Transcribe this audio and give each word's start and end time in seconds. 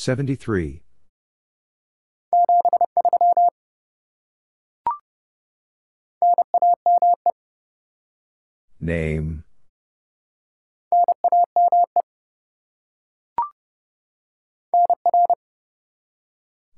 73. 0.00 0.80
Name. 8.80 9.44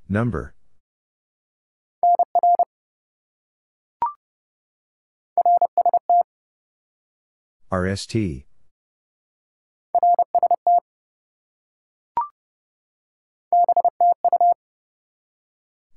Number. 0.08 0.56
RST. 7.70 8.46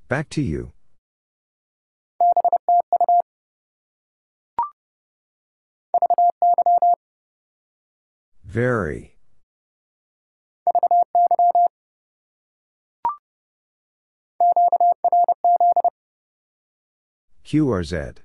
Back 0.07 0.29
to 0.29 0.41
you. 0.41 0.71
Very. 8.43 9.17
QRZ. 17.43 18.17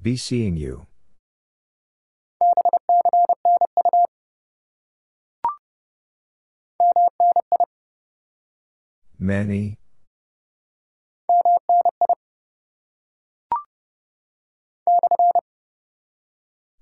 Be 0.00 0.16
seeing 0.16 0.56
you. 0.56 0.86
Many. 9.18 9.78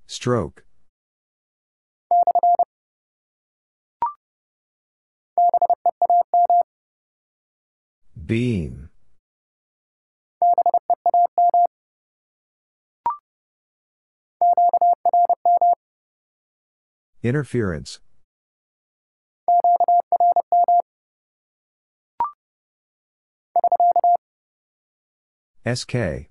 Stroke. 0.05 0.63
Beam. 8.25 8.89
Interference. 17.23 17.99
SK. 25.75 26.29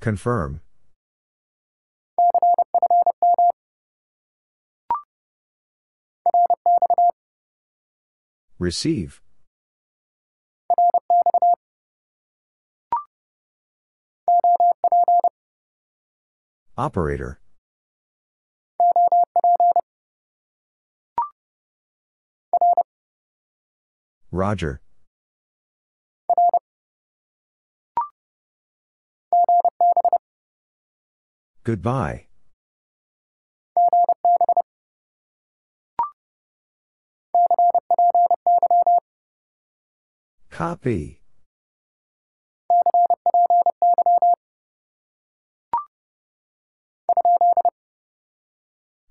Confirm. 0.00 0.62
Receive. 8.58 9.20
Operator. 16.78 17.40
Roger. 24.30 24.80
Goodbye. 31.64 32.26
Copy. 40.50 41.20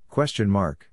Question 0.10 0.50
mark. 0.50 0.90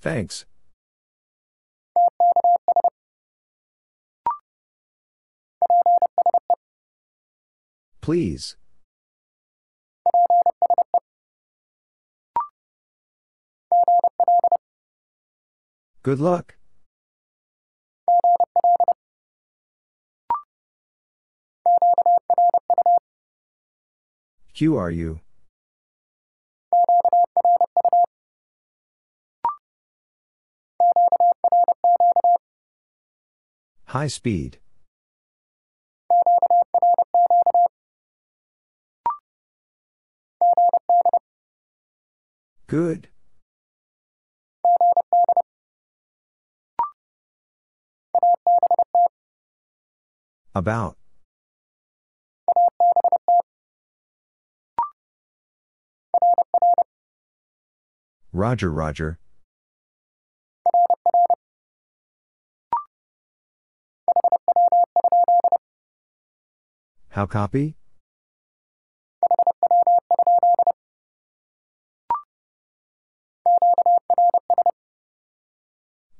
Thanks. 0.00 0.46
Please. 8.00 8.56
Good 16.02 16.20
luck. 16.20 16.56
QRU. 24.54 25.20
High 33.86 34.08
speed. 34.08 34.58
Good. 42.66 43.08
About. 50.54 50.97
Roger, 58.32 58.70
Roger. 58.70 59.18
How 67.08 67.26
copy? 67.26 67.76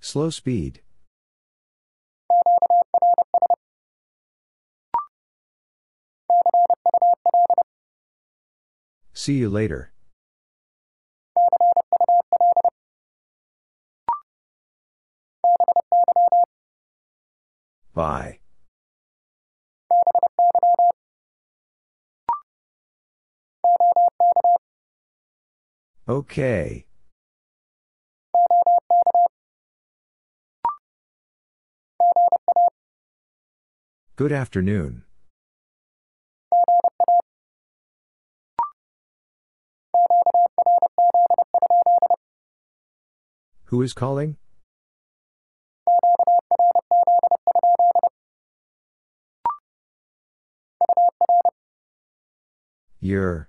Slow 0.00 0.30
speed. 0.30 0.80
See 9.12 9.34
you 9.34 9.50
later. 9.50 9.92
Bye. 17.98 18.38
Okay. 26.08 26.86
Good 34.14 34.30
afternoon. 34.30 35.02
Who 43.64 43.82
is 43.82 43.92
calling? 43.92 44.36
Your. 53.00 53.48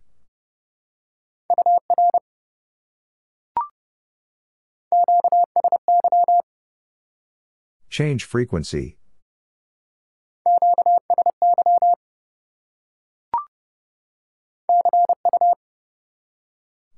Change 7.89 8.23
frequency. 8.23 8.97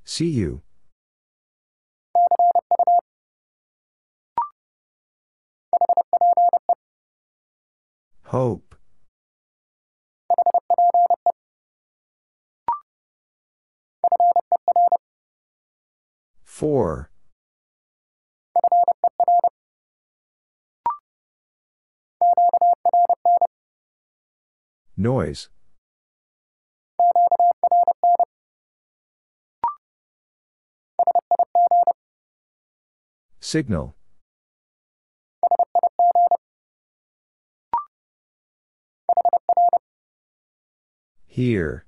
See 0.03 0.27
you. 0.27 0.61
Hope. 8.25 8.70
Four. 16.61 17.09
Noise. 24.95 25.49
Signal. 33.39 33.95
Here. 41.25 41.85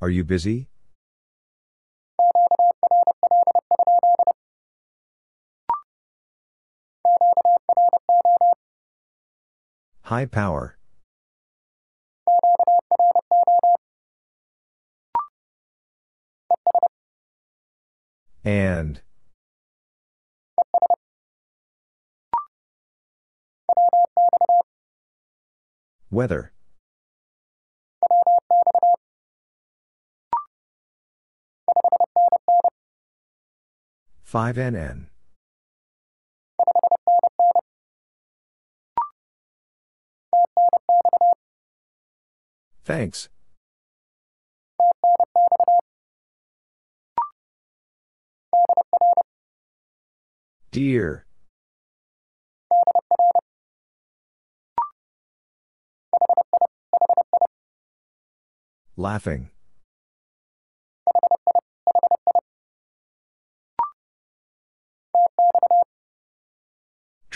Are 0.00 0.10
you 0.10 0.22
busy? 0.22 0.68
High 10.02 10.26
power. 10.26 10.78
And. 18.44 19.02
Weather. 26.10 26.52
Five 34.28 34.56
NN. 34.56 35.06
Thanks. 42.84 43.30
Dear. 50.72 51.24
Laughing. 58.94 59.48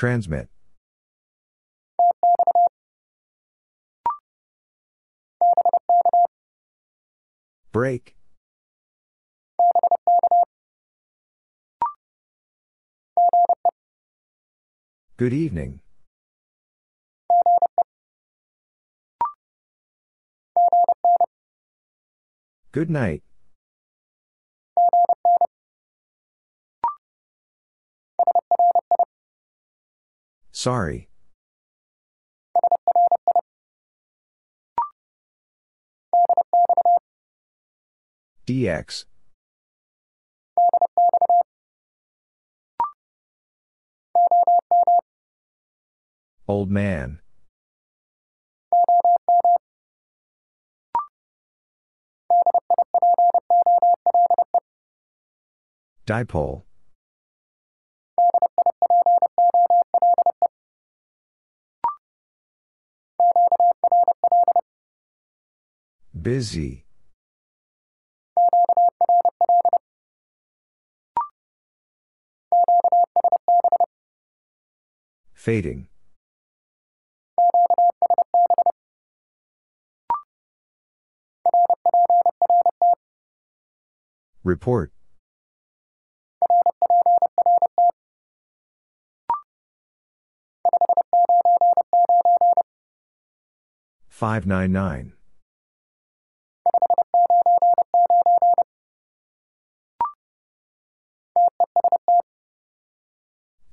Transmit. 0.02 0.49
Break. 7.70 8.16
Good 15.16 15.32
evening. 15.32 15.78
Good 22.72 22.90
night. 22.90 23.22
Sorry. 30.62 31.09
DX. 38.47 39.06
Old 46.47 46.70
man. 46.70 47.19
Dipole. 56.06 56.62
Busy. 66.23 66.85
Fading. 75.35 75.88
Report. 84.45 84.93
Five 94.09 94.47
nine 94.47 94.71
nine. 94.71 95.14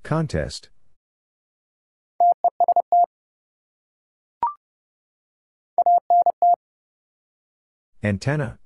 Contest. 0.09 0.69
Antenna. 8.01 8.57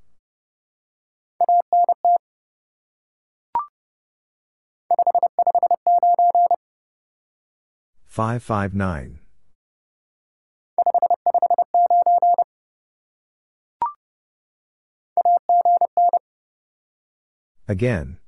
Five 8.05 8.41
five 8.41 8.73
nine. 8.73 9.19
Again. 17.67 18.19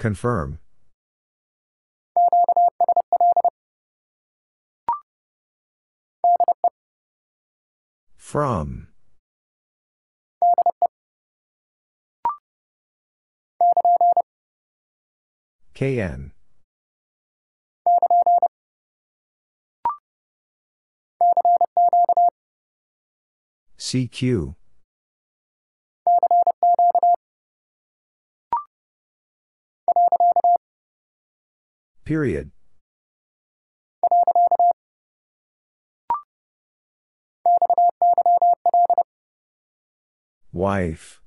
Confirm. 0.00 0.58
From. 8.16 8.88
KN. 15.74 16.32
CQ. 23.78 24.54
Period. 32.04 32.50
Wife. 40.52 41.20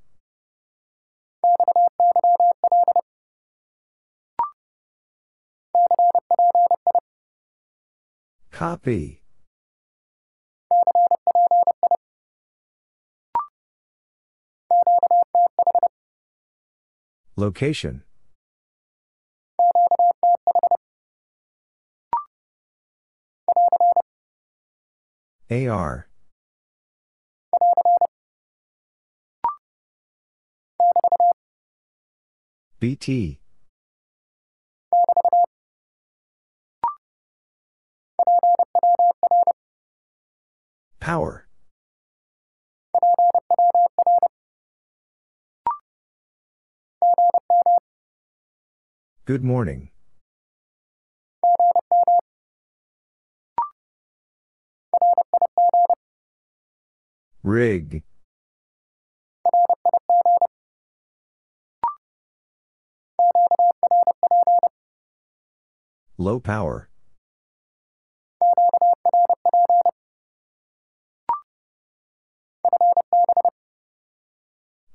Copy. 8.52 9.22
Location. 17.36 18.04
AR. 25.53 26.07
BT. 32.79 33.39
Power. 41.00 41.48
Good 49.25 49.43
morning. 49.43 49.92
Rig. 57.43 58.03
Low 66.17 66.39
power. 66.39 66.88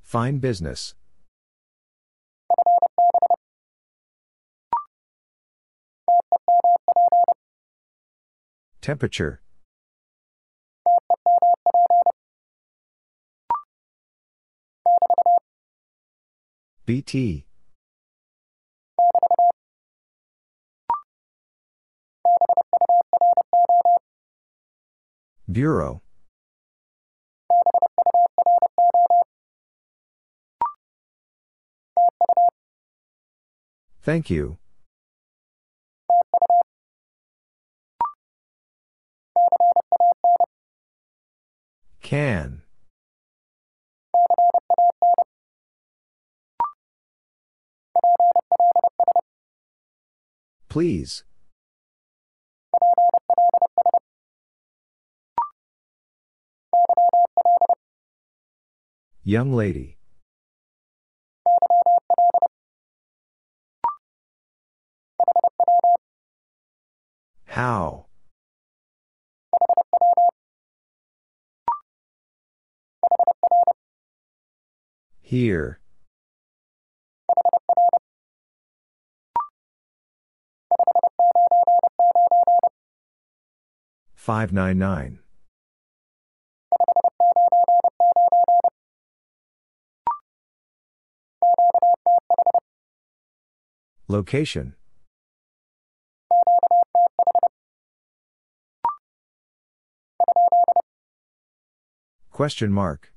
Fine 0.00 0.38
business. 0.38 0.94
Temperature. 8.80 9.42
BT. 16.88 17.44
Bureau. 25.52 26.00
Thank 34.00 34.30
you. 34.30 34.56
Can. 42.00 42.62
Please. 50.68 51.24
Young 59.24 59.52
lady. 59.52 59.98
How? 67.46 68.06
Here. 75.20 75.80
Five 84.28 84.52
nine 84.52 84.76
nine. 84.76 85.20
Location. 94.06 94.74
Question 102.30 102.70
mark. 102.70 103.10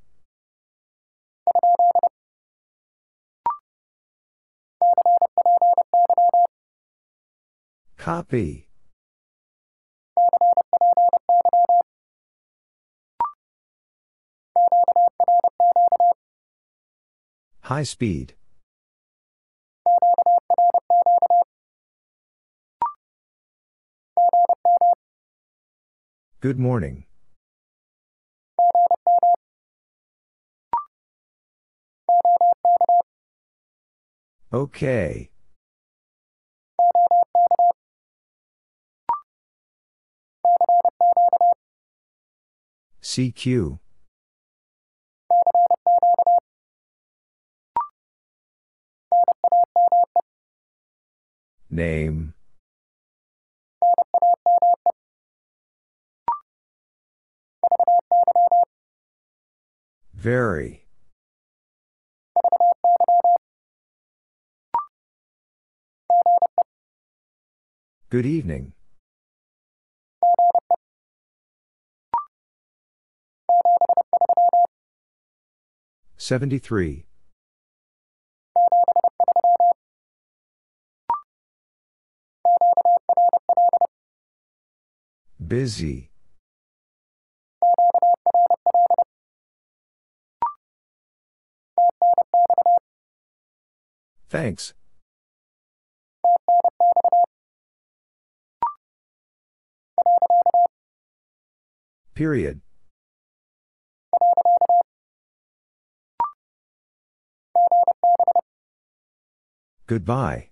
Copy. 7.98 8.71
High 17.62 17.83
speed. 17.83 18.36
Good 26.41 26.60
morning. 26.60 27.05
Okay. 34.51 35.29
CQ. 43.01 43.79
Name. 51.70 52.34
Very. 60.13 60.86
Good 68.10 68.25
evening. 68.25 68.74
Seventy-three. 76.17 77.05
Busy. 85.51 86.10
Thanks. 94.29 94.74
Period. 102.15 102.62
Goodbye. 109.86 110.50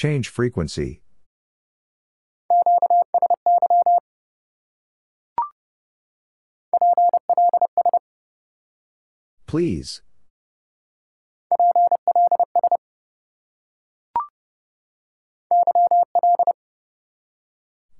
Change 0.00 0.30
frequency. 0.30 1.02
Please. 9.46 10.00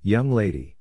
Young 0.01 0.31
lady. 0.31 0.77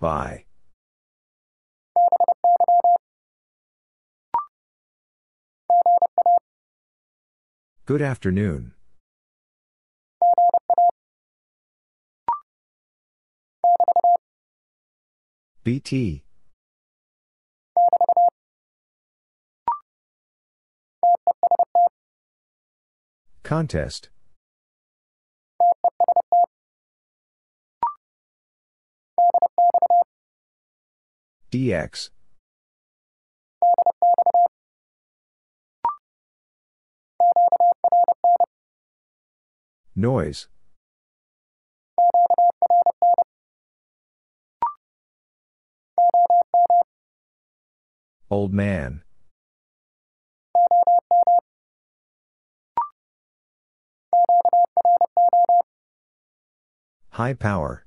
Bye. 0.00 0.46
Good 7.92 8.00
afternoon. 8.00 8.72
BT. 15.62 16.24
Contest. 23.42 24.08
DX. 31.50 32.08
Noise. 40.02 40.48
Old 48.28 48.52
man. 48.52 49.02
High 57.10 57.34
power. 57.34 57.86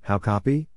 How 0.00 0.18
copy? 0.18 0.68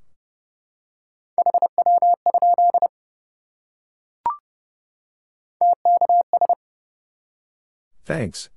Thanks. 8.08 8.48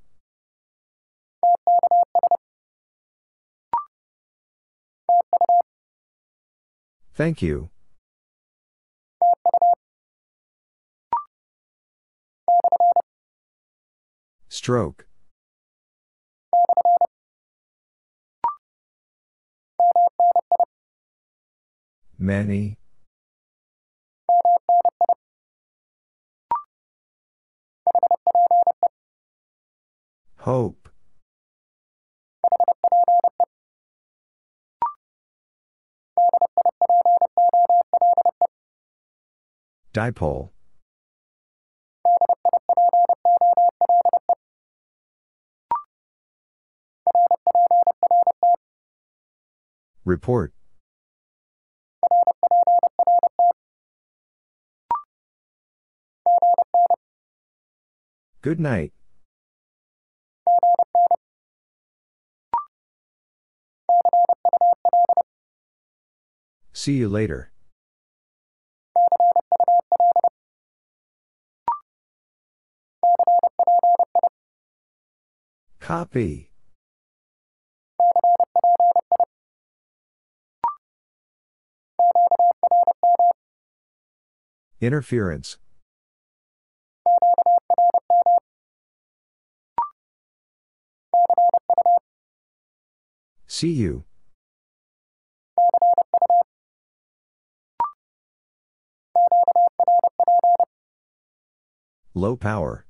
Thank 7.15 7.43
you. 7.43 7.71
Stroke. 14.49 15.09
Many. 22.17 22.79
Hope. 30.51 30.89
Dipole. 39.95 40.51
Report. 50.05 50.53
Good 58.43 58.59
night. 58.59 58.93
See 66.83 66.95
you 66.95 67.11
later. 67.11 67.53
Copy. 75.79 76.53
Interference. 84.81 85.59
See 93.47 93.69
you. 93.69 94.05
Low 102.13 102.35
power. 102.37 102.87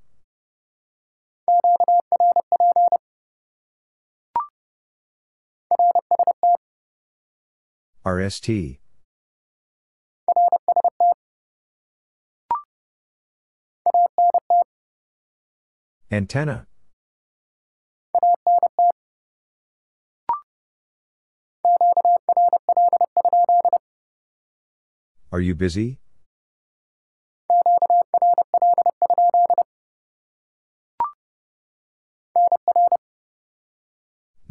RST. 8.02 8.48
Antenna. 16.10 16.66
Are 25.30 25.40
you 25.40 25.54
busy? 25.54 25.98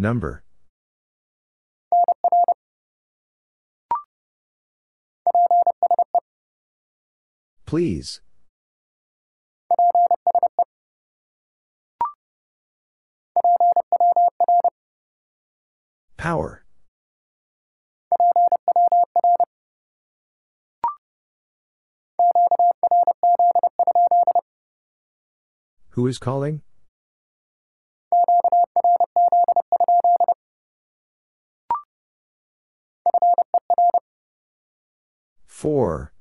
Number. 0.02 0.44
Please. 7.66 8.22
Power. 16.16 16.64
Who 25.90 26.08
is 26.08 26.18
calling? 26.18 26.62
Four. 35.60 36.14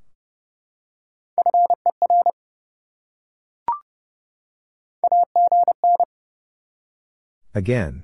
Again. 7.55 8.03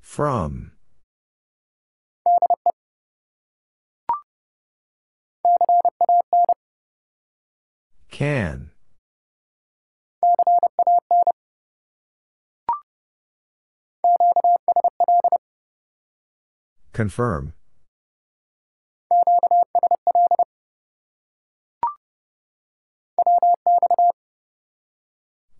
From. 0.00 0.72
Can. 8.10 8.72
Confirm. 16.92 17.52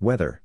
Weather. 0.00 0.42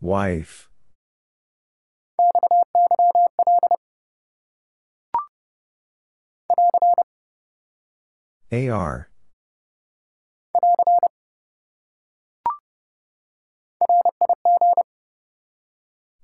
Wife. 0.00 0.68
AR. 8.52 9.08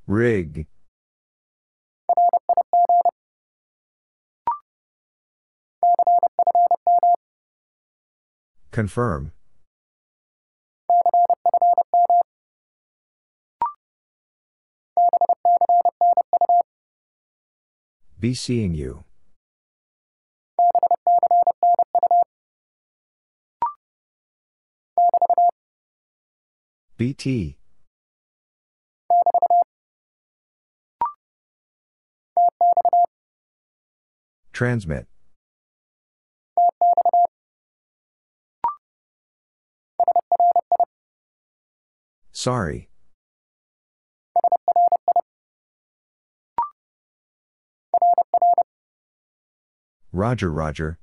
Rig. 0.07 0.67
Confirm. 8.73 9.33
Be 18.19 18.35
seeing 18.35 18.75
you. 18.75 19.05
BT. 26.97 27.60
Transmit. 34.61 35.07
Sorry. 42.31 42.91
Roger, 50.13 50.53
Roger. 50.53 50.99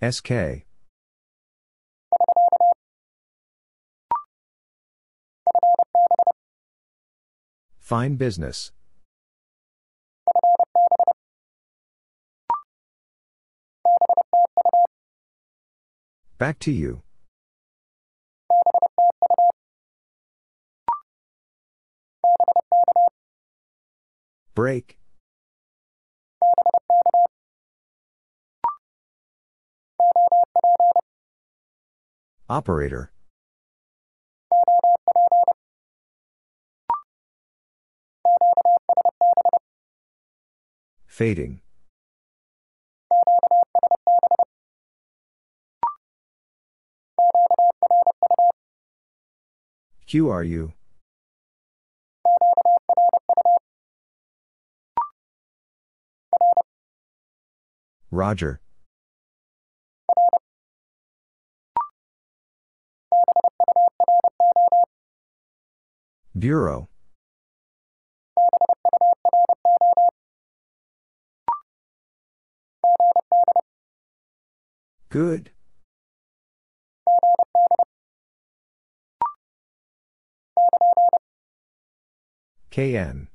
SK. 0.00 0.64
Fine 7.84 8.14
business. 8.16 8.72
Back 16.38 16.58
to 16.60 16.72
you. 16.72 17.02
Break. 24.54 24.96
Operator. 32.48 33.12
Fading. 41.14 41.60
QRU. 50.08 50.72
Roger. 58.10 58.60
Bureau. 66.36 66.88
Good. 75.08 75.50
KN. 82.70 83.28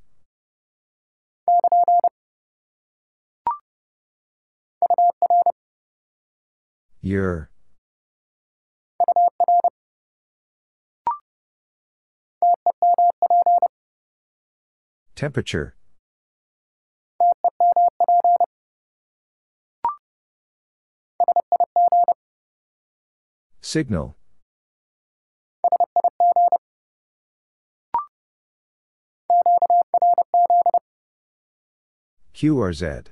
Your. 7.01 7.49
Temperature. 15.15 15.75
Signal. 23.69 24.15
QRZ. 32.33 33.09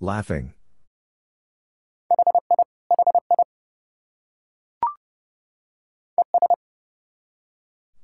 Laughing. 0.00 0.54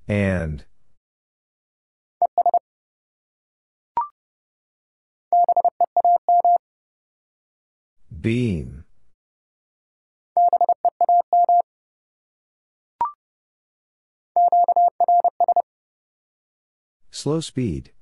And. 0.06 0.66
Beam. 8.20 8.84
Slow 17.10 17.40
speed. 17.40 17.92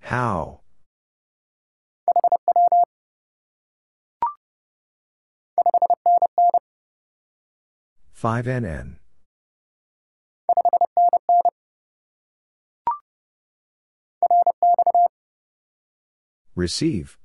How? 0.00 0.60
Five 8.12 8.46
NN. 8.46 8.99
Receive. 16.60 17.16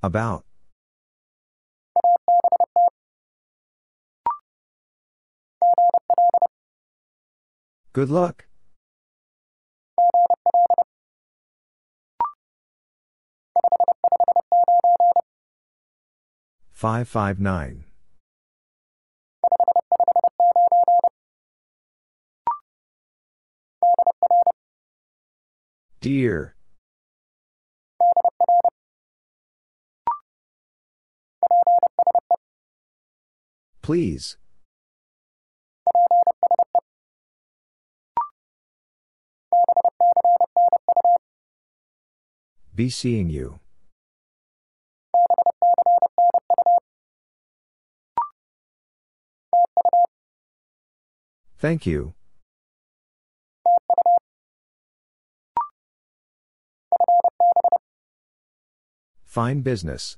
About. 0.00 0.44
Good 7.92 8.10
luck. 8.10 8.46
Five 16.70 17.08
five 17.08 17.40
nine. 17.40 17.87
Dear. 26.00 26.54
Please. 33.82 34.36
Be 42.74 42.90
seeing 42.90 43.28
you. 43.28 43.58
Thank 51.58 51.86
you. 51.86 52.14
Fine 59.38 59.60
business. 59.60 60.16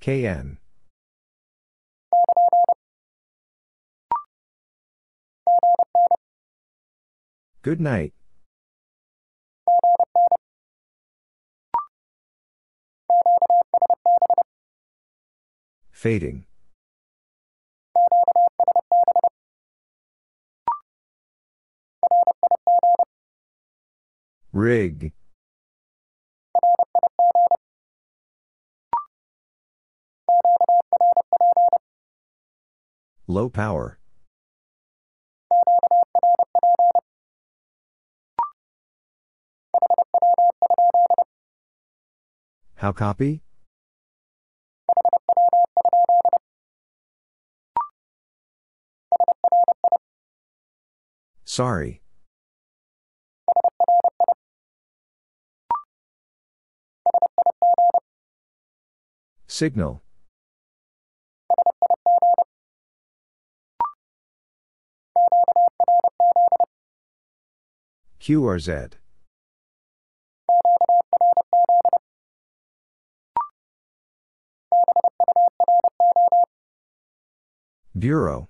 KN. 0.00 0.58
Good 7.62 7.80
night. 7.80 8.12
Fading. 15.92 16.46
Rig. 24.54 25.12
Low 33.26 33.48
power. 33.48 33.98
How 42.76 42.92
copy? 42.92 43.42
Sorry. 51.44 52.03
Signal. 59.54 60.02
QRZ. 68.18 68.94
Bureau. 77.96 78.48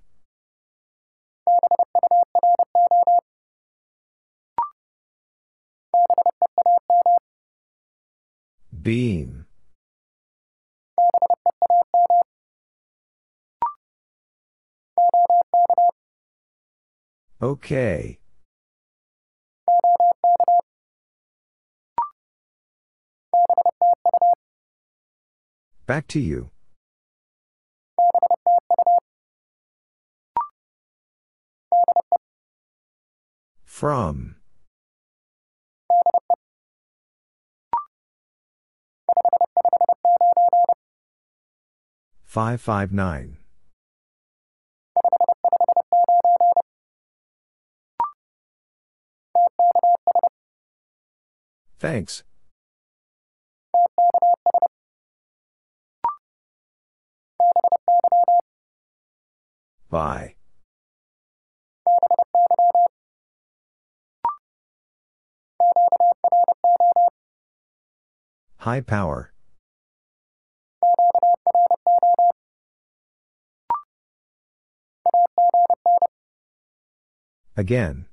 Beam. 8.82 9.43
Okay. 17.44 18.18
Back 25.85 26.09
to 26.09 26.20
you. 26.20 26.52
From. 33.62 34.37
Five 42.24 42.62
five 42.62 42.90
nine. 42.90 43.43
Thanks. 51.85 52.23
Bye. 59.90 60.37
High 68.61 68.81
power. 68.81 69.35
Again. 77.59 78.07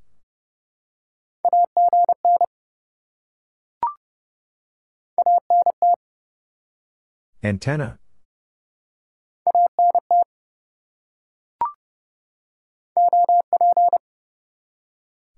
Antenna. 7.44 7.98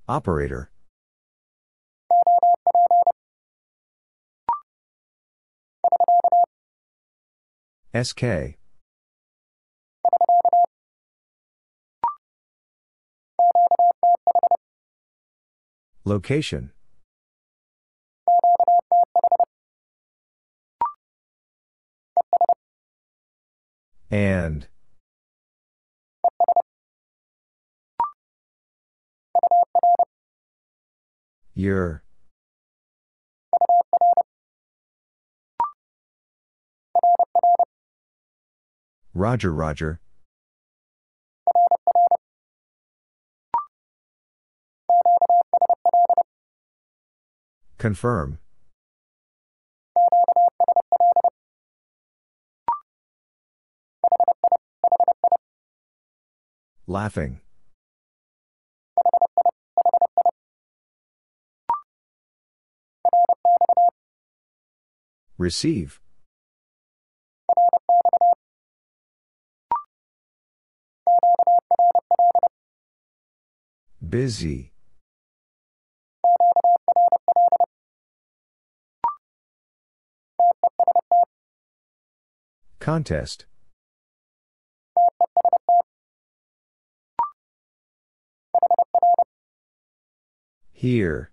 Operator. 0.09 0.69
SK. 7.93 8.57
Location. 16.03 16.71
And. 24.13 24.67
Your. 31.55 32.03
Roger, 39.15 39.51
Roger. 39.51 39.99
Confirm. 47.79 48.37
Laughing. 56.93 57.39
Receive. 65.39 65.99
Busy. 74.07 74.71
Contest. 82.79 83.47
Here. 90.83 91.31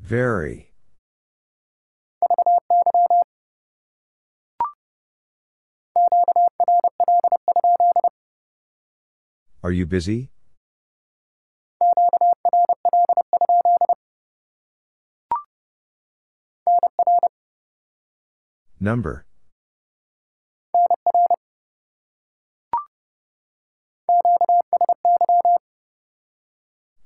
Very. 0.00 0.72
Are 9.62 9.70
you 9.70 9.86
busy? 9.86 10.32
Number 18.80 19.26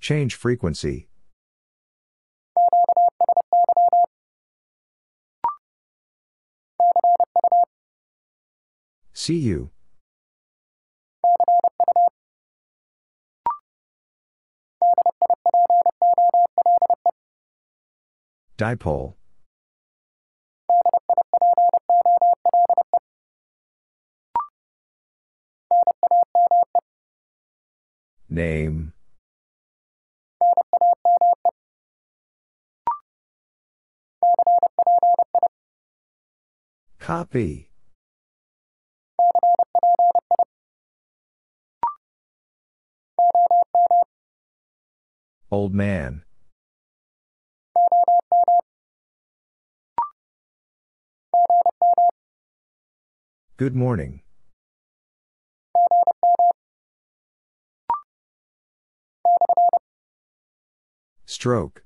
Change 0.04 0.34
frequency. 0.34 1.08
See 9.14 9.38
you. 9.38 9.70
Dipole. 18.58 19.14
Name. 28.28 28.93
Copy. 36.98 37.68
Old 45.50 45.74
man. 45.74 46.24
Good 53.56 53.76
morning. 53.76 54.22
Stroke. 61.26 61.84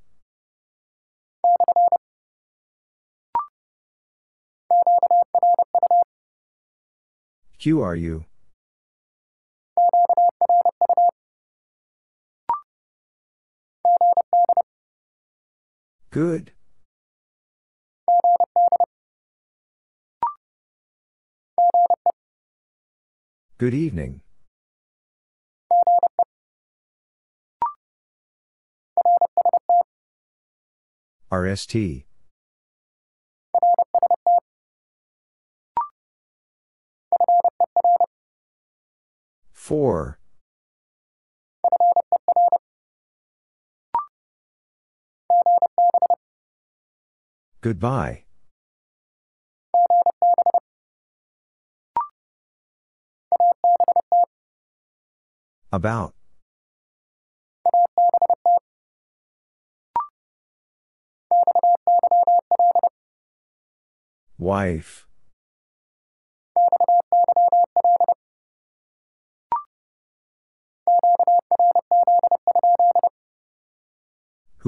QRU? 7.58 8.24
Good. 16.10 16.52
Good 23.58 23.74
evening. 23.74 24.22
RST. 31.30 32.07
Four. 39.68 40.18
Goodbye. 47.60 48.24
About. 55.70 56.14
Wife. 64.38 65.06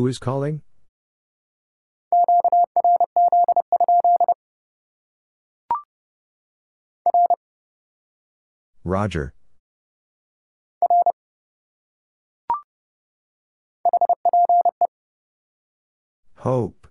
Who 0.01 0.07
is 0.07 0.19
calling? 0.19 0.63
Roger. 8.83 9.35
Hope. 16.37 16.89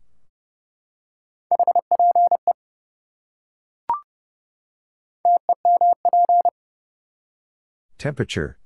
Temperature. 7.97 8.59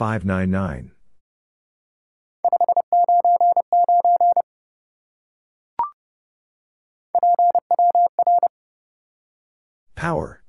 Five 0.00 0.24
nine 0.24 0.50
nine. 0.50 0.92
Power. 9.94 10.42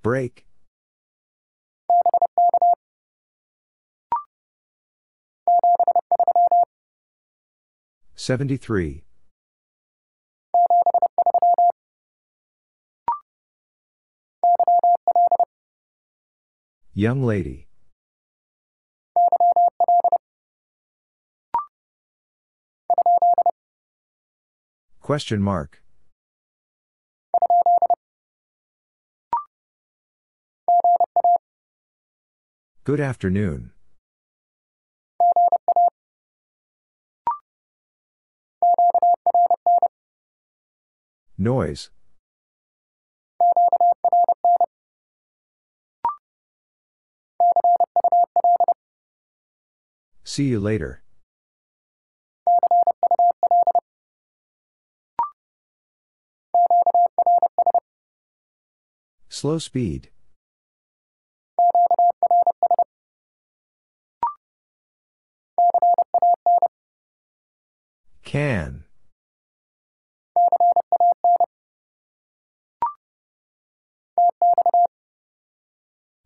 Break. 0.00 0.46
Seventy-three. 8.14 9.02
Young 16.96 17.24
lady. 17.24 17.66
Question 25.00 25.42
mark. 25.42 25.82
Good 32.84 33.00
afternoon. 33.00 33.72
Noise. 41.36 41.90
See 50.34 50.46
you 50.46 50.58
later. 50.58 51.00
Slow 59.28 59.58
speed. 59.58 60.10
Can. 68.24 68.82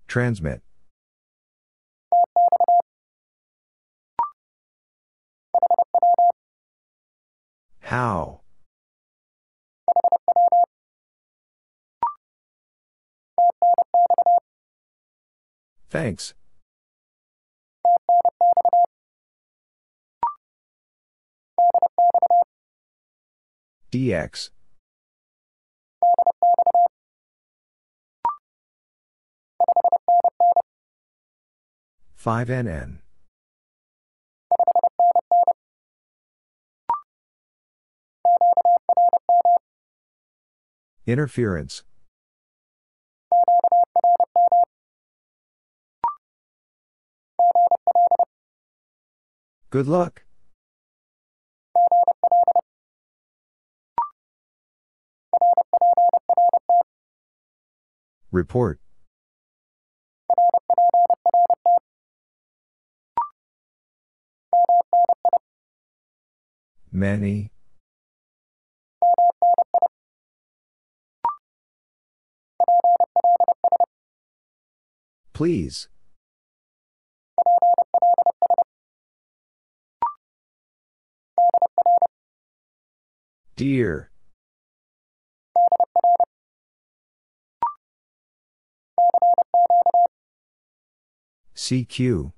Transmit. 0.06 0.62
How? 7.88 8.40
Thanks. 15.88 16.34
DX. 23.90 24.50
Five 32.14 32.48
NN. 32.48 32.98
Interference. 41.08 41.84
Good 49.70 49.86
luck. 49.86 50.24
Report. 58.30 58.78
Many. 66.92 67.50
Please. 75.38 75.86
Dear. 83.54 84.10
CQ. 91.54 92.32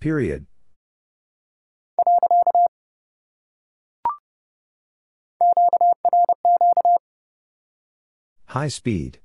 Period. 0.00 0.46
High 8.46 8.68
speed. 8.68 9.18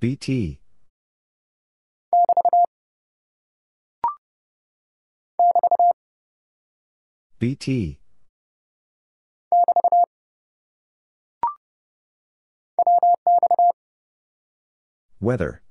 BT. 0.00 0.60
BT. 7.38 8.00
Weather. 15.20 15.63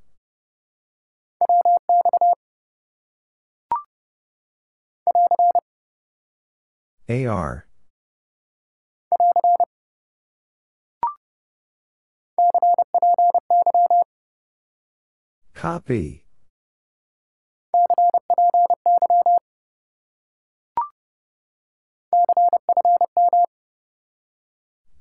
AR. 7.10 7.68
Copy. 15.54 16.26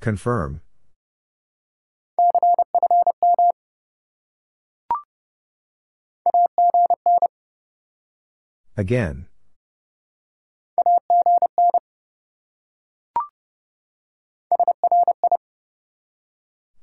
Confirm. 0.00 0.60
Again. 8.76 9.26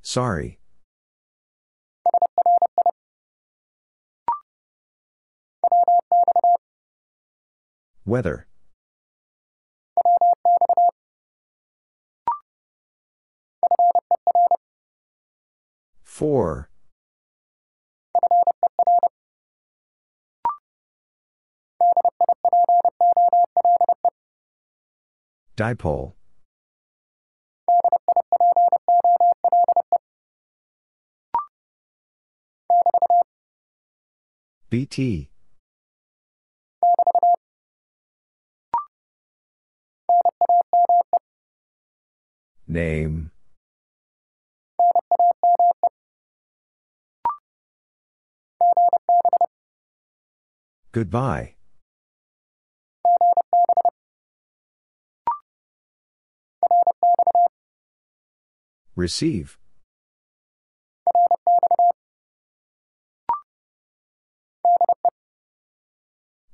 Sorry. 0.02 0.58
Weather. 8.04 8.46
Four. 16.02 16.70
Dipole. 25.56 26.14
BT. 34.70 35.28
Name. 42.68 43.32
Goodbye. 50.92 51.54
Receive. 59.00 59.56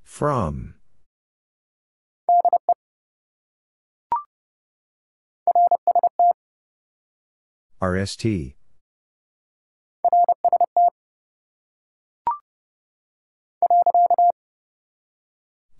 From. 0.04 0.74
RST. 7.82 8.54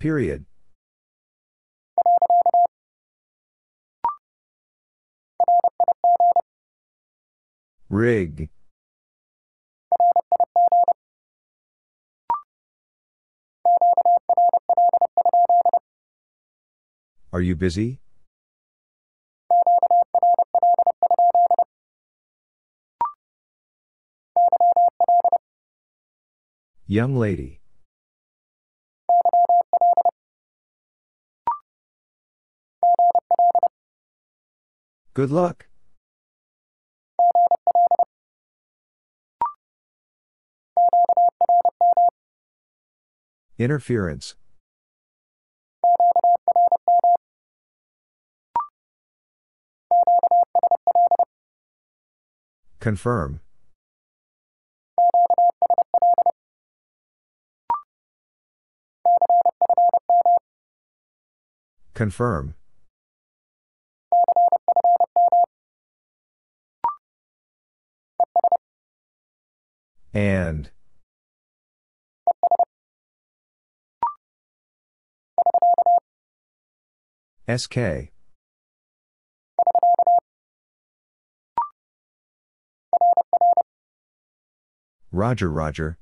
Period. 0.01 0.47
Rig. 7.97 8.51
Are 17.33 17.41
you 17.41 17.57
busy? 17.57 18.01
Young 26.87 27.17
lady. 27.17 27.61
Good 35.15 35.31
luck. 35.31 35.67
Interference. 43.59 44.35
Confirm. 52.81 53.41
Confirm. 61.95 62.55
And. 70.13 70.71
SK. 77.49 78.11
Roger, 85.13 85.51
Roger. 85.51 85.97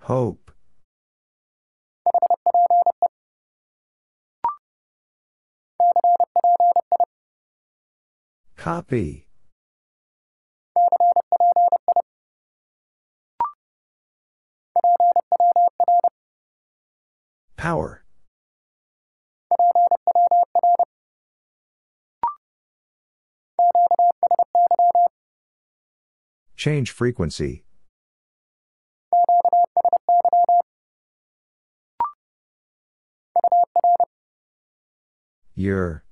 Hope. 0.00 0.50
Copy. 8.56 9.27
Power. 17.56 18.04
Change 26.56 26.90
frequency. 26.90 27.64
Year. 35.54 36.04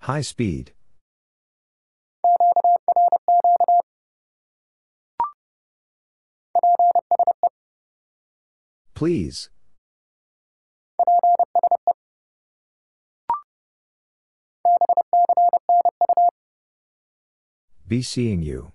High 0.00 0.20
speed. 0.20 0.72
Please. 8.96 9.50
Be 17.86 18.00
seeing 18.00 18.40
you. 18.40 18.72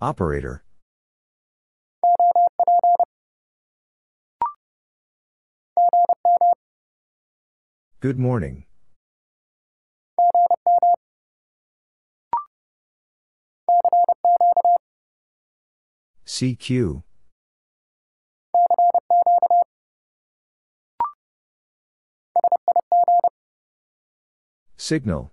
Operator. 0.00 0.62
Good 7.98 8.20
morning. 8.20 8.66
CQ. 16.26 17.02
Signal. 24.76 25.30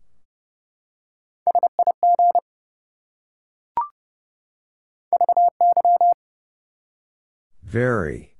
Very. 7.64 8.36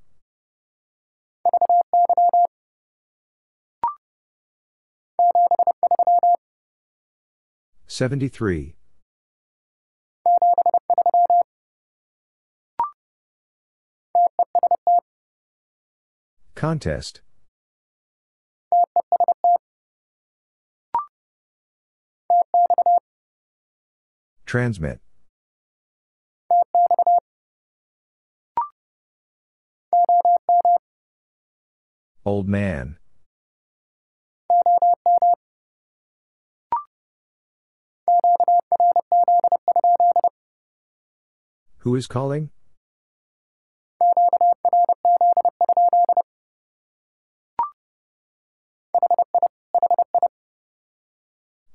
Seventy-three. 7.88 8.76
Contest. 16.60 17.22
Transmit. 24.46 25.00
Old 32.26 32.50
man. 32.50 32.98
Who 41.78 41.96
is 41.96 42.06
calling? 42.06 42.50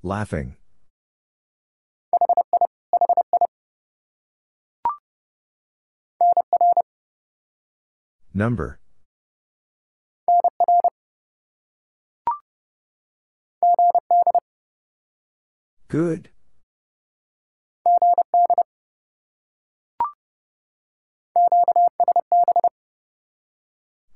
Laughing. 0.05 0.57
Number. 8.35 8.79
Good. 15.89 16.29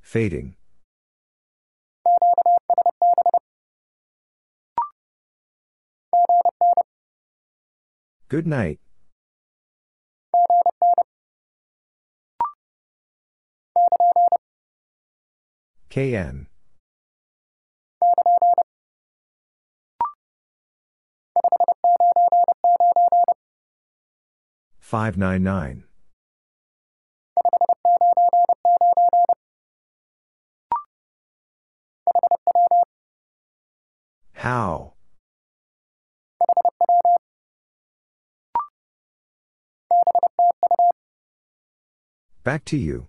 Fading. 0.03 0.58
Good 8.29 8.47
night. 8.47 8.79
KN. 15.89 16.47
Five 24.79 25.17
nine 25.17 25.43
nine. 25.43 25.85
How? 34.35 34.98
Back 42.49 42.65
to 42.65 42.79
you. 42.79 43.09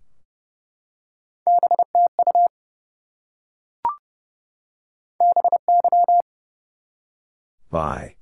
Bye. 7.71 8.15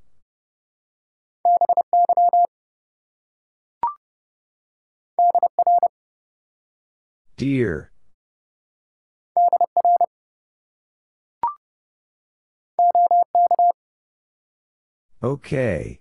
Dear. 7.36 7.91
Okay. 15.24 15.99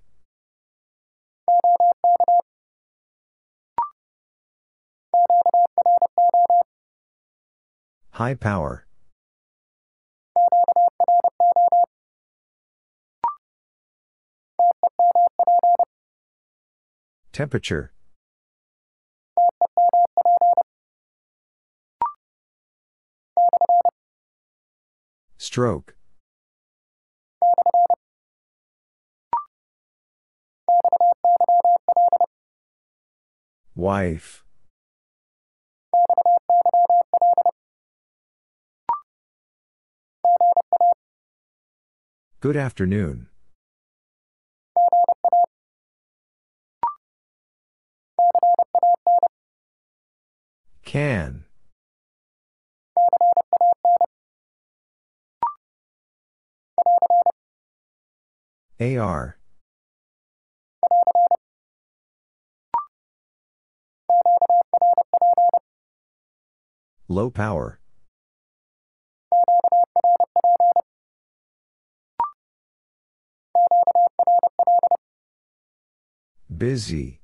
High 8.12 8.34
power. 8.34 8.86
Temperature. 17.32 17.92
Stroke. 25.36 25.94
Wife. 33.74 34.45
Good 42.46 42.56
afternoon. 42.56 43.26
Can. 50.84 51.44
AR. 58.78 59.38
Low 67.08 67.30
power. 67.30 67.80
Busy. 76.56 77.20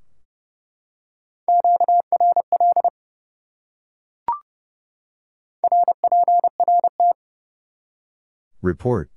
Report. 8.61 9.11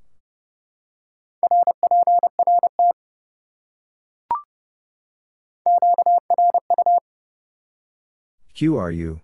QRU. 8.55 9.19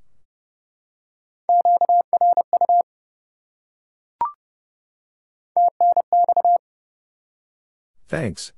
Thanks. 8.12 8.52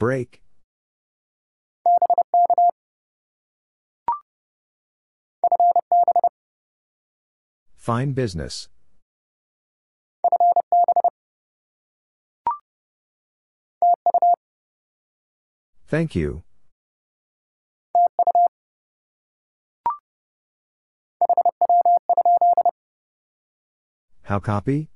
Break. 0.00 0.42
Fine 7.76 8.14
business. 8.14 8.68
Thank 15.86 16.16
you. 16.16 16.42
How 24.32 24.40
copy? 24.40 24.88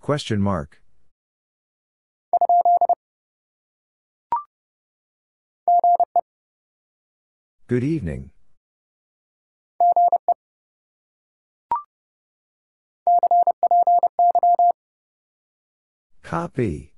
Question 0.00 0.42
mark. 0.42 0.82
Good 7.68 7.84
evening. 7.84 8.32
Copy. 16.24 16.92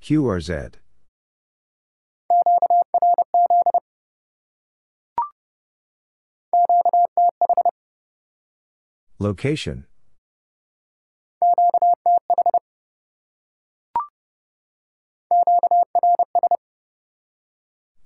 QRZ. 0.00 0.74
Location. 9.18 9.86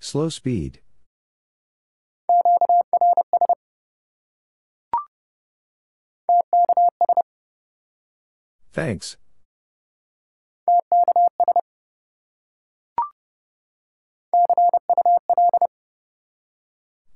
Slow 0.01 0.29
speed. 0.29 0.81
Thanks. 8.73 9.17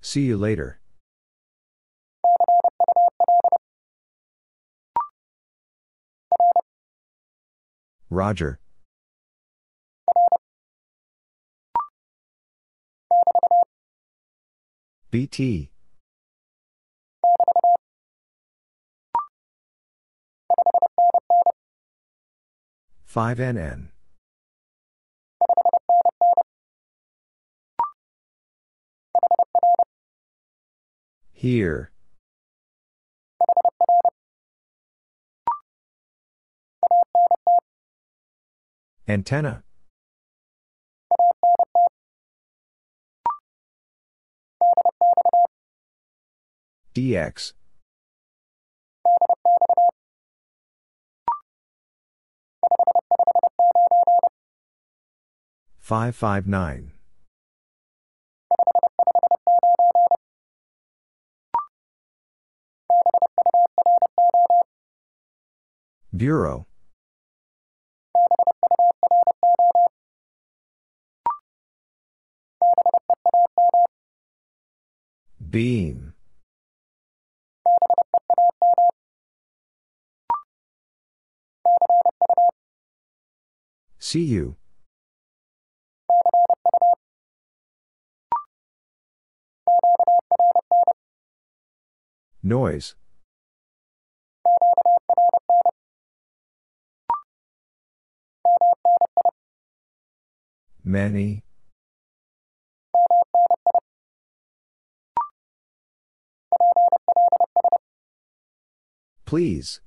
See 0.01 0.23
you 0.23 0.37
later. 0.37 0.81
Roger. 8.09 8.61
BT. 15.11 15.71
Five 23.17 23.39
NN. 23.39 23.89
Here. 31.33 31.93
Antenna. 39.09 39.65
DX. 46.95 47.55
Five 55.87 56.17
five 56.17 56.49
nine. 56.49 56.91
Bureau. 66.13 66.67
Beam. 75.39 76.15
See 84.01 84.25
Noise. 92.47 92.95
Many. 100.85 101.43
Please. 109.25 109.81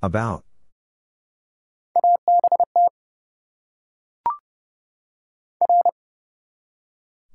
About. 0.00 0.47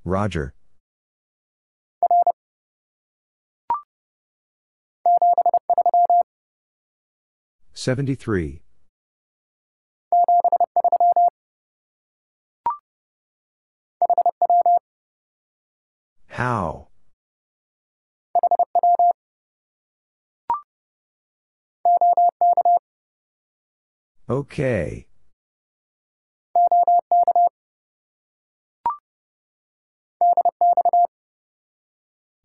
Roger. 0.05 0.53
Seventy-three. 7.73 8.61
How? 16.27 16.87
Okay. 24.29 25.07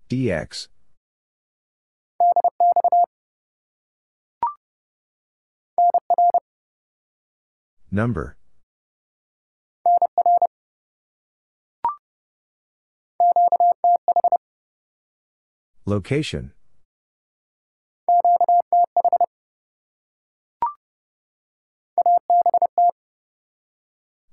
DX. 0.09 0.69
Number. 7.91 8.37
Location. 15.85 16.53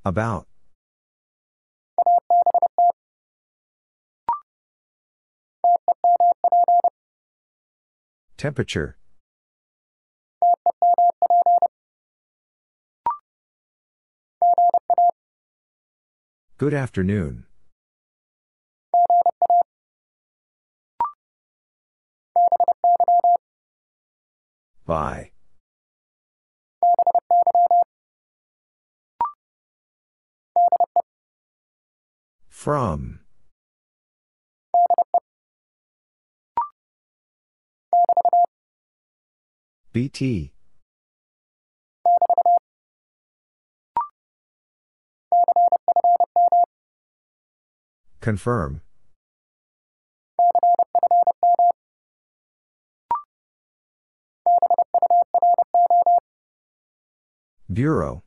About. 0.06 0.48
Temperature. 8.46 8.96
Good 16.60 16.76
afternoon. 16.76 17.46
Bye. 24.86 25.32
From. 32.48 33.25
BT. 39.96 40.52
Confirm. 48.20 48.82
Bureau. 57.72 58.24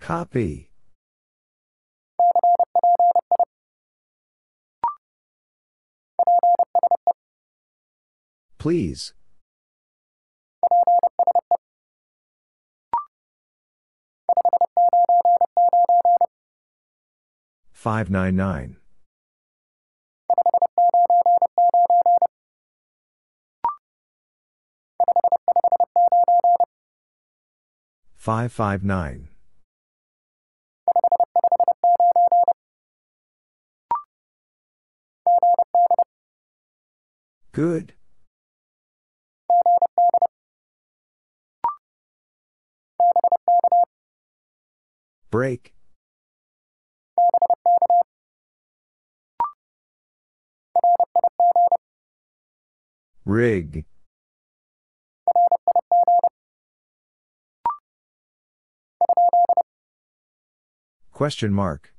Copy. 0.00 0.69
Please. 8.60 9.14
Five 17.72 18.10
nine 18.10 18.36
nine. 18.36 18.76
Five 28.14 28.52
five 28.52 28.84
nine. 28.84 29.28
Good. 37.52 37.94
Break. 45.30 45.74
Rig. 53.24 53.84
Question 61.12 61.52
mark. 61.52 61.94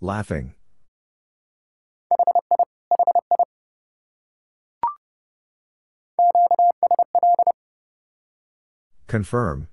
Laughing. 0.00 0.54
Confirm. 9.08 9.68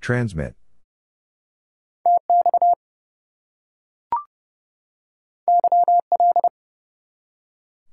Transmit. 0.00 0.54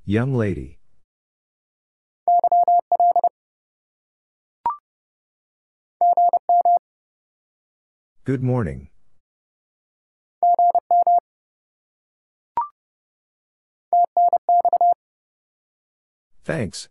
Young 0.06 0.34
lady. 0.34 0.80
Good 8.24 8.42
morning. 8.42 8.88
Thanks. 16.44 16.88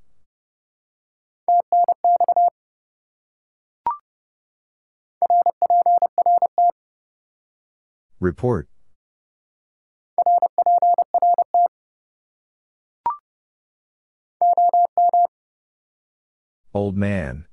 Report. 8.20 8.68
Old 16.74 16.96
man. 16.96 17.46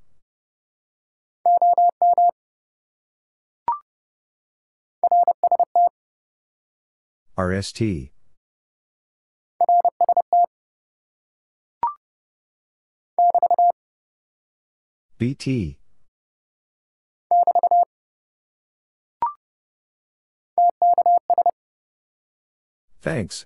RST. 7.37 8.11
BT. 15.23 15.77
Thanks. 23.01 23.45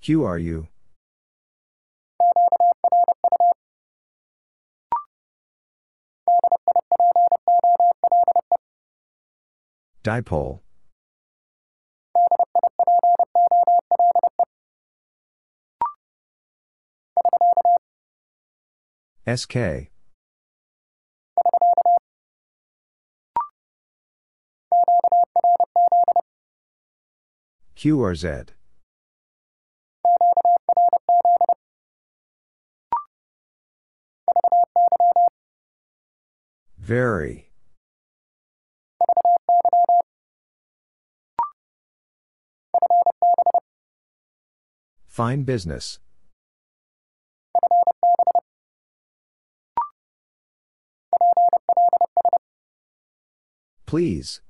QRU. 0.00 0.68
Dipole. 10.04 10.63
SK. 19.26 19.88
QRZ. 27.74 28.48
Very. 36.78 37.50
Fine 45.06 45.44
business. 45.44 45.98
Please. 53.86 54.40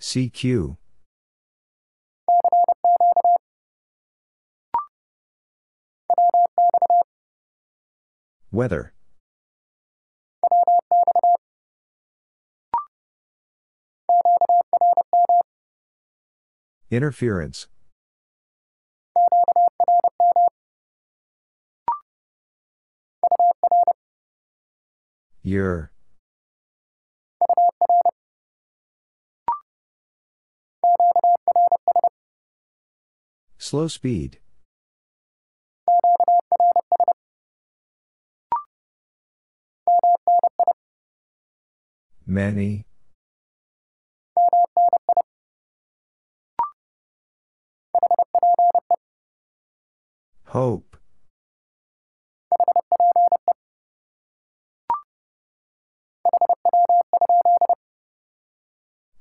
CQ. 0.00 0.76
Weather. 8.52 8.92
Interference. 16.90 17.66
Your. 25.46 25.92
Slow 33.56 33.86
speed. 33.86 34.40
Many. 42.26 42.86
Hope. 50.46 50.95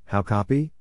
How 0.06 0.22
copy? 0.22 0.72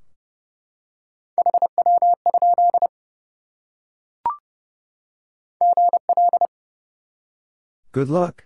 Good 7.93 8.09
luck. 8.09 8.45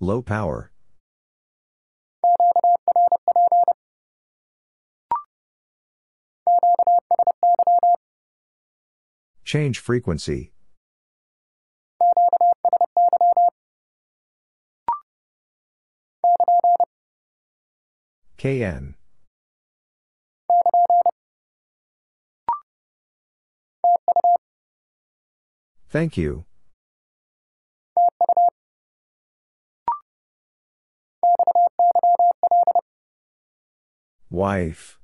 Low 0.00 0.22
power. 0.22 0.70
Change 9.44 9.78
frequency. 9.78 10.52
KN. 18.40 18.94
Thank 25.90 26.16
you. 26.16 26.46
Wife. 34.30 34.98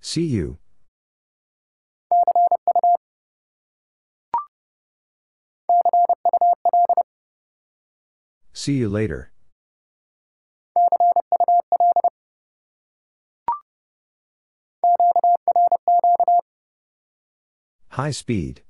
See 0.00 0.24
you. 0.24 0.56
See 8.52 8.74
you 8.74 8.88
later. 8.88 9.30
High 17.90 18.10
speed. 18.10 18.62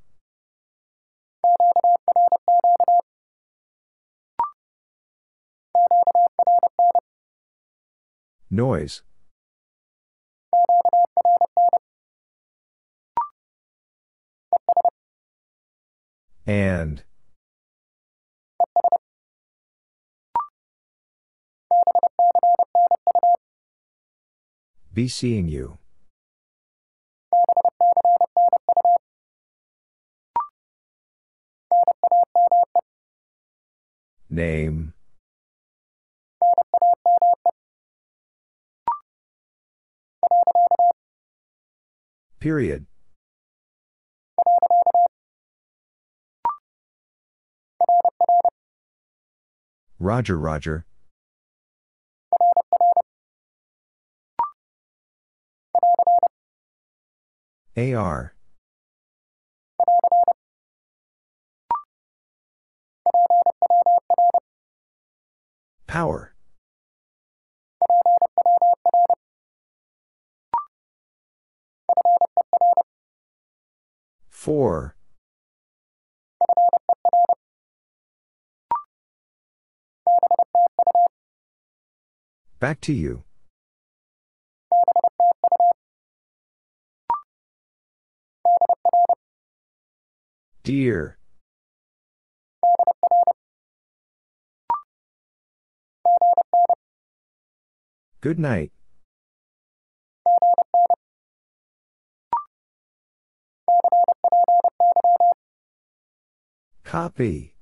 Noise. 8.51 9.03
And. 16.47 17.05
Be 24.99 25.07
seeing 25.07 25.47
you. 25.47 25.79
Name. 34.29 34.93
Period. 42.41 42.87
Roger, 50.01 50.37
Roger. 50.37 50.87
AR. 57.79 58.35
Power. 65.87 66.35
Four. 74.29 74.97
Back 82.59 82.81
to 82.81 82.93
you. 82.93 83.23
Dear. 90.69 91.17
Good 98.21 98.39
night. 98.39 98.71
Copy. 106.85 107.55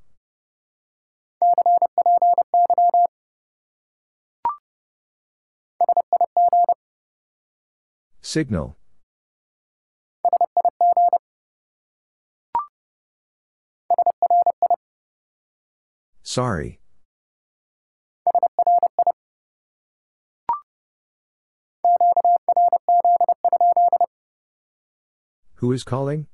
Signal. 8.21 8.77
Sorry. 16.37 16.80
Who 25.55 25.72
is 25.72 25.82
calling? 25.82 26.26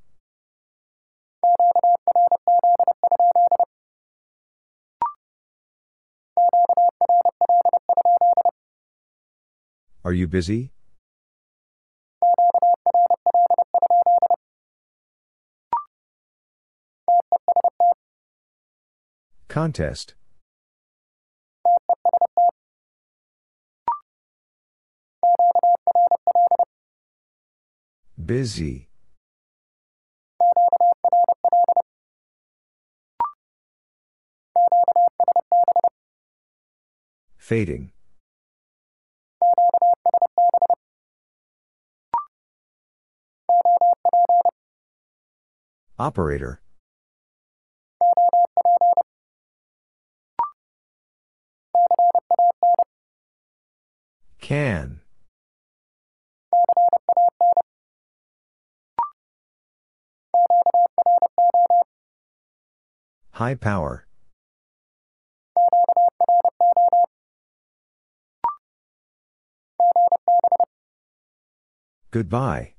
Are 10.05 10.13
you 10.13 10.27
busy? 10.27 10.73
Contest. 19.63 20.15
Busy. 28.19 28.89
Fading. 37.37 37.93
Operator. 46.01 46.61
Can. 54.53 55.01
High 63.31 63.55
power. 63.55 64.07
Goodbye. 72.11 72.75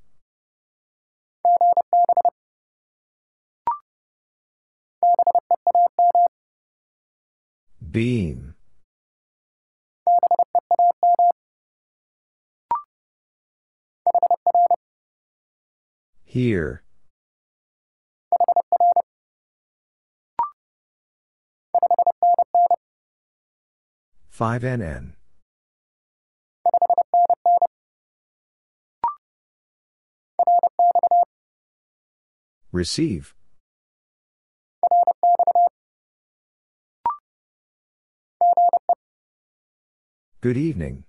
Beam. 7.81 8.53
Here. 16.33 16.81
Five 24.31 24.63
NN. 24.63 25.11
Receive. 32.71 33.35
Good 40.41 40.57
evening. 40.57 41.03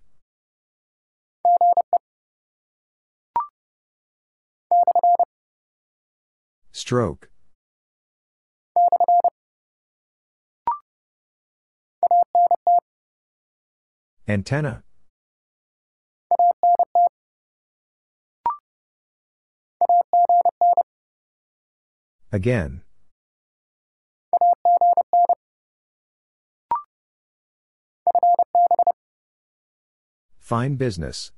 Stroke. 6.85 7.30
Antenna. 14.28 14.85
Again. 22.30 22.82
Fine 30.39 30.74
business. 30.76 31.32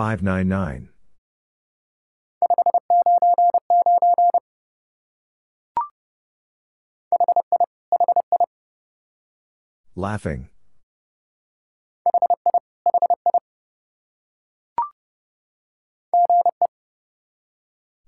Five 0.00 0.22
nine 0.22 0.48
nine. 0.48 0.88
Laughing. 9.94 10.48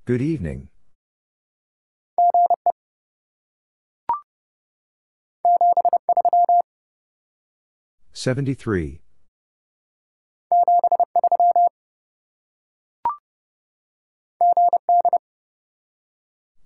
Good 0.07 0.23
evening. 0.23 0.71
Seventy-three. 8.15 9.03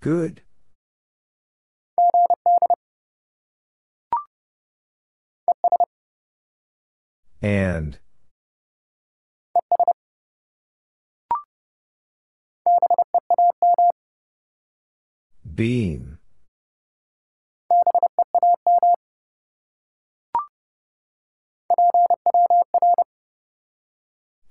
Good. 0.06 0.40
And. 7.42 7.98
Beam. 15.56 16.18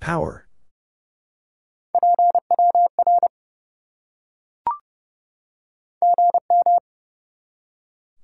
Power. 0.01 0.45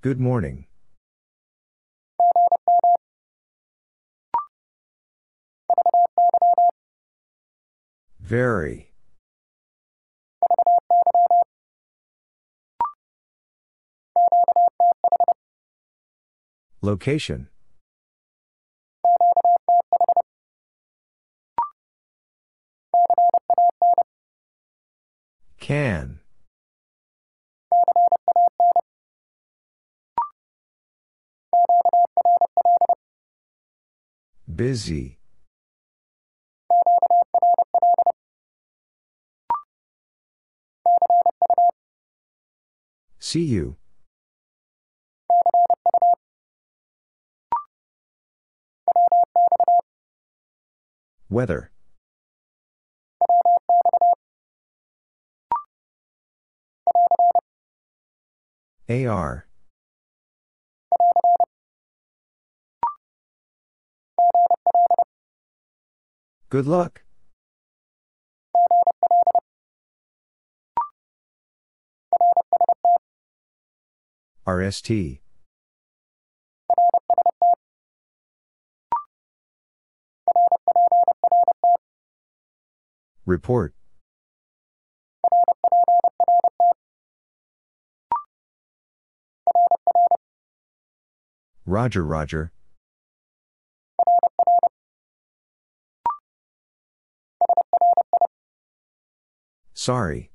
Good 0.01 0.19
morning. 0.19 0.65
Very. 8.19 8.91
Location. 16.81 17.49
Can. 25.59 26.20
Busy. 34.53 35.17
See 43.19 43.43
you. 43.43 43.77
Weather. 51.29 51.71
AR. 58.89 59.45
Good 66.51 66.67
luck. 66.67 67.03
RST. 74.45 75.21
Report. 83.25 83.73
Roger, 91.65 92.03
Roger. 92.03 92.51
Sorry. 99.81 100.29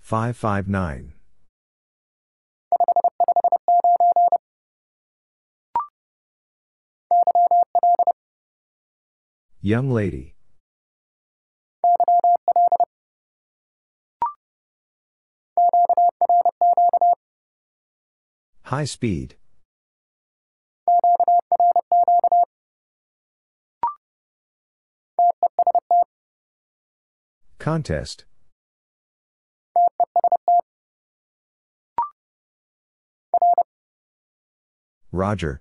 Five 0.00 0.36
five 0.36 0.66
nine. 0.66 1.12
Young 9.60 9.92
lady. 9.92 10.34
High 18.64 18.86
speed. 18.86 19.36
Contest. 27.60 28.24
Roger. 35.12 35.60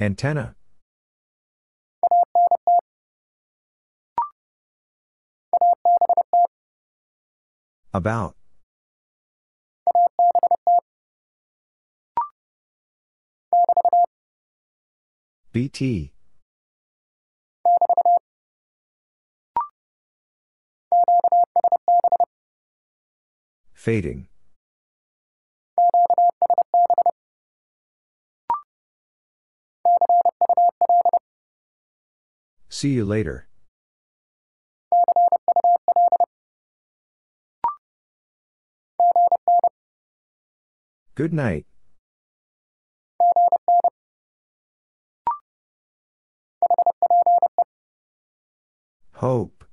Antenna. 0.00 0.56
About. 7.94 8.34
BT. 15.52 16.14
Fading. 23.74 24.28
See 32.70 32.88
you 32.90 33.04
later. 33.04 33.46
Good 41.14 41.34
night. 41.34 41.66
Hope. 49.22 49.64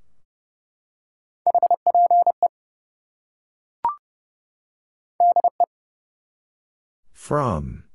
From. 7.11 7.85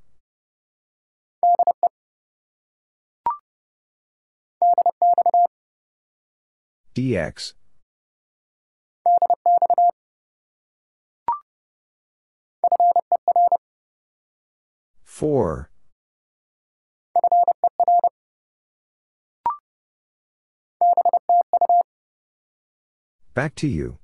DX. 6.93 7.52
Four. 15.05 15.70
Back 23.35 23.56
to 23.56 23.66
you. 23.66 23.98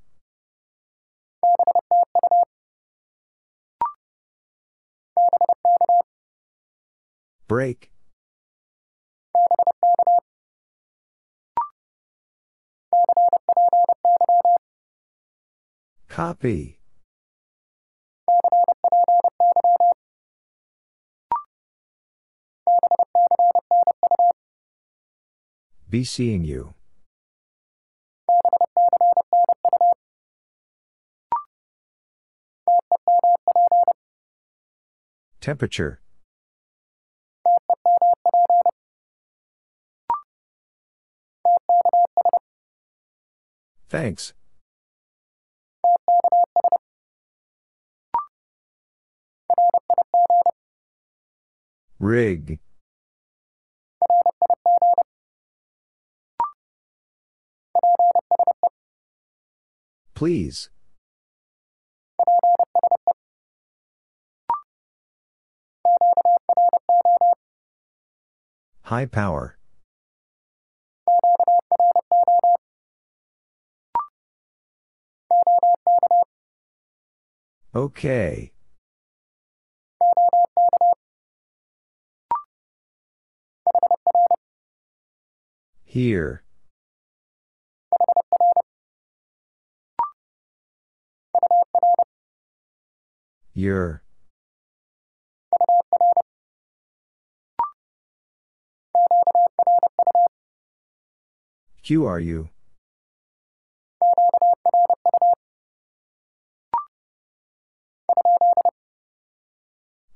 Break. 7.47 7.91
Copy. 16.09 16.79
Be 25.89 26.03
seeing 26.03 26.43
you. 26.43 26.73
Temperature. 35.41 35.99
Thanks. 43.89 44.33
Rig. 51.99 52.59
Please. 60.13 60.69
High 68.91 69.05
power. 69.05 69.57
Okay. 77.73 78.51
Here. 85.85 86.43
Your. 93.53 94.03
QRU? 101.83 102.49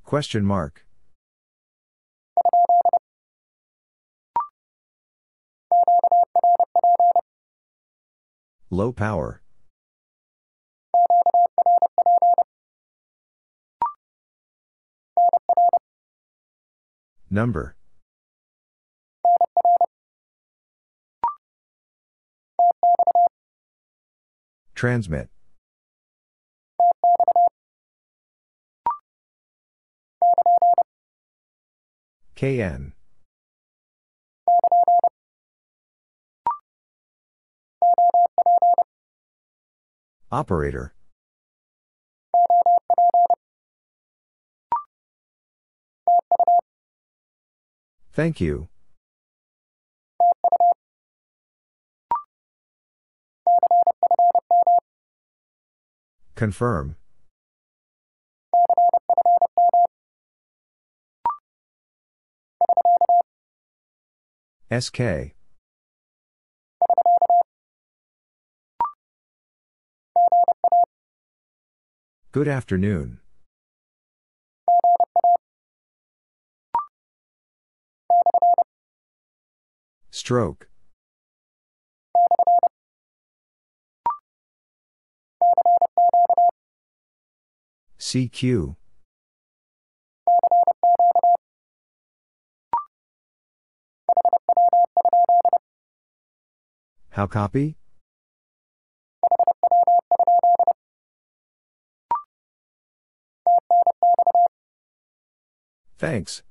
Question 0.03 0.45
mark. 0.45 0.85
Low 8.69 8.91
power. 8.91 9.41
Number. 17.29 17.74
Transmit. 24.75 25.29
KN. 32.35 32.91
Operator. 40.31 40.93
Thank 48.11 48.41
you. 48.41 48.67
Confirm. 56.35 56.97
SK. 64.69 64.99
Good 72.33 72.49
afternoon. 72.49 73.19
Stroke. 80.11 80.67
CQ. 88.05 88.75
How 97.09 97.25
copy? 97.25 97.77
Thanks. 105.97 106.43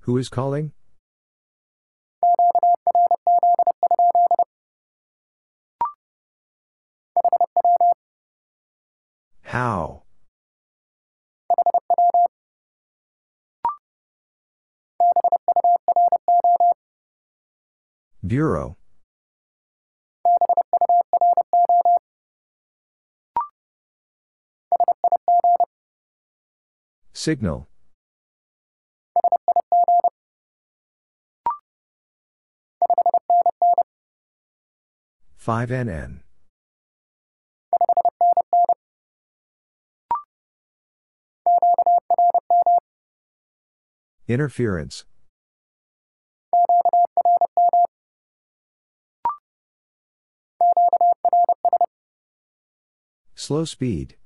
Who 0.00 0.18
is 0.18 0.28
calling? 0.28 0.72
How? 9.58 10.04
Bureau. 18.24 18.76
Signal. 27.12 27.66
Five 35.36 35.70
NN. 35.70 36.27
Interference. 44.26 45.04
Slow 53.34 53.64
speed. 53.64 54.16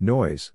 Noise. 0.00 0.52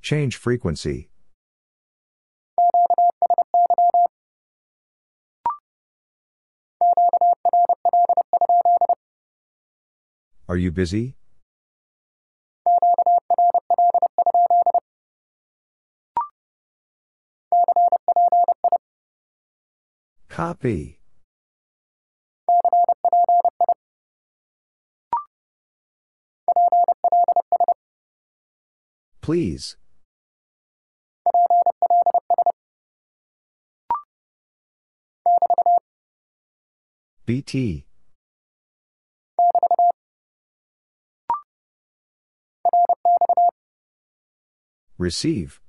Change 0.00 0.36
frequency. 0.36 1.10
Are 10.48 10.56
you 10.56 10.72
busy? 10.72 11.16
Copy. 20.28 21.00
Please. 29.20 29.76
BT. 37.30 37.84
Receive. 44.98 45.60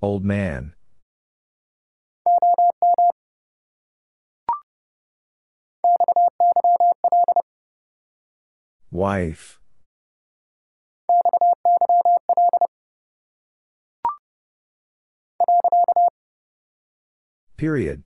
Old 0.00 0.24
man. 0.24 0.72
Wife. 8.90 9.60
Period. 17.56 18.02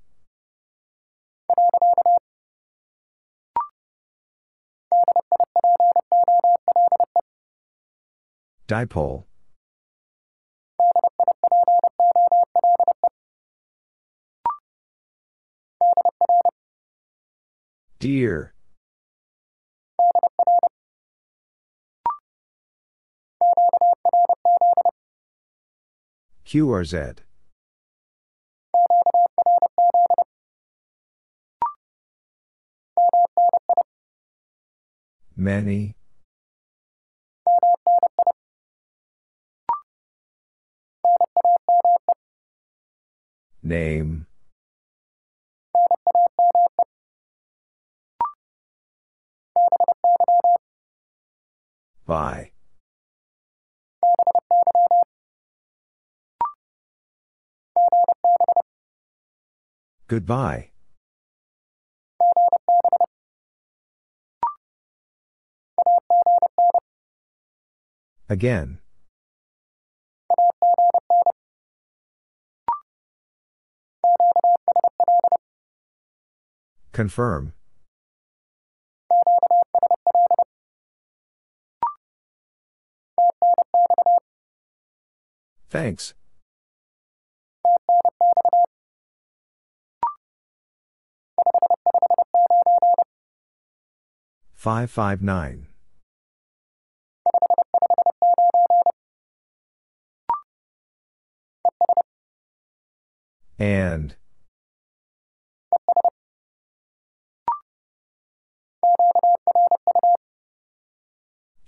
Dipole. 8.68 9.24
Dear. 17.98 18.52
QRZ. 26.44 27.25
Many. 35.36 35.94
Name. 43.62 44.26
By. 52.06 52.52
Goodbye. 60.08 60.70
Again. 68.28 68.78
Confirm. 76.92 77.52
Thanks. 85.68 86.14
Five 94.54 94.90
five 94.90 95.22
nine. 95.22 95.68
And. 103.58 104.14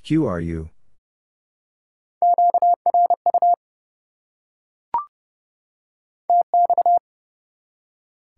QRU? 0.05 0.71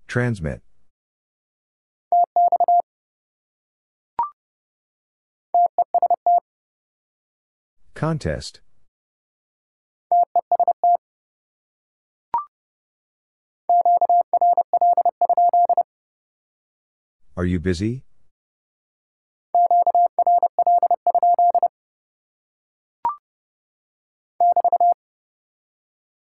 Transmit. 0.06 0.60
Contest. 7.94 8.60
Are 17.41 17.47
you 17.47 17.59
busy? 17.59 18.05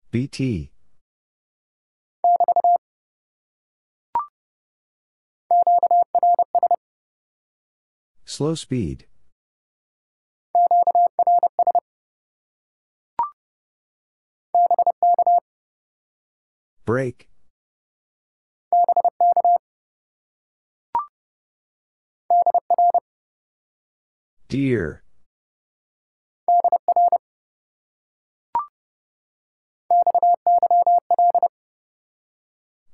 BT. 0.10 0.72
Slow 8.24 8.56
speed. 8.56 9.06
Break. 16.86 17.31
Dear. 24.52 25.02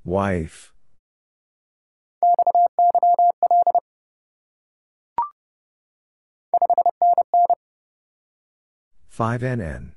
Wife. 0.04 0.72
Five 9.08 9.40
NN. 9.40 9.94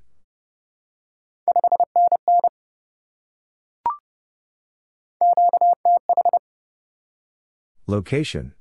Location. 7.85 8.55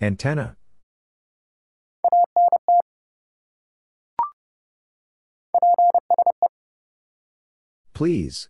Antenna. 0.00 0.56
Please. 7.94 8.48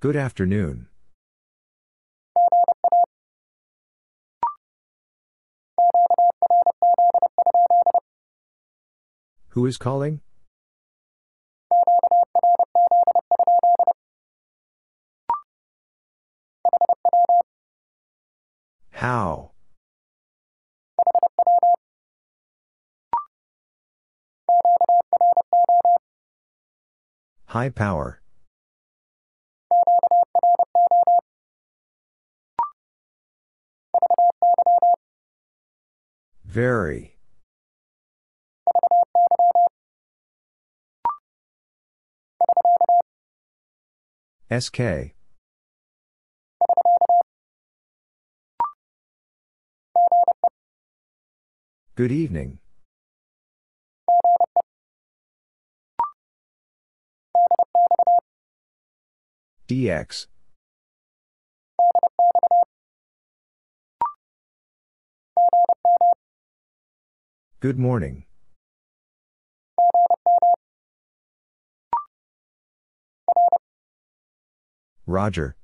Good 0.00 0.16
afternoon. 0.16 0.88
Who 9.50 9.66
is 9.66 9.78
calling? 9.78 10.20
How? 18.90 19.52
High 27.46 27.70
power. 27.70 28.20
Very. 36.44 37.18
SK. 44.50 45.14
Good 51.98 52.12
evening. 52.12 52.60
DX. 59.66 60.28
Good 67.58 67.80
morning. 67.80 68.26
Roger. 75.04 75.57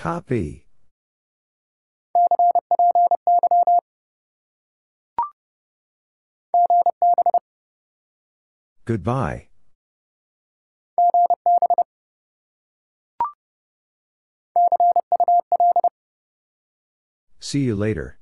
Copy. 0.00 0.64
Goodbye. 8.86 9.48
See 17.38 17.60
you 17.60 17.76
later. 17.76 18.18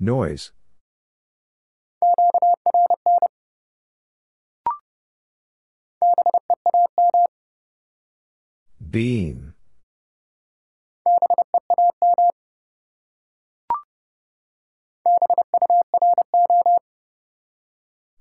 Noise. 0.00 0.50
Beam. 8.90 9.54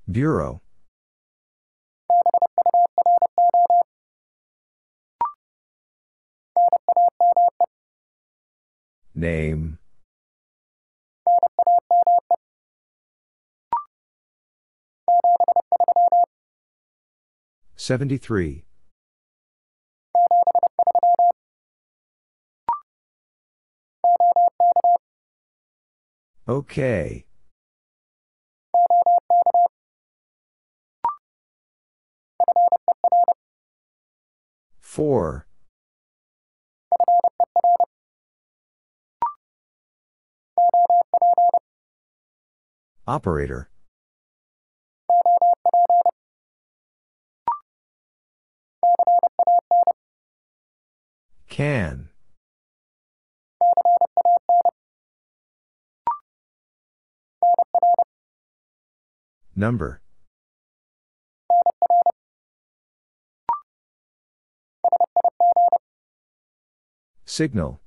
Bureau. 0.09 0.61
Name. 9.15 9.77
73. 17.83 18.63
Okay. 26.47 27.25
Four. 34.79 35.45
Operator. 43.05 43.72
Can. 51.53 52.09
Number. 59.55 60.01
Signal. 67.23 67.81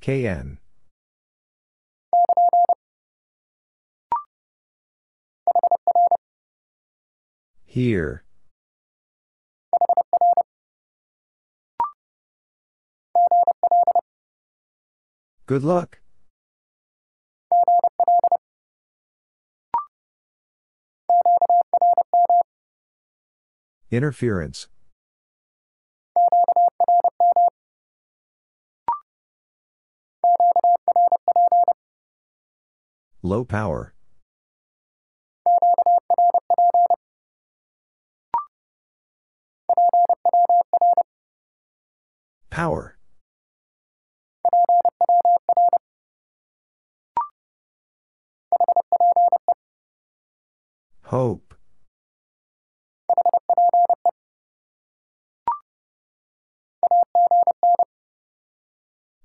KN. 0.00 0.58
Here. 7.76 8.24
Good 15.44 15.62
luck. 15.62 16.00
Interference. 23.90 24.68
Low 33.22 33.44
power. 33.44 33.95
Power. 42.50 42.96
Hope. 51.02 51.54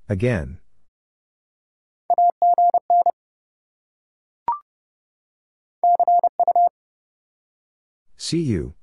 Again. 0.09 0.59
See 8.17 8.41
you. 8.41 8.75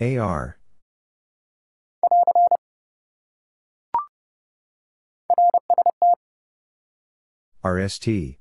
AR. 0.00 0.58
RST. 7.64 8.36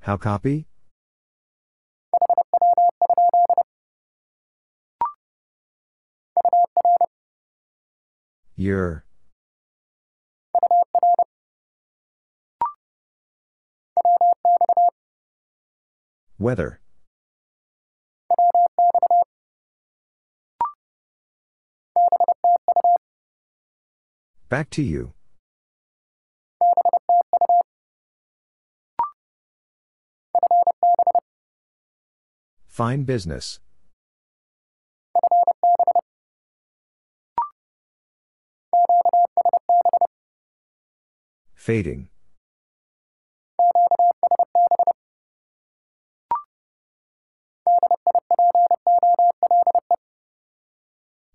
How 0.00 0.16
copy? 0.16 0.68
Your. 8.56 9.07
Weather. 16.38 16.80
Back 24.48 24.70
to 24.70 24.82
you. 24.82 25.12
Fine 32.66 33.02
business. 33.02 33.58
Fading. 41.54 42.08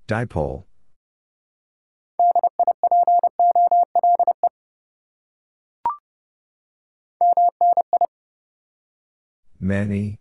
Dipole. 0.08 0.66
Many. 9.60 10.20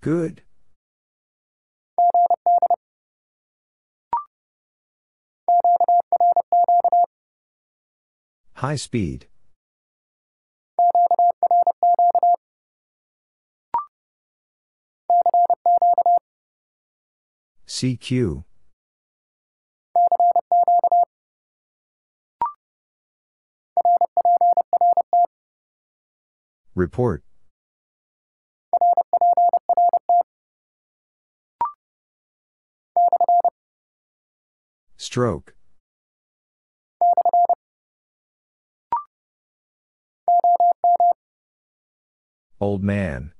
Good. 0.00 0.42
High 8.54 8.76
speed. 8.76 9.26
CQ. 17.66 18.44
Report. 26.74 27.22
Stroke. 34.96 35.54
Old 42.60 42.84
man. 42.84 43.32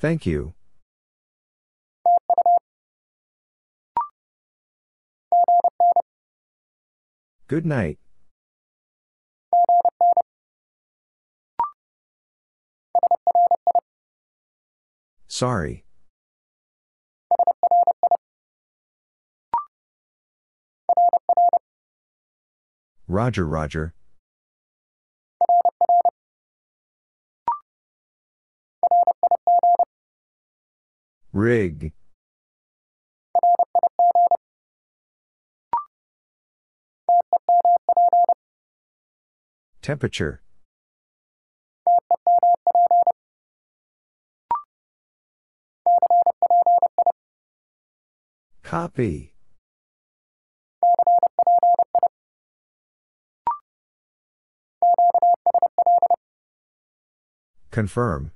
Thank 0.00 0.24
you. 0.24 0.54
Good 7.48 7.66
night. 7.66 7.98
Sorry. 15.28 15.84
Roger, 23.06 23.46
Roger. 23.46 23.92
Rig. 31.32 31.92
Temperature. 39.82 40.42
Copy. 48.62 49.34
Confirm. 57.70 58.32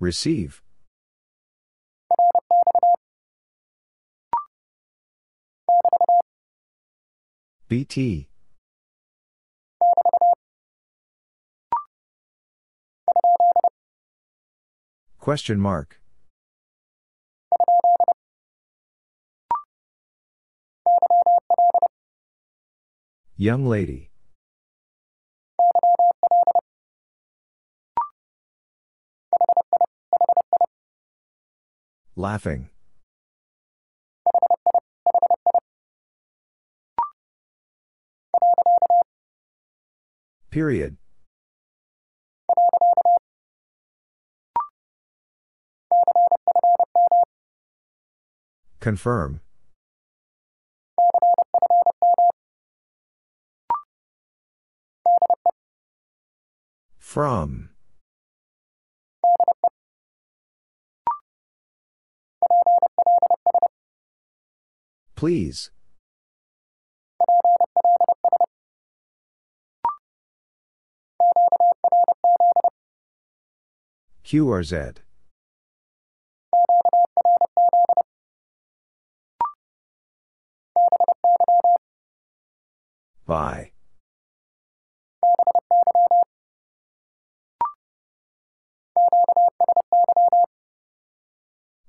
Receive. 0.00 0.62
BT. 7.68 8.30
Question 15.18 15.60
mark. 15.60 16.00
Young 23.36 23.66
lady. 23.66 24.09
Laughing. 32.20 32.68
Period. 40.50 40.98
Confirm. 48.80 49.40
From. 56.98 57.69
Please. 65.16 65.70
QRZ. 74.24 74.96
By. 83.26 83.72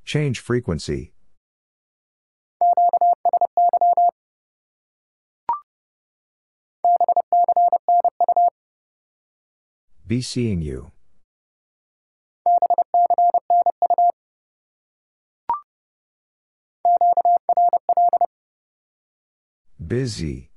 Change 0.04 0.40
frequency. 0.40 1.14
Be 10.12 10.22
seeing 10.22 10.62
you. 10.62 10.92
Busy. 19.80 20.50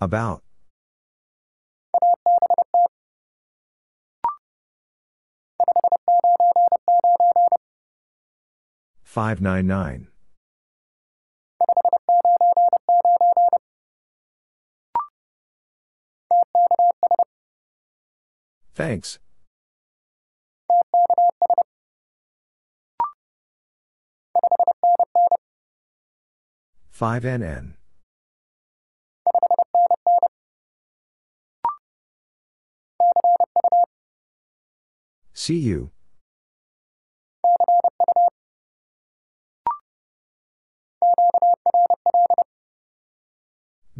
About. 0.00 0.42
Five 9.04 9.40
nine 9.40 9.68
nine. 9.68 10.08
Thanks. 18.74 19.18
Five 26.90 27.22
NN. 27.22 27.74
See 35.32 35.58
you. 35.58 35.90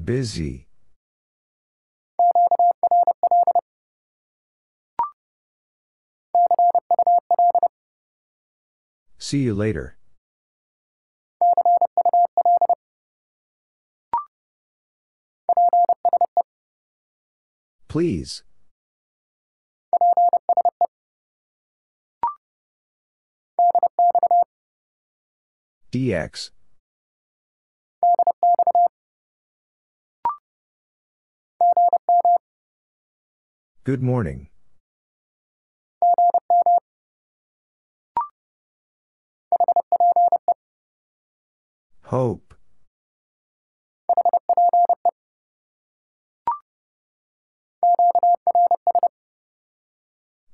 Busy. 0.02 0.68
See 9.18 9.39
you 9.39 9.55
later. 9.55 9.97
Please. 17.89 18.43
DX. 25.93 26.51
Good 33.85 34.02
morning. 34.02 34.48
Hope. 42.05 42.55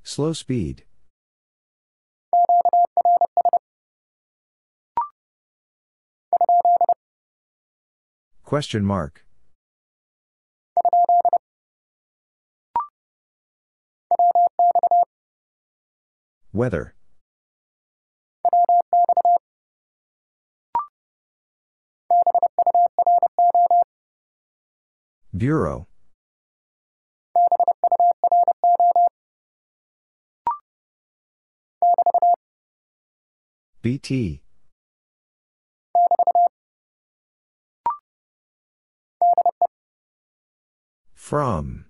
Slow 0.04 0.32
speed. 0.32 0.84
Question 8.44 8.84
mark. 8.84 9.24
Weather. 16.52 16.94
Bureau. 25.40 25.86
BT. 33.80 34.42
From. 41.14 41.86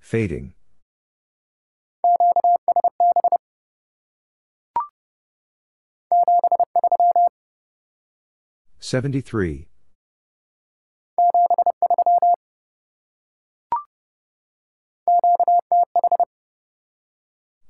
Fading. 0.00 0.54
73. 8.80 9.68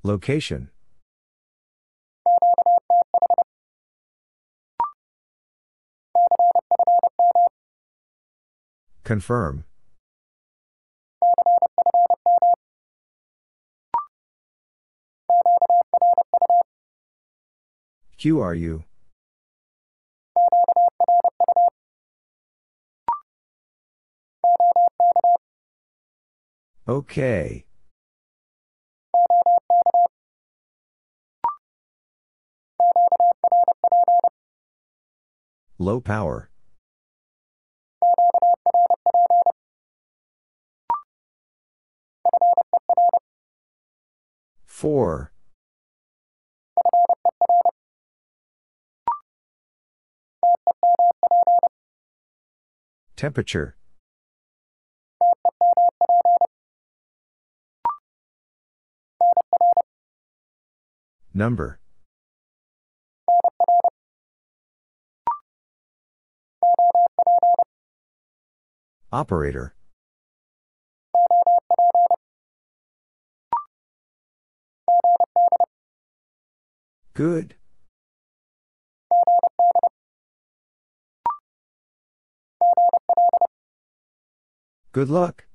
Location. 0.03 0.71
Confirm. 9.05 9.65
QRU. 18.21 18.85
Okay. 26.87 27.65
Low 35.79 36.01
power. 36.03 36.51
Four. 44.67 45.33
Temperature. 53.17 53.77
Number. 61.35 61.79
Operator. 69.13 69.75
Good. 77.13 77.57
Good 84.93 85.09
luck. 85.09 85.47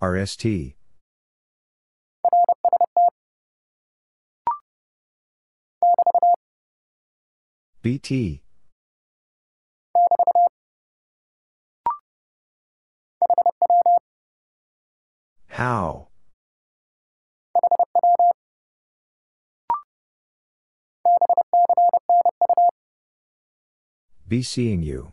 RST. 0.00 0.74
BT. 7.82 8.42
How? 15.48 16.08
Be 24.32 24.42
seeing 24.42 24.82
you. 24.82 25.12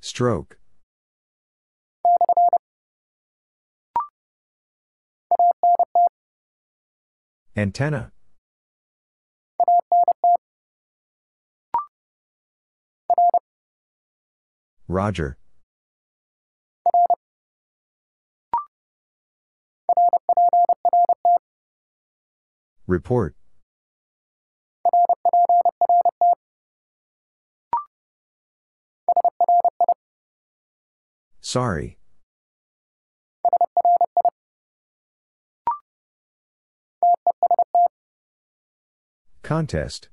Stroke. 0.00 0.56
Antenna. 7.56 8.12
Roger. 14.86 15.38
Report. 22.86 23.34
Sorry. 31.40 31.98
Contest. 39.42 40.08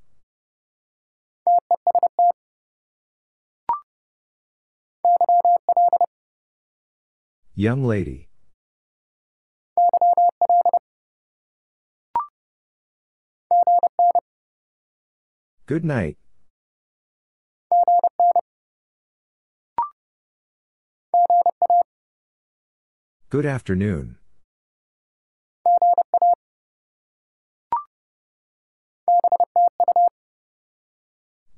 Young 7.56 7.86
lady. 7.86 8.30
Good 15.74 15.86
night. 15.86 16.18
Good 23.32 23.48
afternoon. 23.48 24.18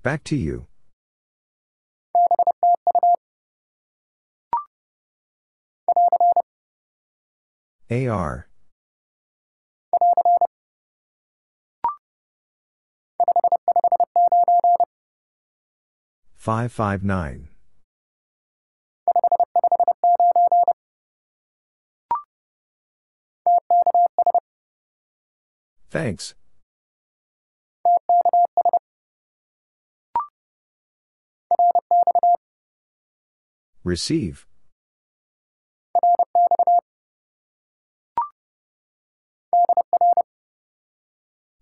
Back 0.01 0.23
to 0.23 0.37
you. 0.37 0.67
AR. 7.91 8.47
Five 16.45 16.71
five 16.71 17.03
nine. 17.03 17.47
Thanks. 25.89 26.35
Receive. 33.83 34.45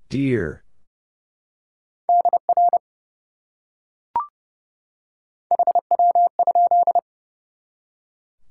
Dear. 0.10 0.63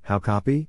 How 0.03 0.19
copy? 0.19 0.67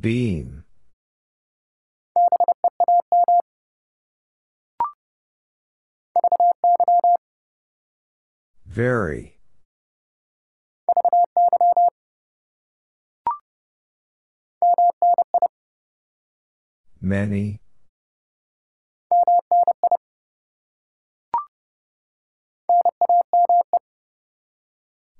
Beam. 0.00 0.64
Very. 8.66 9.38
Many. 17.00 17.60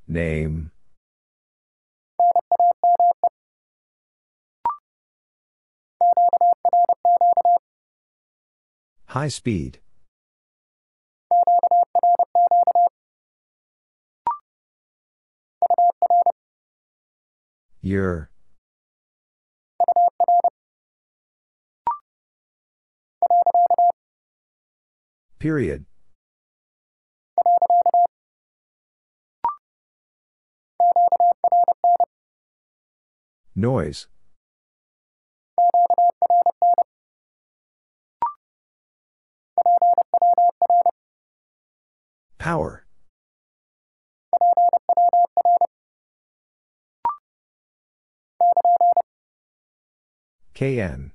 Name. 0.08 0.70
High 9.06 9.28
speed. 9.28 9.80
Your. 17.80 18.30
Period. 25.38 25.86
Noise. 33.58 34.06
Power. 42.38 42.84
KN. 50.54 51.12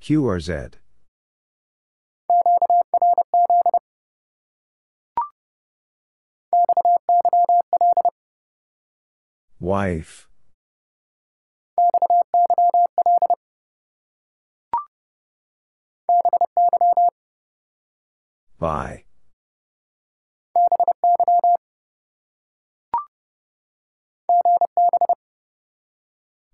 QRZ. 0.00 0.74
Wife. 9.60 10.28
By. 18.58 19.04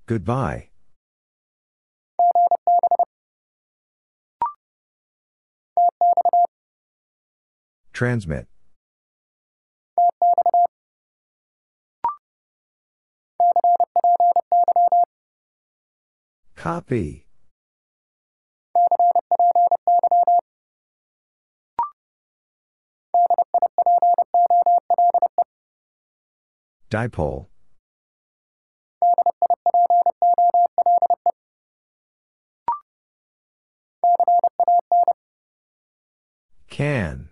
Goodbye. 0.06 0.68
Transmit. 7.93 8.47
Copy. 16.57 17.27
Dipole. 26.90 27.47
Can. 36.78 37.30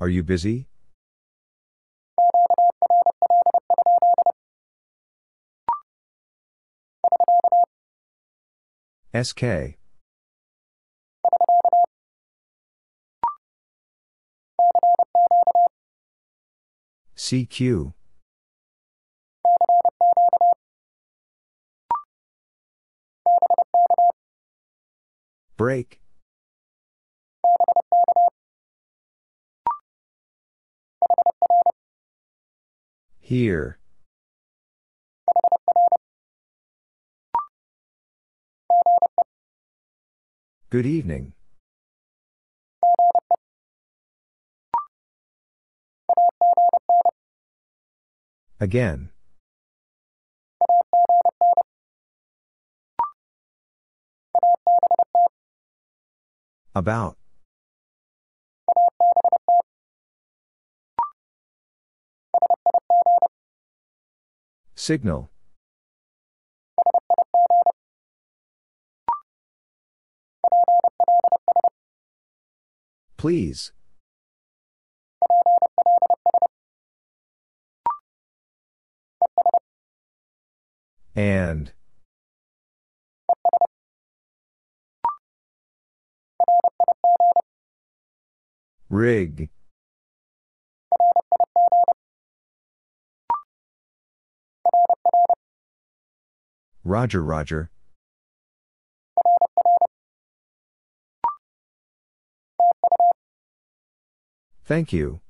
Are 0.00 0.08
you 0.08 0.22
busy? 0.22 0.68
SK. 9.12 9.76
CQ. 17.14 17.92
Break. 25.58 26.00
Here. 33.18 33.80
Good 40.70 40.86
evening. 40.86 41.32
Again. 48.60 49.10
About. 56.74 57.16
Signal. 64.74 65.30
Please. 73.16 73.72
And. 81.16 81.72
Rig. 88.90 89.50
Roger, 96.84 97.22
Roger. 97.22 97.70
Thank 104.64 104.92
you. 104.92 105.20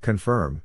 Confirm. 0.00 0.62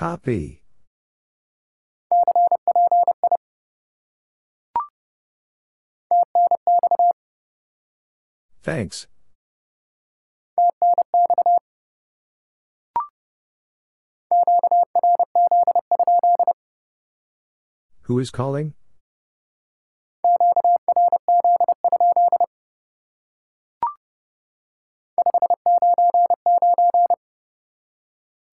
Copy. 0.00 0.62
Thanks. 8.62 9.08
Who 18.04 18.18
is 18.18 18.30
calling? 18.30 18.72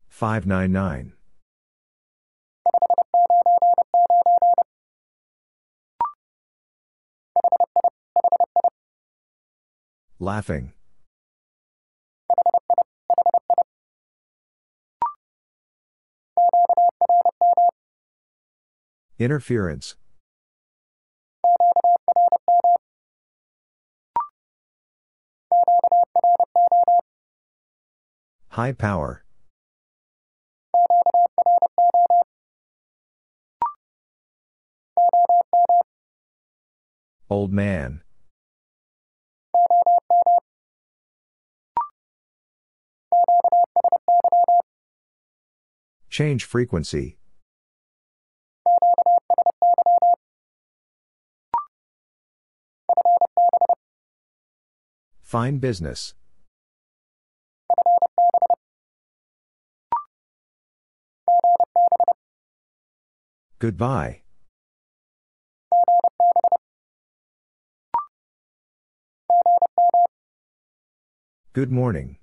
Five 0.10 0.46
nine 0.46 0.74
nine. 0.74 1.17
Laughing. 10.20 10.74
Interference. 19.20 19.96
High 28.50 28.72
power. 28.72 29.24
Old 37.30 37.54
man. 37.54 38.02
Change 46.18 46.46
frequency. 46.46 47.20
Fine 55.22 55.60
business. 55.60 56.16
Goodbye. 63.60 64.24
Good 71.54 71.72
morning. 71.72 72.18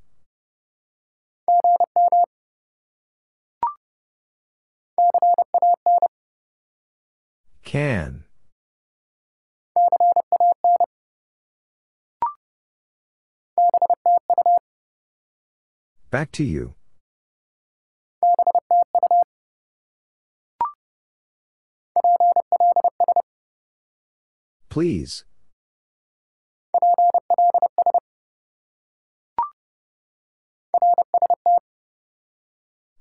Can. 7.64 8.24
Back 16.10 16.30
to 16.32 16.44
you. 16.44 16.74
Please. 24.68 25.24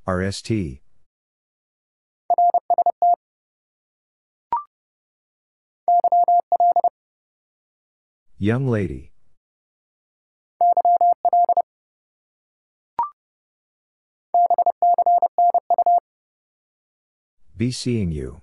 RST. 0.07 0.81
Young 8.43 8.67
lady. 8.67 9.13
Be 17.55 17.71
seeing 17.71 18.11
you. 18.11 18.41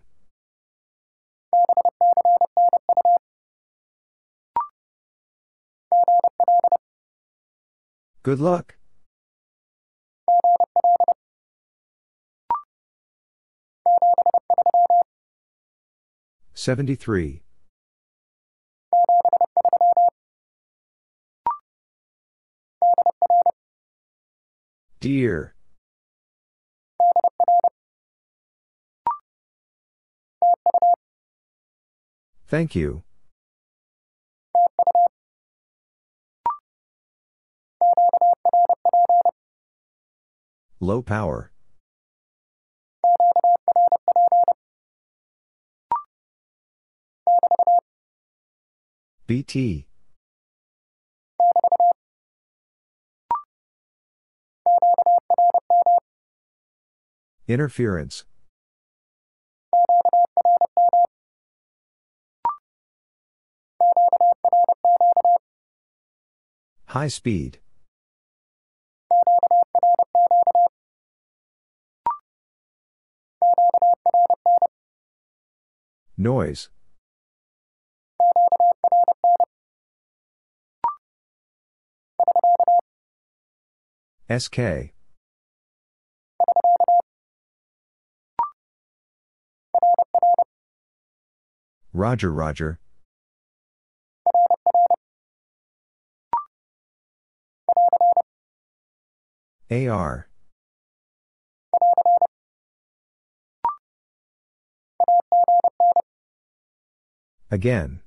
Good 8.23 8.41
luck. 8.41 8.77
Seventy-three. 16.55 17.43
Dear. 25.01 25.55
Thank 32.47 32.75
you. 32.75 33.03
Low 40.81 41.01
power. 41.01 41.51
BT. 49.27 49.87
Interference. 57.51 58.25
High 66.87 67.09
speed. 67.09 67.59
Noise. 76.17 76.69
SK. 84.29 84.95
Roger, 91.93 92.33
Roger. 92.33 92.79
AR. 99.71 100.29
Again. 107.51 108.01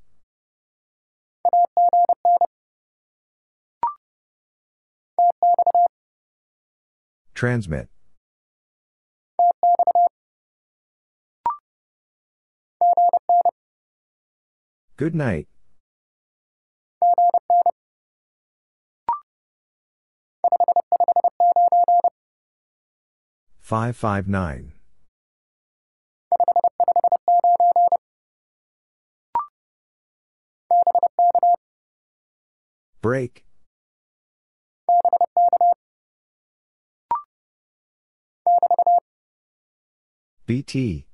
Transmit. 7.34 7.93
Good 15.04 15.16
night. 15.16 15.50
Five 23.60 23.98
five 23.98 24.30
nine. 24.30 24.72
Break. 33.02 33.44
BT. 40.46 41.08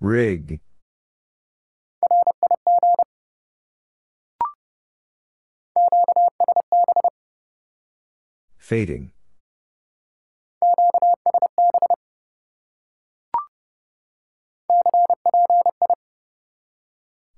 Rig. 0.00 0.60
Fading. 8.58 9.12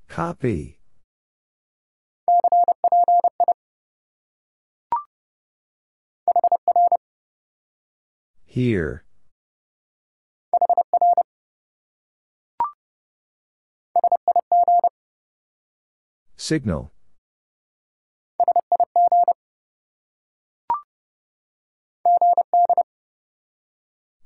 Copy. 0.09 0.81
Here. 8.45 9.05
Signal. 16.51 16.90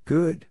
Good. 0.07 0.47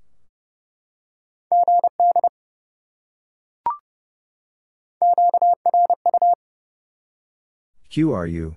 QRU? 7.89 8.55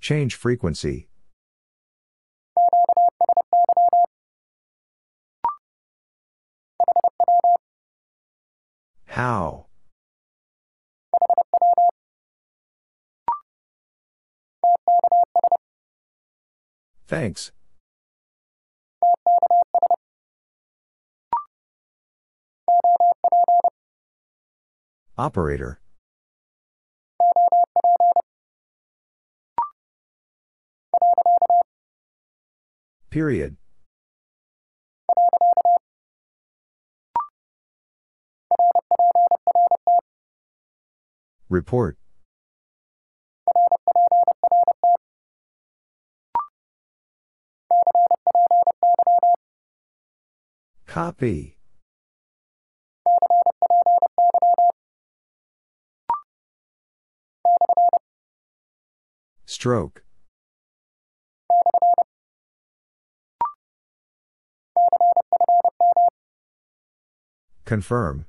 Change 0.00 0.34
frequency. 0.34 1.09
How? 9.20 9.66
Thanks. 17.06 17.52
Operator. 25.18 25.80
Period. 33.10 33.58
Report. 41.48 41.98
Copy. 50.86 51.56
Stroke. 59.46 60.04
Confirm. 67.64 68.26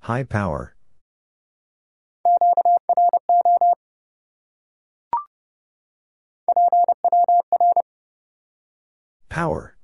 High 0.00 0.24
power. 0.24 0.74
Power. 9.28 9.76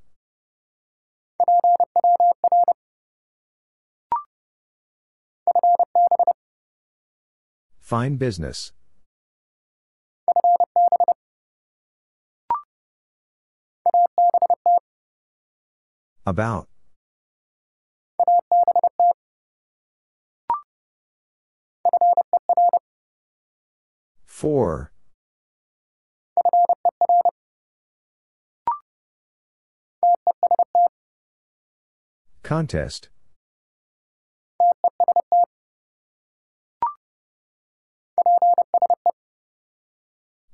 Fine 7.81 8.17
business. 8.17 8.73
About. 16.27 16.69
Four. 24.39 24.93
Contest. 32.45 33.09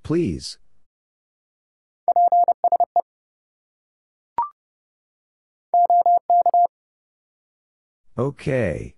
Please. 0.03 0.57
Okay. 8.17 8.95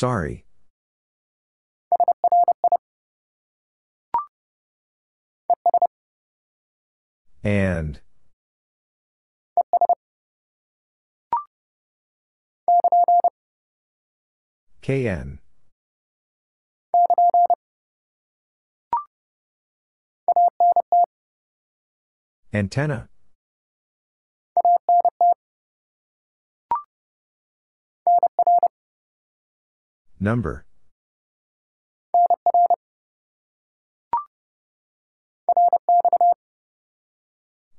Sorry. 0.00 0.46
And. 7.44 8.00
KN. 14.80 15.40
Antenna. 22.54 23.09
Number. 30.22 30.66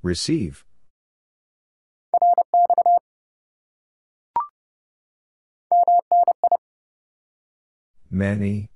Receive. 0.02 0.66
Many. 8.10 8.70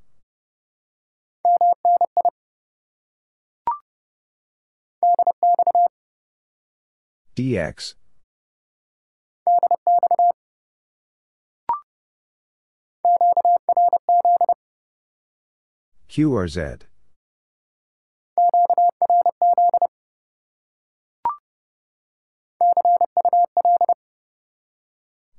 DX. 7.36 7.96
QRZ. 16.10 16.82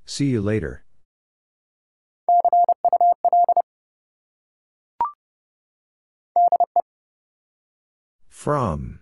See 0.05 0.27
you 0.27 0.40
later. 0.40 0.85
From. 8.28 9.01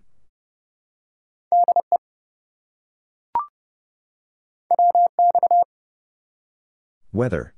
Weather. 7.13 7.54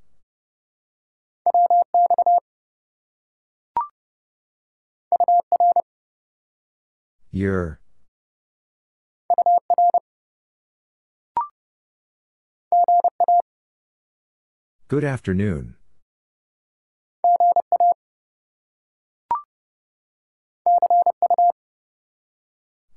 Your. 7.30 7.80
Good 14.88 15.04
afternoon. 15.04 15.74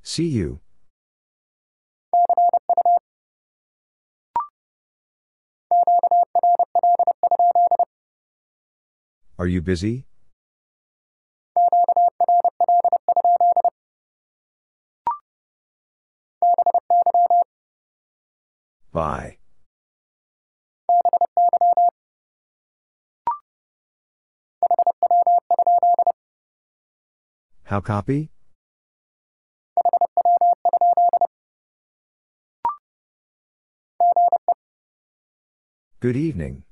See 0.03 0.27
you. 0.27 0.59
Are 9.37 9.47
you 9.47 9.61
busy? 9.61 10.08
Bye. 18.91 19.37
How 27.63 27.81
copy? 27.81 28.31
Good 35.99 36.15
evening. 36.15 36.63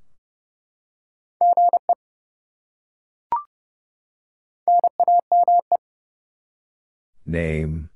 Name. 7.30 7.90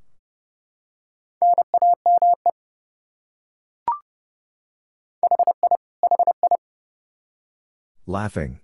Laughing. 8.05 8.59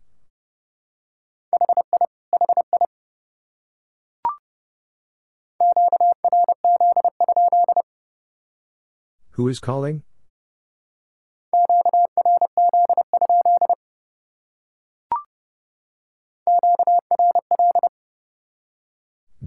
Who 9.32 9.48
is 9.48 9.62
calling? 9.62 10.04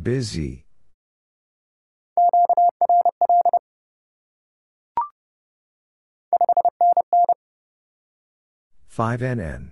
Busy. 0.01 0.65
Five 9.01 9.21
NN. 9.21 9.71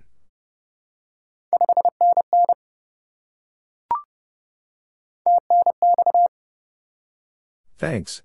Thanks. 7.77 8.23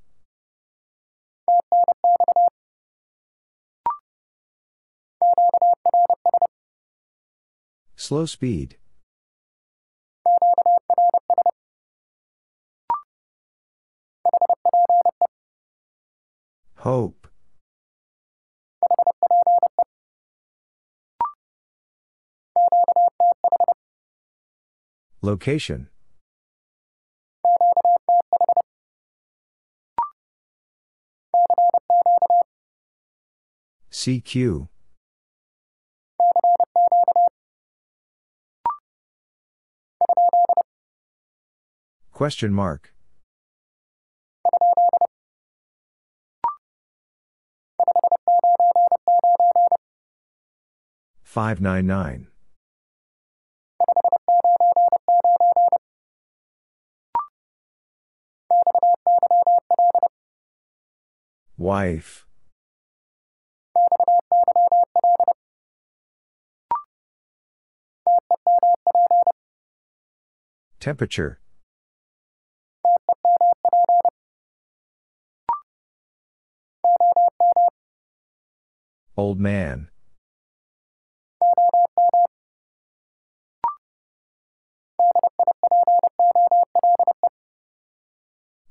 Slow 7.97 8.25
speed. 8.25 8.79
Hope. 16.77 17.24
Location. 25.25 25.89
CQ. 33.91 34.69
Question 42.13 42.53
mark. 42.53 42.93
Five 51.23 51.63
nine 51.63 51.87
nine. 51.87 52.27
Wife. 61.57 62.27
Temperature. 70.81 71.41
Old 79.17 79.39
man. 79.39 79.89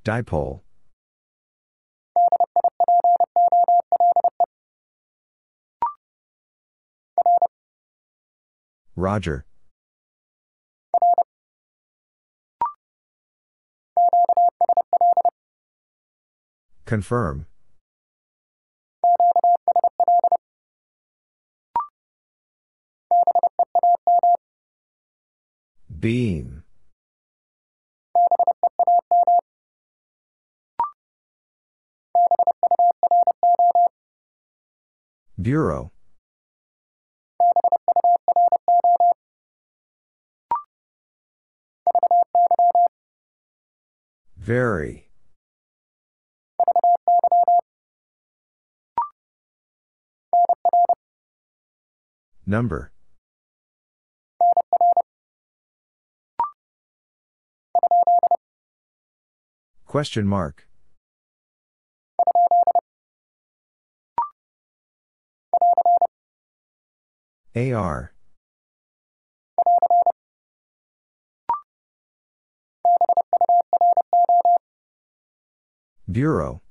Dipole. 0.04 0.62
Roger. 8.96 9.46
Confirm. 16.86 17.46
Beam. 26.00 26.63
Bureau. 35.42 35.92
Very. 44.38 45.10
Number. 52.46 52.92
Question 59.88 60.28
mark. 60.28 60.68
AR. 67.56 68.14
Bureau. 76.10 76.62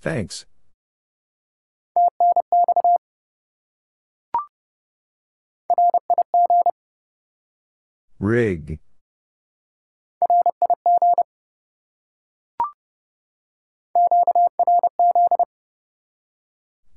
Thanks. 0.00 0.46
Rig. 8.18 8.78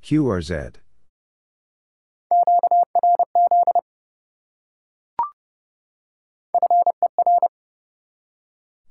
QRZ. 0.10 0.76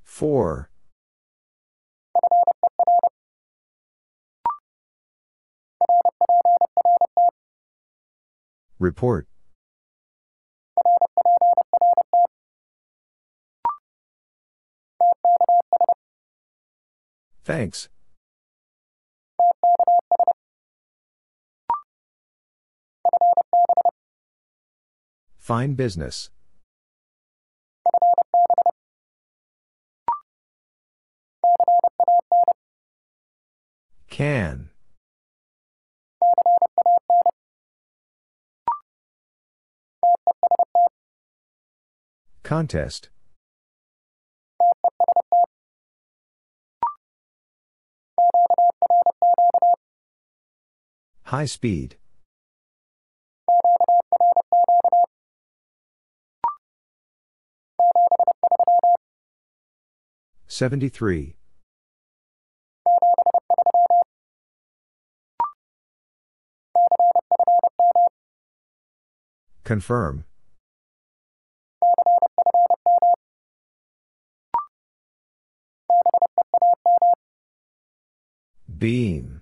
Four. 0.04 0.70
Report. 8.78 9.26
Thanks. 17.44 17.88
Fine 25.38 25.74
business. 25.74 26.30
Can. 34.10 34.68
Contest. 42.42 43.08
High 51.28 51.44
speed. 51.44 51.96
Seventy-three. 60.46 61.36
Confirm. 69.64 70.24
Beam. 78.78 79.37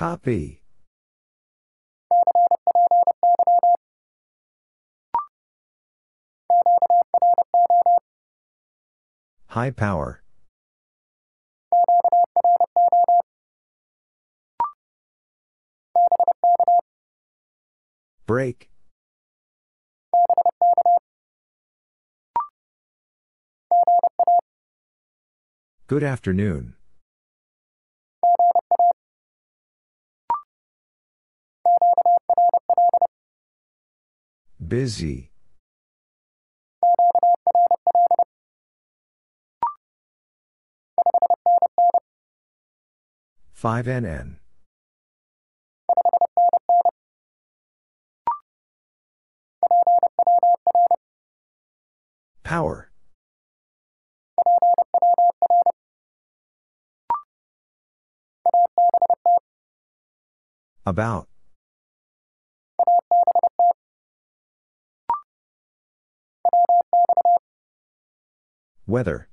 Copy. 0.00 0.62
High 9.48 9.72
power. 9.72 10.22
Break. 18.26 18.70
Good 25.88 26.02
afternoon. 26.02 26.79
Busy. 34.70 35.32
Five 43.52 43.86
NN. 43.86 44.36
Power. 52.44 52.92
About. 60.86 61.26
Weather. 68.86 69.28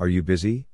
Are 0.00 0.08
you 0.08 0.22
busy? 0.22 0.66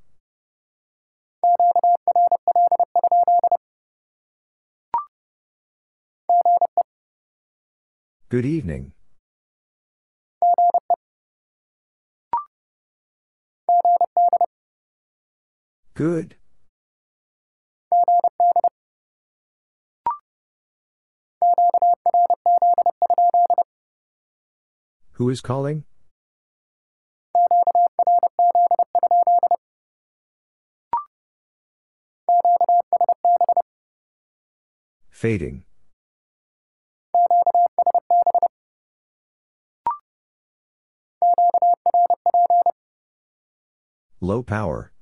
Good 8.29 8.45
evening. 8.45 8.93
Good. 15.95 16.37
Who 25.13 25.31
is 25.31 25.41
calling? 25.41 25.85
Fading. 35.09 35.65
Low 44.21 44.43
power. 44.43 44.94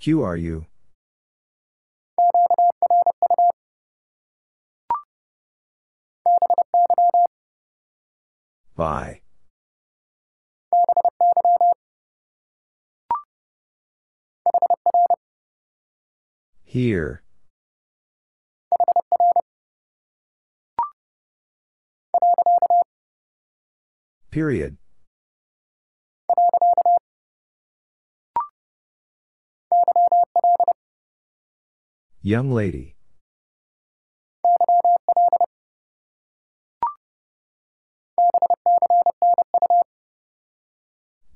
QRU. 0.00 0.66
Bye. 8.76 9.22
Here. 16.64 17.22
Period. 24.30 24.76
Young 32.22 32.52
lady. 32.52 32.96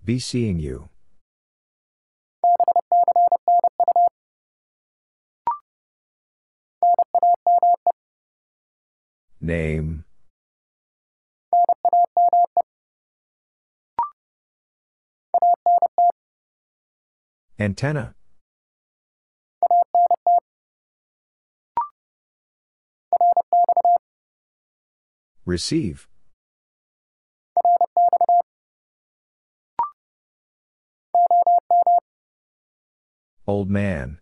Be 0.04 0.18
seeing 0.18 0.58
you. 0.58 0.88
Name. 9.40 10.04
Antenna. 17.58 18.14
Receive. 25.52 26.08
Old 33.46 33.68
man. 33.68 34.18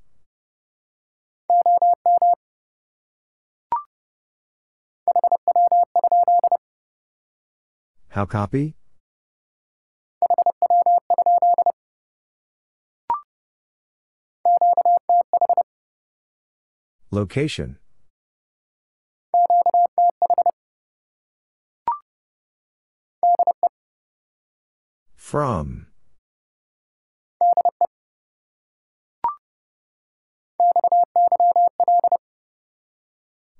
How 8.09 8.27
copy? 8.27 8.75
Location. 17.13 17.79
From. 25.31 25.87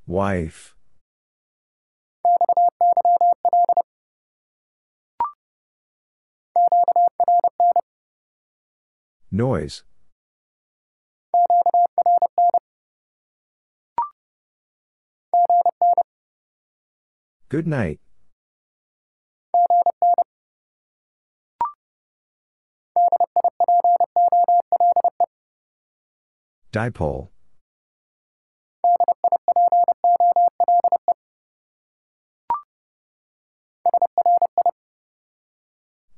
Wife. 0.05 0.75
Noise. 9.31 9.85
Good 17.49 17.69
night. 17.69 18.01
Dipole. 26.73 27.29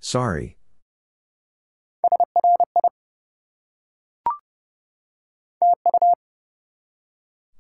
Sorry. 0.01 0.59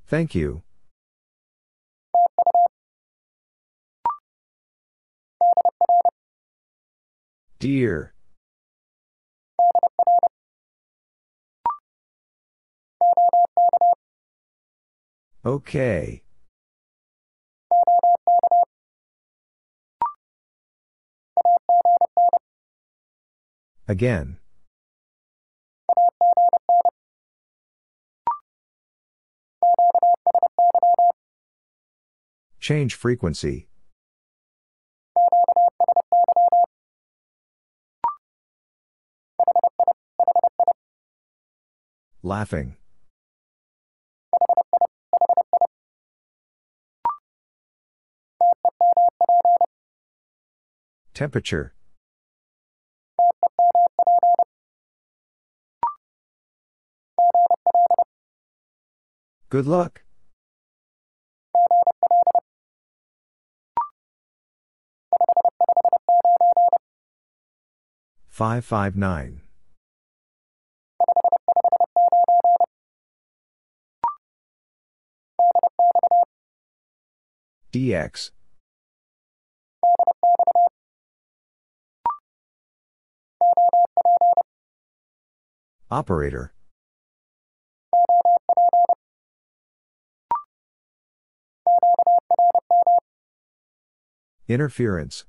Thank 0.06 0.34
you. 0.34 0.62
Dear. 7.58 8.12
Okay. 15.44 16.22
Again. 23.88 24.38
Change 32.60 32.94
frequency. 32.94 33.66
Laughing. 42.22 42.76
Temperature. 51.14 51.74
Good 59.50 59.66
luck. 59.66 60.02
Five 68.28 68.64
five 68.64 68.96
nine. 68.96 69.42
DX. 77.72 78.30
Operator. 85.90 86.52
Interference. 94.48 95.24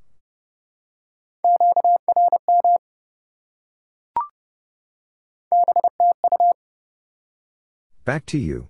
Back 8.06 8.26
to 8.28 8.38
you. 8.38 8.70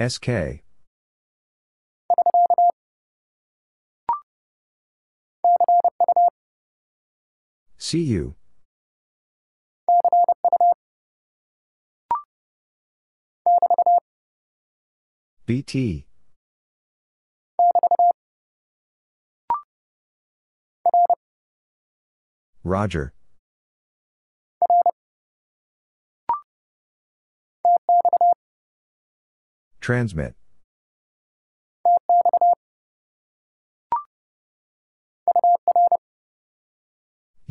SK. 0.00 0.62
See 7.84 8.02
you. 8.02 8.36
BT. 15.46 16.06
Roger. 22.62 23.12
Transmit. 29.80 30.36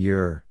Your. 0.01 0.43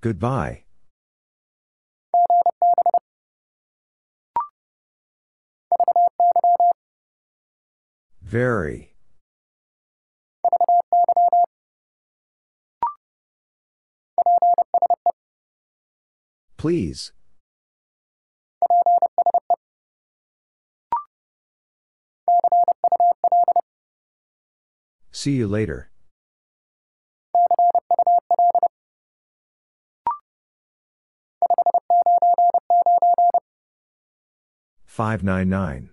Goodbye. 0.00 0.64
Very. 8.20 8.96
Please. 16.56 17.12
See 25.10 25.32
you 25.32 25.46
later. 25.46 25.90
Five 34.86 35.24
nine 35.24 35.48
nine. 35.48 35.90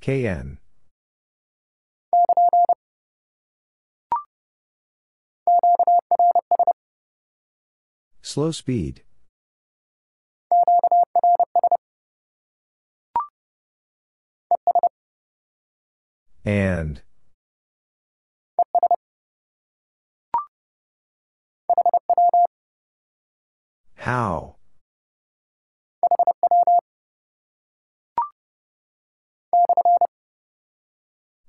KN. 0.00 0.58
Slow 8.38 8.52
speed. 8.52 9.02
And. 16.44 17.02
How? 23.96 24.54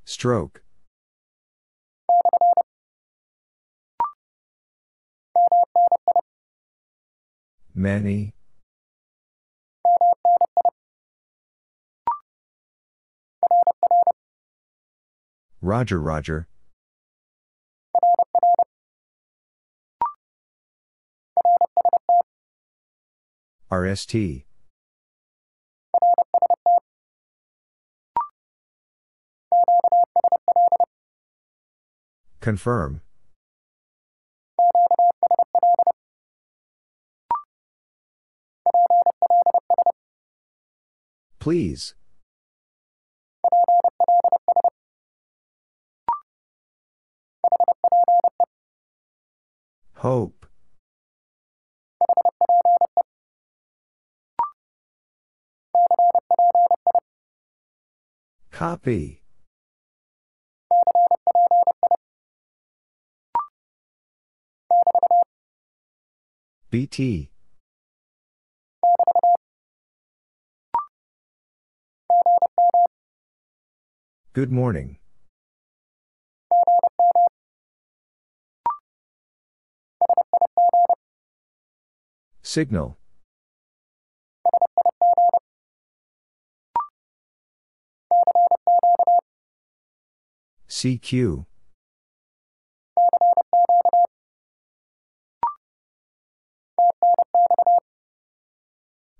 Stroke. 0.05 0.63
Many. 7.79 8.33
Roger, 15.61 16.01
Roger. 16.01 16.49
RST. 23.71 24.43
Confirm. 32.41 33.01
Please. 41.39 41.95
Hope. 49.95 50.45
Copy. 58.51 59.21
BT. 66.69 67.31
Good 74.39 74.53
morning. 74.53 74.95
Signal. 82.41 82.97
CQ. 90.69 91.45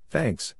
Thanks. 0.09 0.55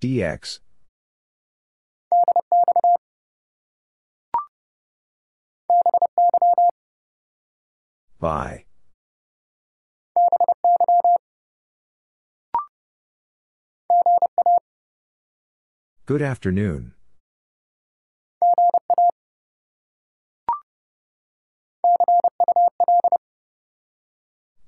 DX. 0.00 0.60
By. 8.20 8.66
Good 16.06 16.22
afternoon. 16.22 16.94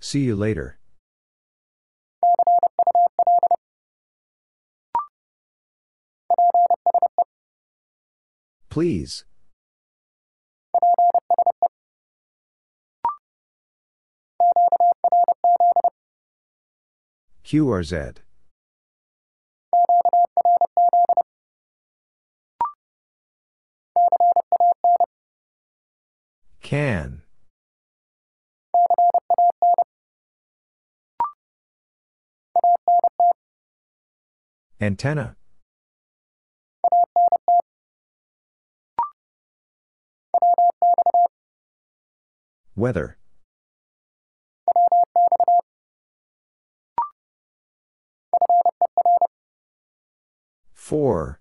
See 0.01 0.21
you 0.21 0.35
later. 0.35 0.80
Please. 8.71 9.25
QRZ. 17.45 18.19
Can. 26.63 27.23
Antenna. 34.81 35.37
Weather. 42.77 43.17
Four. 50.73 51.41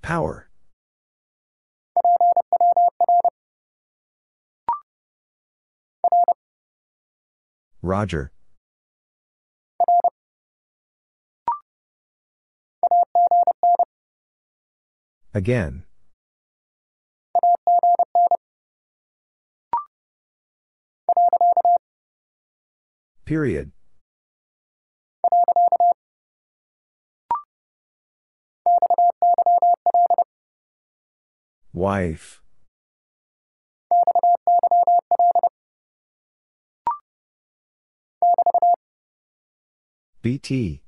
Power. 0.00 0.48
Roger. 7.82 8.32
Again. 15.32 15.84
Period. 23.24 23.70
Wife. 31.72 32.42
BT. 40.22 40.82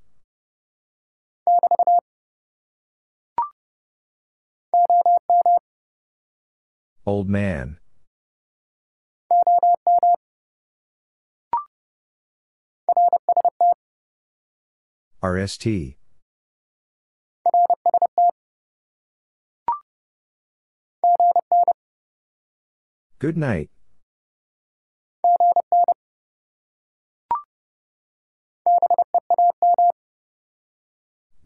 Old 7.05 7.29
man. 7.29 7.79
RST. 15.21 15.97
Good 23.19 23.37
night. 23.37 23.71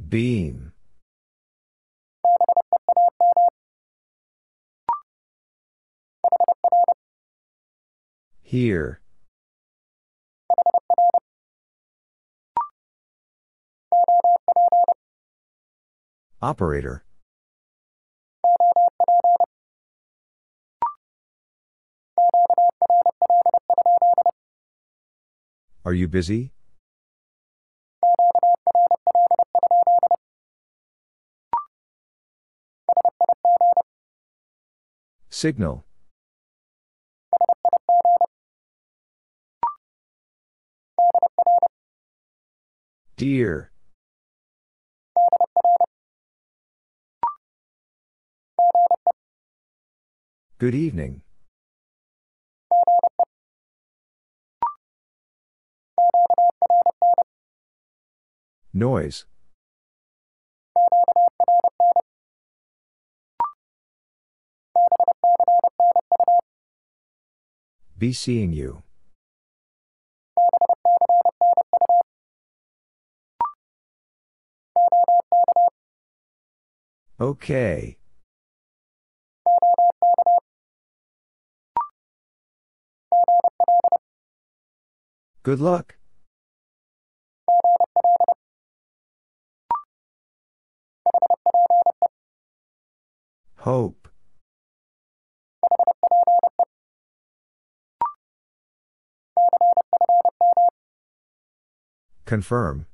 Beam. 0.09 0.73
Here. 8.49 9.01
Operator. 16.41 17.05
Are 25.85 25.93
you 25.93 26.07
busy? 26.07 26.53
Signal. 35.31 35.85
Dear. 43.17 43.71
Good 50.59 50.75
evening. 50.75 51.23
Noise. 58.75 59.25
Be 67.97 68.13
seeing 68.13 68.53
you. 68.53 68.83
Okay. 77.19 77.97
Good 85.43 85.61
luck. 85.61 85.97
Hope. 93.59 94.09
Confirm. 102.27 102.87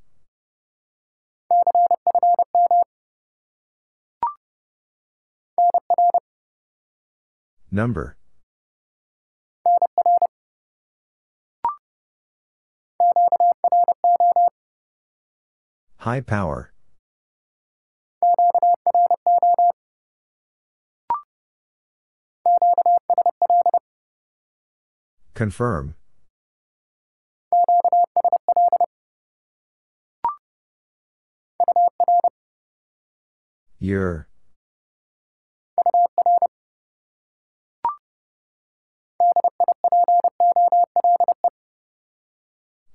Number. 7.71 8.17
High 15.97 16.21
power. 16.21 16.73
Confirm. 25.33 25.95
Your. 33.79 34.27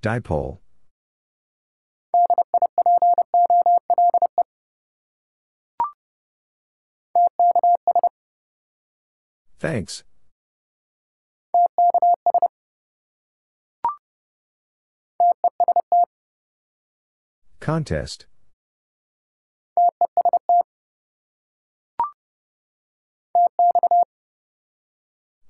Dipole. 0.01 0.59
Thanks. 9.59 10.03
Contest. 17.59 18.25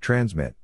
Transmit. 0.01 0.55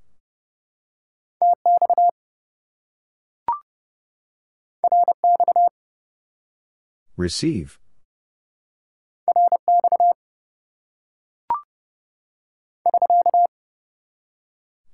Receive. 7.17 7.79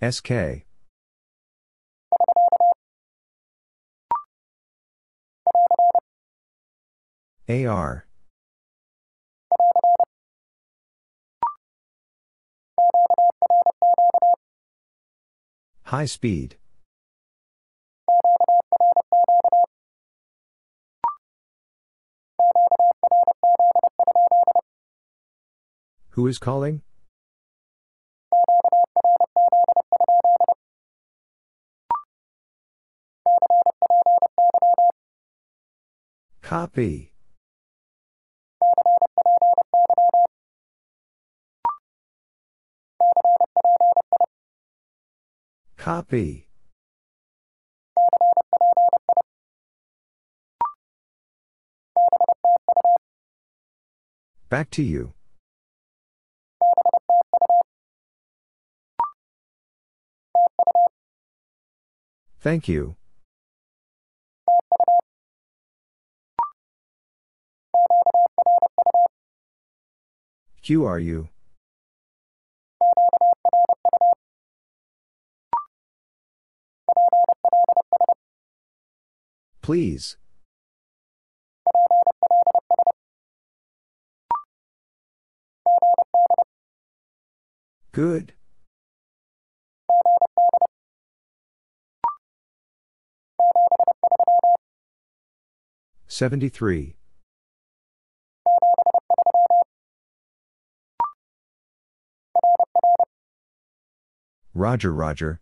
SK. 0.02 0.66
AR. 7.50 8.06
High 15.86 16.06
speed. 16.06 16.56
Who 26.12 26.28
is 26.28 26.40
calling? 26.40 26.82
Copy. 36.42 37.14
Copy. 45.78 46.51
Back 54.52 54.70
to 54.72 54.84
you. 54.84 55.14
Thank 62.42 62.68
you. 62.68 62.98
QRU? 70.62 71.30
Please. 79.62 80.18
Good. 87.94 88.34
Seventy-three. 96.08 96.96
Roger, 104.54 104.94
Roger. 104.94 105.42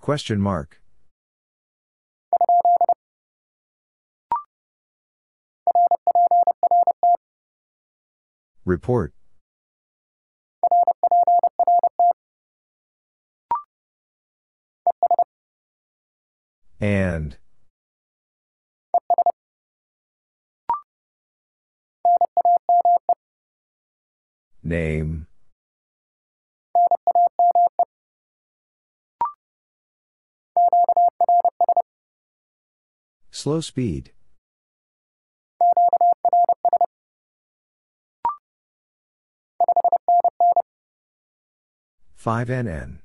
Question 0.00 0.40
mark. 0.40 0.79
Report. 8.64 9.12
And. 16.80 17.36
Name. 24.62 25.26
Slow 33.30 33.60
speed. 33.60 34.12
Five 42.20 42.48
NN. 42.48 42.98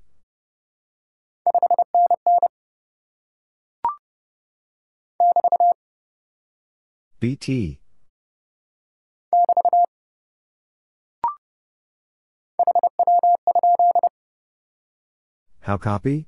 BT. 7.21 7.79
How 15.61 15.77
copy? 15.77 16.27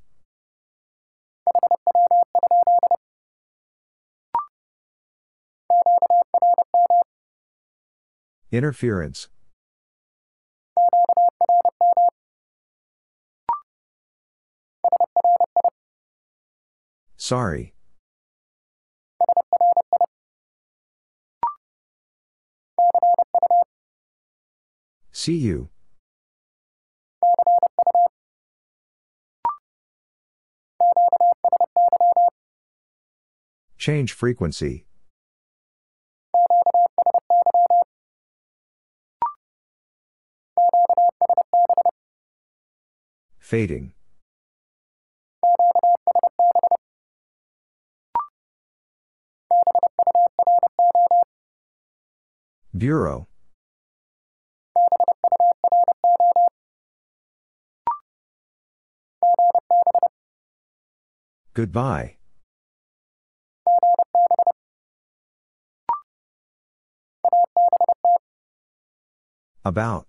Interference. 8.50 9.28
Sorry. 17.28 17.74
See 25.12 25.36
you. 25.36 25.68
Change 33.76 34.14
frequency. 34.14 34.86
Fading. 43.38 43.92
Bureau. 52.78 53.26
Goodbye. 61.54 62.16
About. 69.64 70.06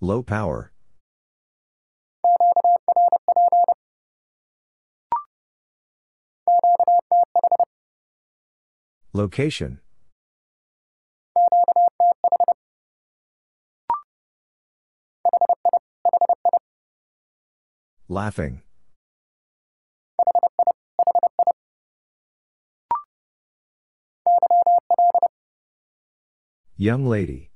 Low 0.00 0.22
power. 0.22 0.72
Location. 9.16 9.80
Laughing. 18.08 18.60
Young 26.76 27.06
lady. 27.06 27.50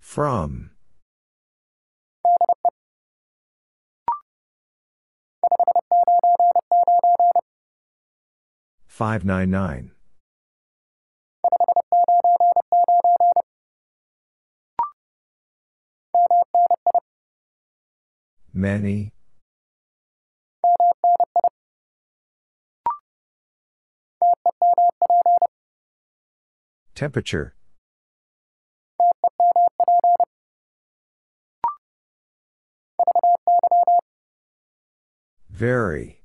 From. 0.00 0.69
Five 9.00 9.24
nine 9.24 9.50
nine. 9.50 9.92
Many. 18.52 19.14
Temperature. 26.94 27.54
Very. 35.48 36.19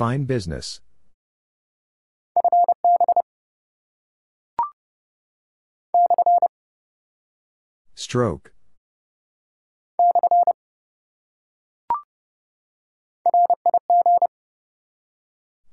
Fine 0.00 0.24
business. 0.24 0.80
Stroke. 7.94 8.54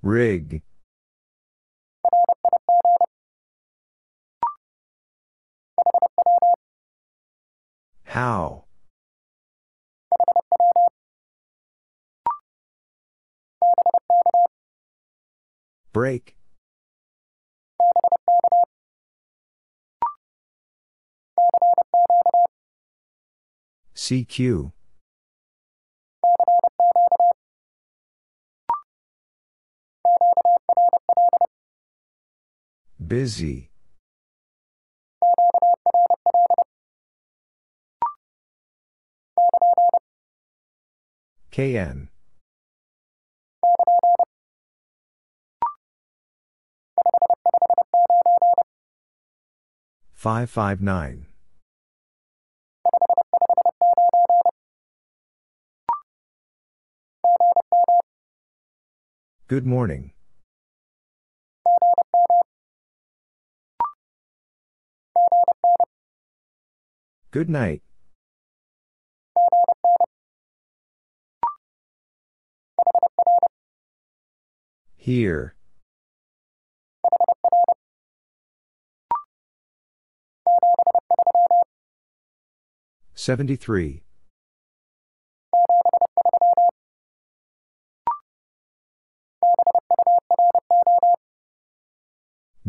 Rig. 0.01 0.61
How? 8.03 8.66
Break. 15.97 16.35
CQ. 23.95 24.73
Busy. 32.99 33.71
KN. 41.49 42.09
Five 50.17 50.49
five 50.49 50.81
nine. 50.81 51.27
Good 59.47 59.67
morning. 59.67 60.13
Good 67.29 67.47
night. 67.47 67.83
Here. 74.95 75.56
Seventy-three. 83.27 84.03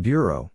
Bureau. 0.01 0.51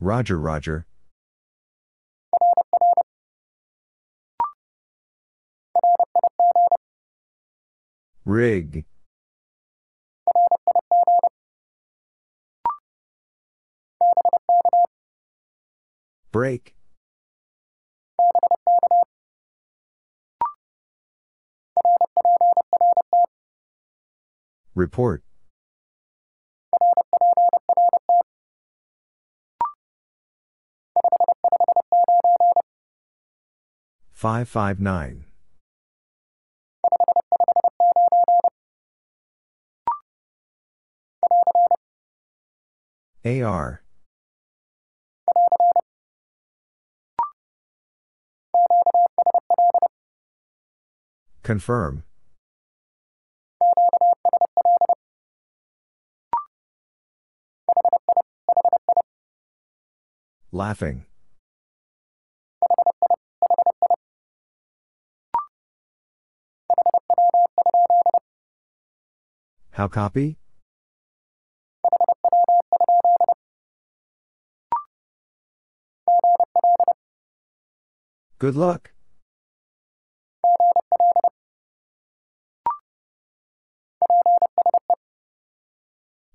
Roger, 0.00 0.40
Roger. 0.40 0.86
Rig. 8.24 8.84
Break. 16.34 16.74
Report. 24.74 25.22
Five 34.12 34.48
five 34.48 34.80
nine. 34.80 35.26
AR. 43.24 43.83
Confirm. 51.44 52.04
Laughing. 60.50 61.04
How 69.72 69.88
copy? 69.88 70.38
Good 78.38 78.56
luck. 78.56 78.93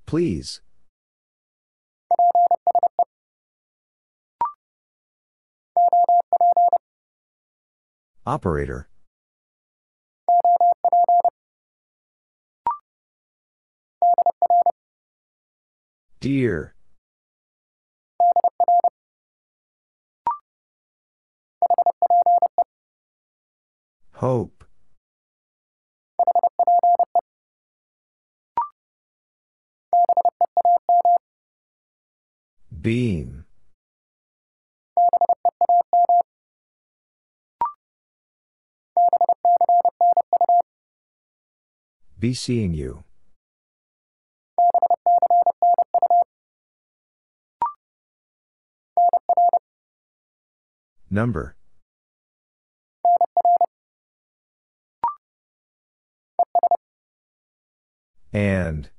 Please. 0.10 0.62
Operator. 8.26 8.90
Dear. 16.20 16.74
Hope. 24.14 24.59
Beam. 32.82 33.46
Be 42.18 42.34
seeing 42.34 42.74
you. 42.74 43.04
Number. 51.10 51.56
And. 58.32 58.90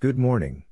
Good 0.00 0.16
morning. 0.16 0.62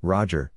Roger. 0.00 0.52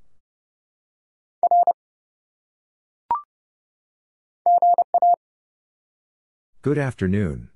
Good 6.61 6.77
afternoon. 6.77 7.49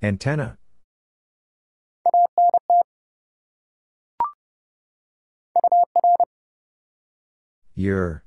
Antenna. 0.00 0.58
Your. 7.76 8.22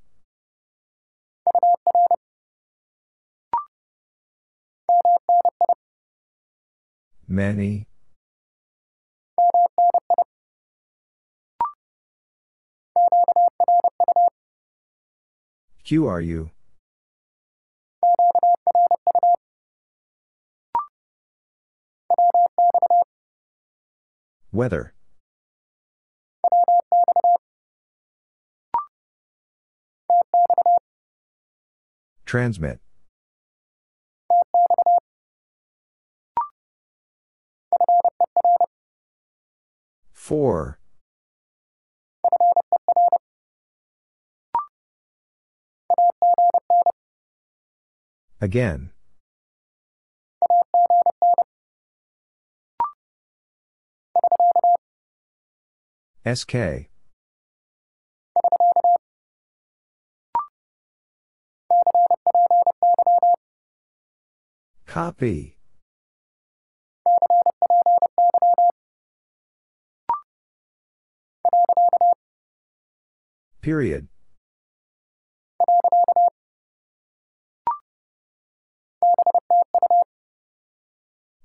Many. 7.29 7.87
QRU? 15.85 16.49
Weather. 24.51 24.93
Transmit. 32.25 32.79
Four. 40.11 40.79
Again. 48.41 48.91
SK. 56.25 56.89
Copy. 64.97 65.55
Period. 73.61 74.07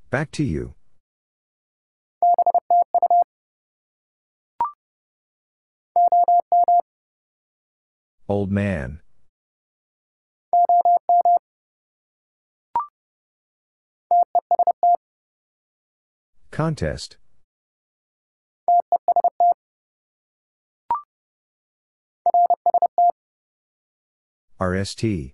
Back 0.09 0.31
to 0.31 0.45
you. 0.45 0.73
Old 8.31 8.51
man. 8.51 9.02
Contest. 16.53 17.17
RST. 24.61 25.33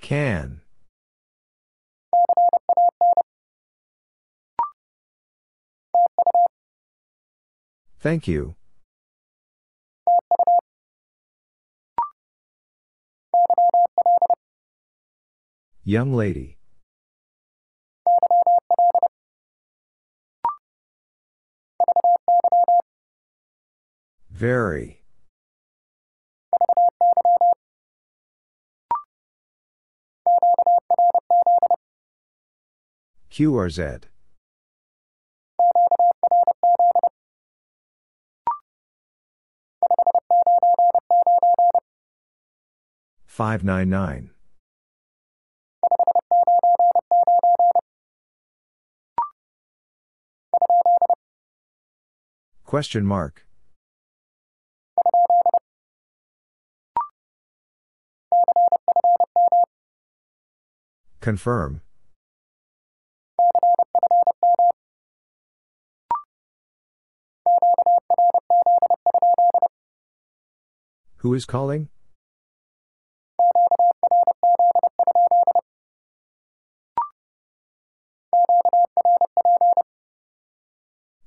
Can. 0.00 0.60
Thank 8.00 8.28
you. 8.28 8.56
Young 15.88 16.12
lady. 16.14 16.58
Very. 24.28 25.04
QRZ. 33.30 34.06
Five 43.24 43.62
nine 43.62 43.88
nine. 43.88 44.30
Question 52.66 53.06
mark. 53.06 53.46
Confirm. 61.20 61.80
Who 71.18 71.34
is 71.34 71.44
calling? 71.46 71.88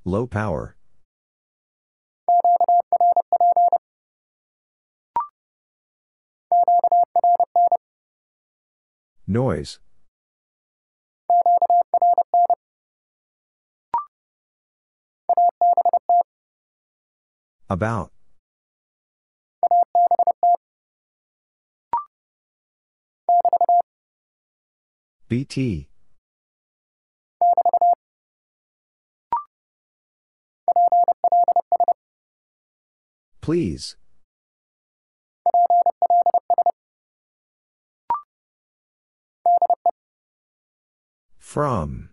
Low 0.04 0.28
power. 0.28 0.76
Noise. 9.28 9.78
About. 17.70 18.12
BT. 25.28 25.90
Please. 33.50 33.96
From. 41.40 42.10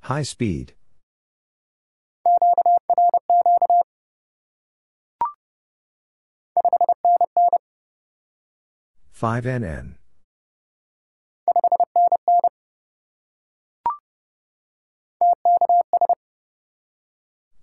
High 0.00 0.24
speed. 0.24 0.74
Five 9.12 9.44
NN. 9.44 10.01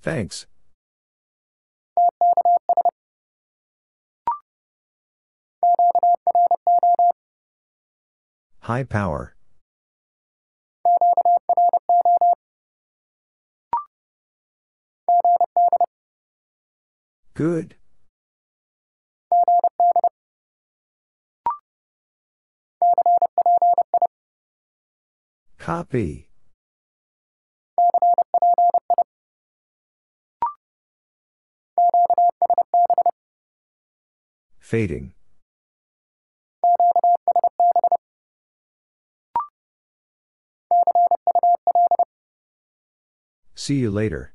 Thanks. 0.10 0.48
High 8.62 8.86
power. 8.86 9.36
Good. 17.36 17.76
Copy. 25.60 26.29
Fading. 34.60 35.14
See 43.56 43.76
you 43.76 43.92
later. 43.92 44.34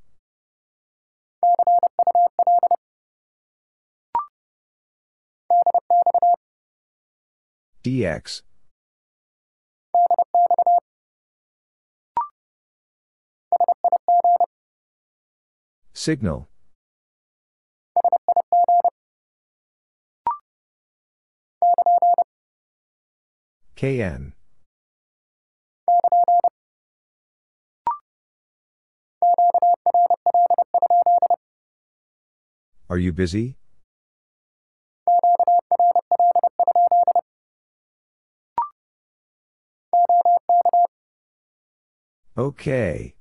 DX. 7.84 8.42
Signal. 15.92 16.48
KN. 23.76 24.32
Are 32.88 32.98
you 32.98 33.12
busy? 33.12 33.56
Okay. 42.36 43.14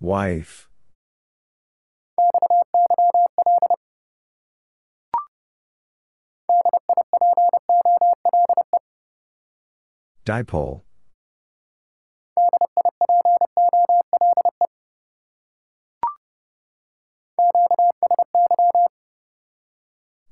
Wife. 0.00 0.67
Dipole. 10.24 10.82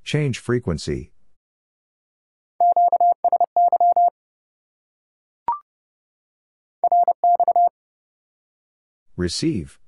Change 0.04 0.38
frequency. 0.38 1.12
Receive. 9.16 9.78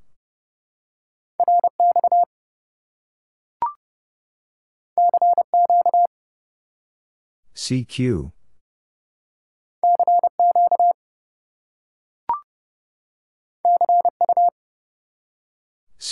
CQ. 7.69 8.33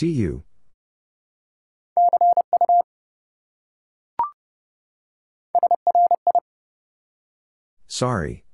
You. 0.06 0.42
Sorry. 7.86 8.44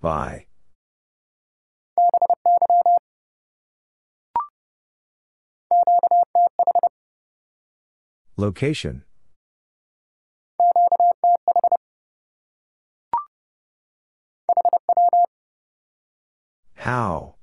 Bye. 0.00 0.47
Location. 8.38 9.02
How? 16.76 17.34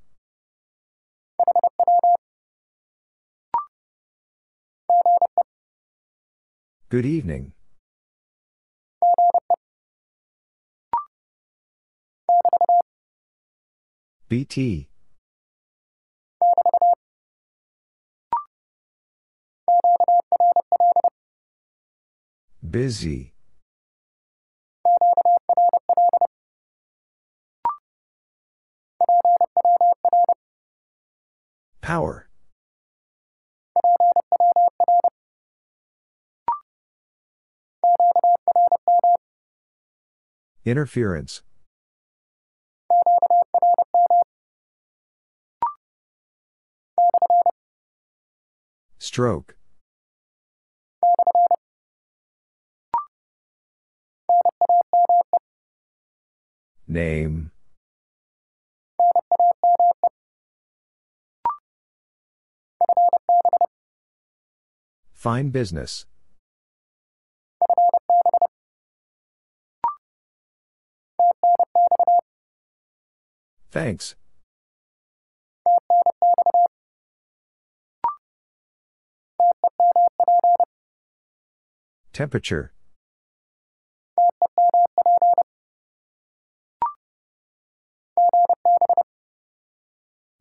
Good 6.88 7.06
evening. 7.06 7.52
BT. 14.30 14.88
Busy. 22.76 23.32
Power. 31.80 32.28
Interference. 40.66 41.44
Stroke. 49.00 49.55
Name. 56.96 57.52
Fine 65.12 65.50
business. 65.50 66.06
Thanks. 73.72 74.16
Temperature. 82.14 82.72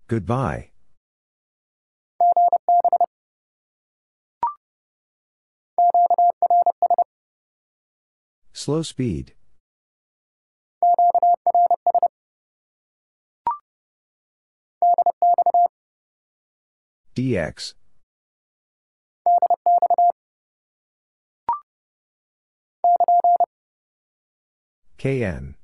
Goodbye. 0.06 0.70
Slow 8.52 8.82
speed. 8.82 9.34
DX. 17.16 17.74
KN. 24.98 25.56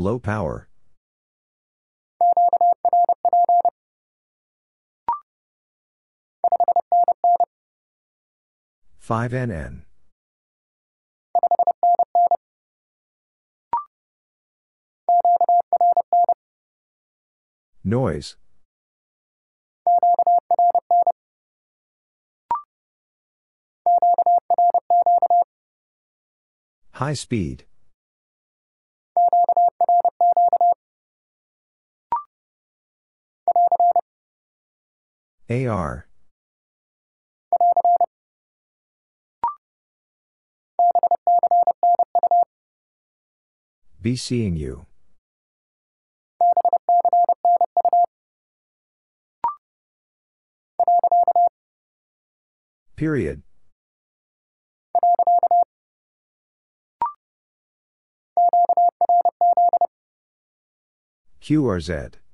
Low 0.00 0.20
power. 0.20 0.68
Five 9.00 9.32
NN. 9.32 9.80
Noise. 17.82 18.36
High 26.92 27.14
speed. 27.14 27.64
AR. 35.50 36.06
Be 44.02 44.14
seeing 44.14 44.56
you. 44.56 44.84
Period. 52.96 53.42
QRZ. 61.40 62.27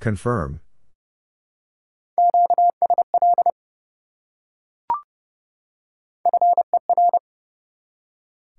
Confirm. 0.00 0.60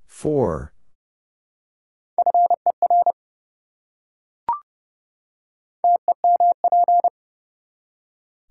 Four. 0.05 0.73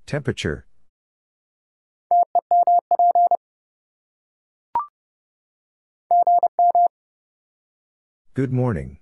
Temperature. 0.07 0.67
Good 8.35 8.53
morning. 8.53 8.99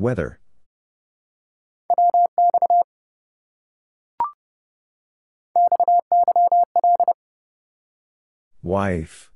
Weather. 0.00 0.40
Wife. 8.62 9.30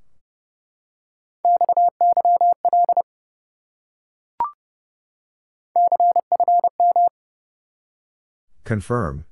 Confirm. 8.65 9.27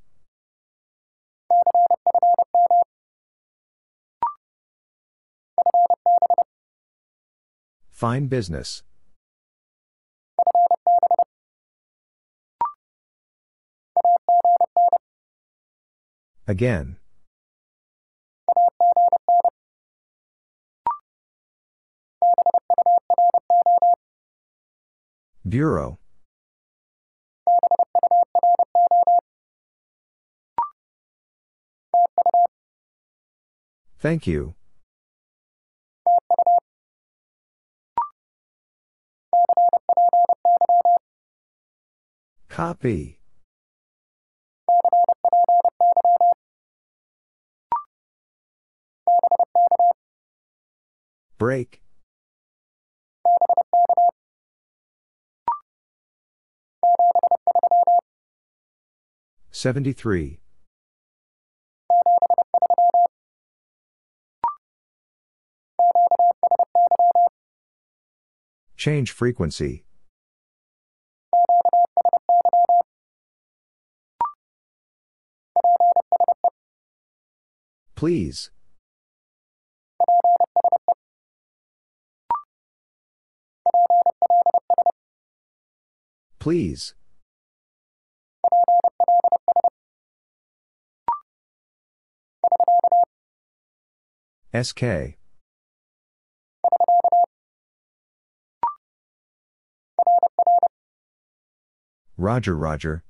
Fine 7.90 8.26
business. 8.26 8.82
Again. 16.46 16.96
Bureau. 25.48 25.98
Thank 33.98 34.26
you. 34.26 34.54
Copy. 42.48 43.21
Break. 51.38 51.82
Seventy-three. 59.50 60.40
Change 68.76 69.12
frequency. 69.12 69.84
Please. 78.02 78.50
Please. 86.40 86.94
SK. 94.52 94.82
Roger, 102.16 102.56
Roger. 102.56 103.04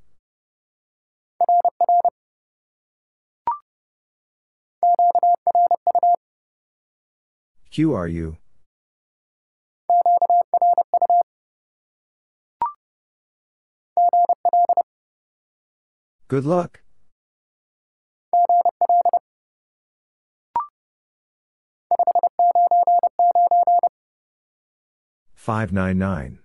QRU? 7.73 8.37
Good 16.29 16.45
luck. 16.45 16.83
Five 25.35 25.73
nine 25.73 25.99
nine. 25.99 26.41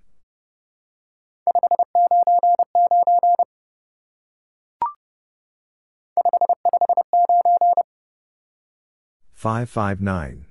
Five 9.34 9.70
five 9.70 10.02
nine. 10.02 10.47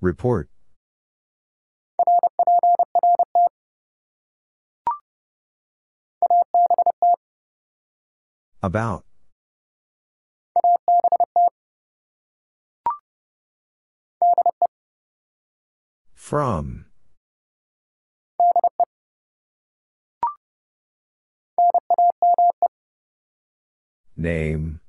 Report. 0.00 0.48
About. 8.62 9.04
From. 16.14 16.86
Name. 24.16 24.80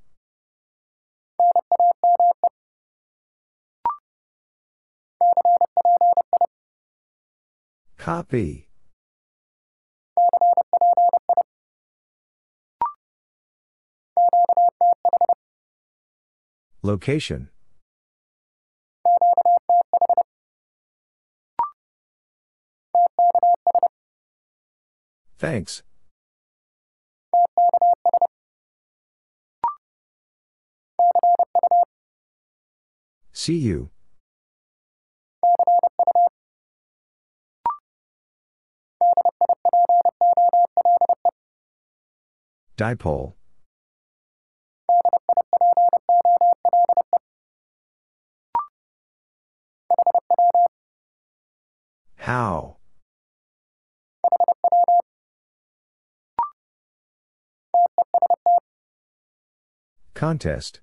Copy. 8.08 8.70
Location. 16.82 17.50
Thanks. 25.38 25.84
See 33.34 33.58
you. 33.58 33.90
Dipole. 42.78 43.34
How? 52.18 52.78
Contest. 60.14 60.82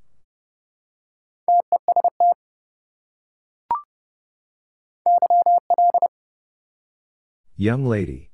Young 7.56 7.86
lady. 7.86 8.30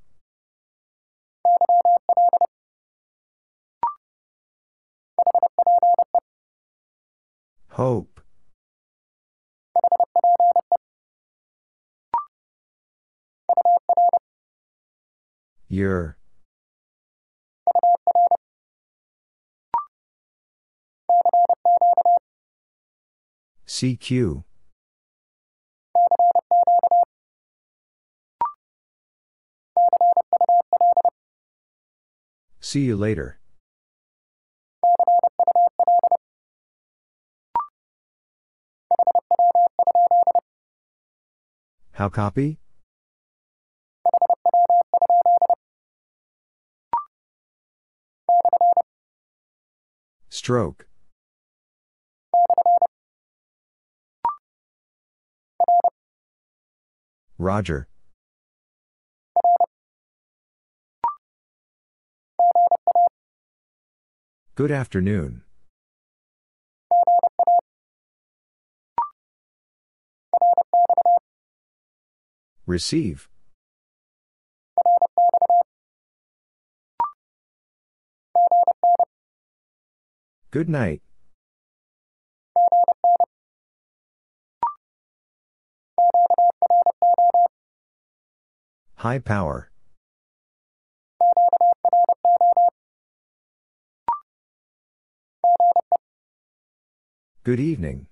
Hope. 7.80 8.20
Your. 15.66 16.18
CQ. 23.66 24.44
See 32.60 32.80
you 32.80 32.94
later. 32.94 33.39
How 41.92 42.08
copy? 42.08 42.58
Stroke. 50.30 50.86
Roger. 57.36 57.88
Good 64.54 64.70
afternoon. 64.70 65.42
Receive. 72.70 73.28
Good 80.52 80.68
night. 80.68 81.02
High 88.98 89.18
power. 89.18 89.72
Good 97.42 97.58
evening. 97.58 98.06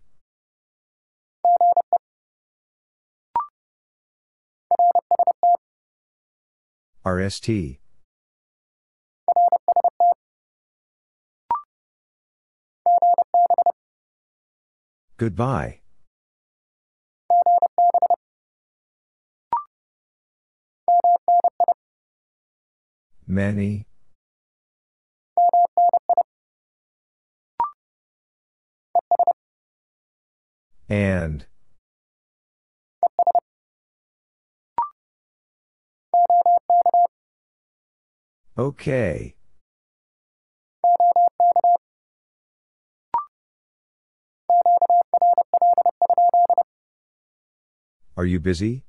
RST. 7.04 7.78
Goodbye. 15.16 15.80
Many. 23.26 23.86
And. 30.88 31.46
Okay. 38.58 39.36
Are 48.16 48.26
you 48.26 48.40
busy? 48.40 48.82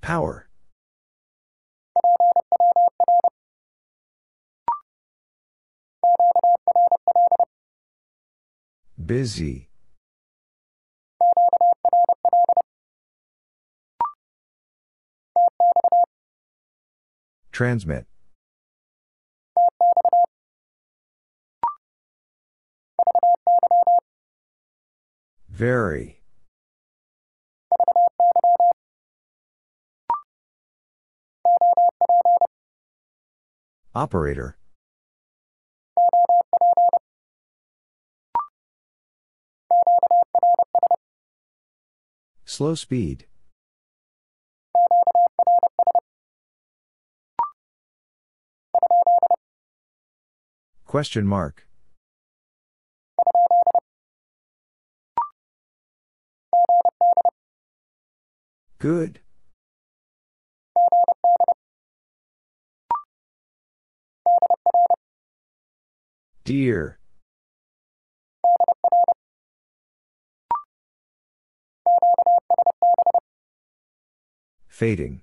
Power. 0.00 0.48
Busy. 8.98 9.67
Transmit. 17.58 18.06
Very. 25.48 26.22
Operator. 33.92 34.56
Slow 42.44 42.76
speed. 42.76 43.27
Question 50.88 51.26
mark. 51.26 51.66
Good. 58.78 59.20
Dear. 66.44 66.98
Fading. 74.66 75.20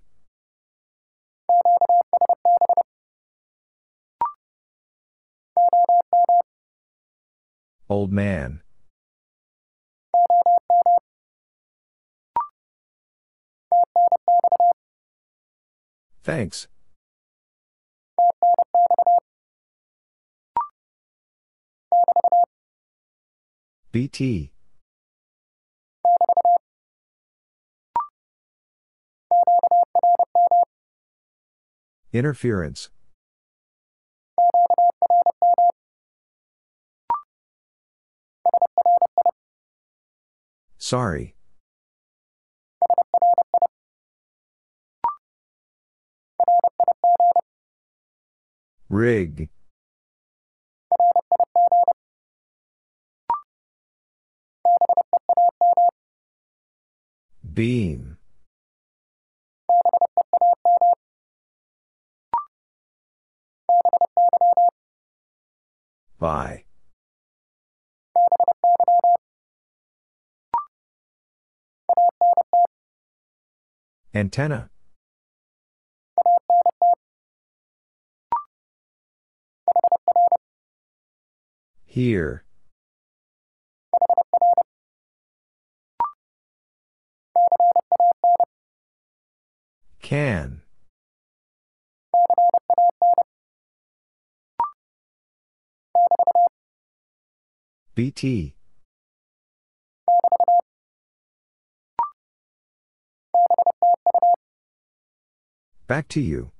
Old 7.88 8.11
man. 8.11 8.61
Thanks. 16.24 16.68
BT. 23.92 24.52
Interference. 32.11 32.90
Sorry. 40.85 41.33
Rig. 48.88 49.49
Beam. 57.51 58.17
By. 66.19 66.65
Antenna. 74.16 74.69
Here. 81.85 82.45
Can. 90.02 90.61
BT. 97.95 98.55
Back 105.88 106.07
to 106.09 106.19
you. 106.19 106.51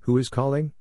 Who 0.00 0.18
is 0.18 0.28
calling? 0.28 0.72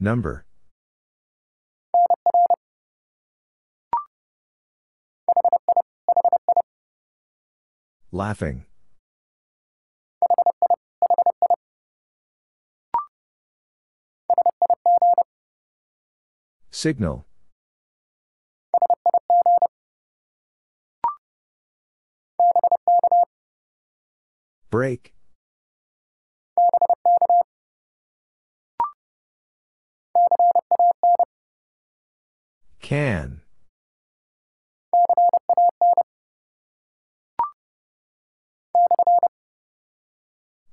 Number. 0.00 0.46
Laughing. 8.10 8.64
Signal. 16.82 17.24
Break. 24.68 25.14
Can. 32.80 33.42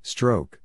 Stroke. 0.02 0.59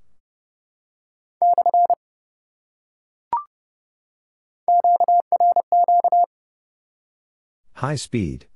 High 7.78 7.96
speed. 7.96 8.46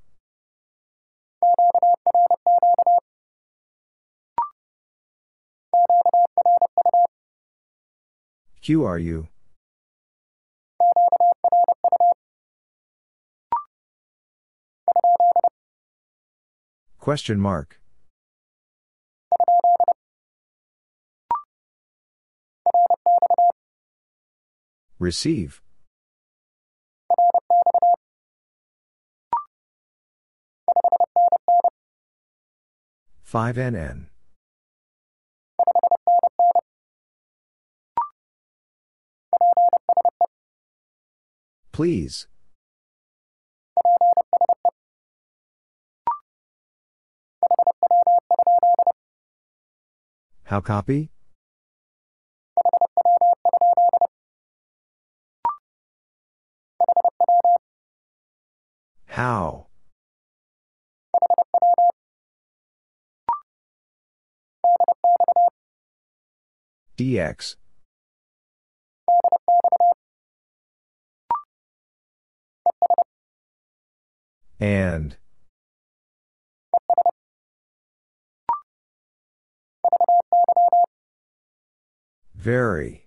QRU. 8.63 9.29
Question 16.99 17.41
mark. 17.41 17.81
Receive. 24.99 25.61
Five 33.29 33.57
NN. 33.57 34.07
Please. 41.73 42.27
How 50.45 50.63
copy? 50.63 51.11
How? 59.05 59.68
DX. 66.99 67.55
And. 74.59 75.17
Very. 82.35 83.07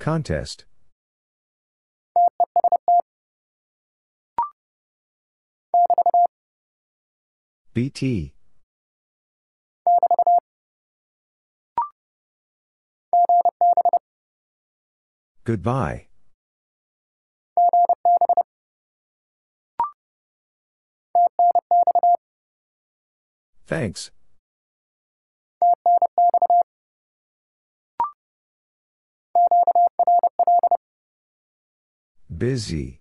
Contest. 0.00 0.64
BT. 7.74 8.32
Goodbye. 15.44 16.08
Thanks. 23.66 24.10
Busy. 32.28 33.00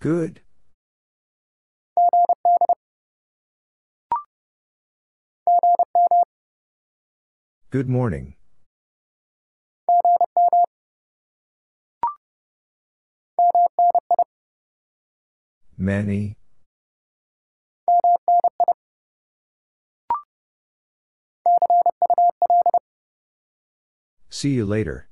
Good. 0.00 0.40
Good 7.70 7.88
morning. 7.88 8.34
Many. 15.78 16.36
See 24.28 24.50
you 24.50 24.66
later. 24.66 25.08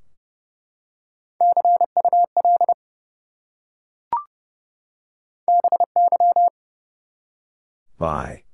Bye. 8.00 8.44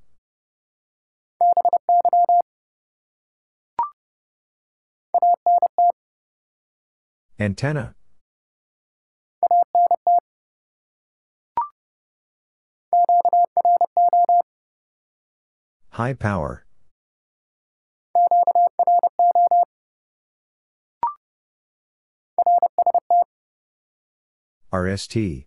Antenna. 7.39 7.95
High 15.91 16.15
power. 16.15 16.67
RST. 24.73 25.47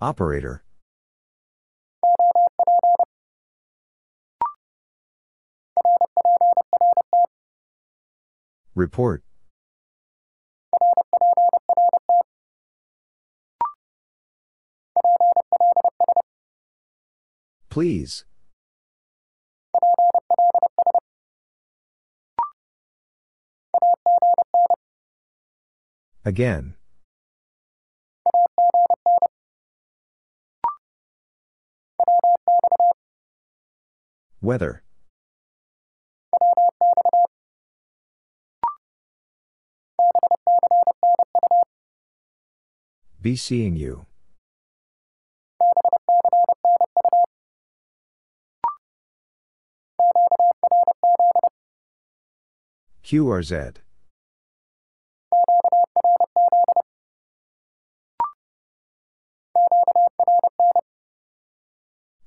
Operator. 0.00 0.62
Report. 8.74 9.22
Please. 17.70 18.24
Again. 26.24 26.74
Weather. 34.40 34.82
Be 43.22 43.36
seeing 43.36 43.74
you. 43.76 44.04
QRZ. 53.02 53.83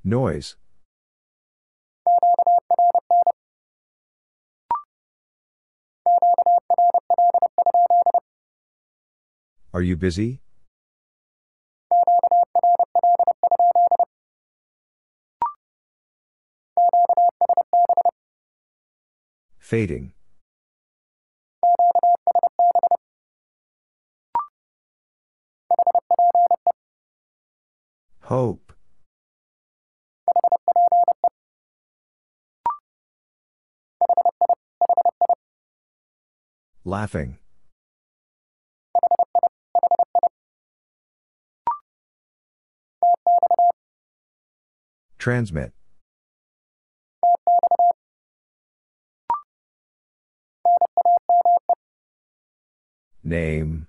Noise. 0.08 0.56
Are 9.74 9.82
you 9.82 9.98
busy? 9.98 10.40
Fading. 19.60 20.14
Hope. 28.22 28.67
Laughing. 36.88 37.38
Transmit. 45.18 45.74
Name. 53.22 53.88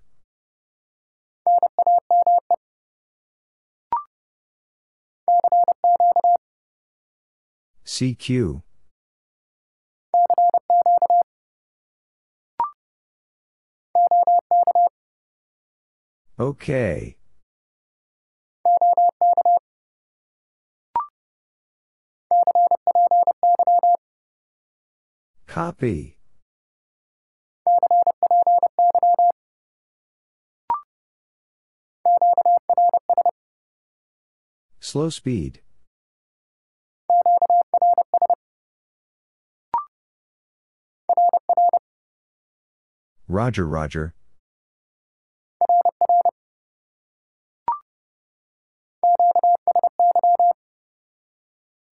CQ. 7.87 8.63
Okay. 16.41 17.17
Copy. 25.49 26.19
Slow 34.79 35.11
speed. 35.11 35.61
Roger, 43.27 43.67
Roger. 43.67 44.15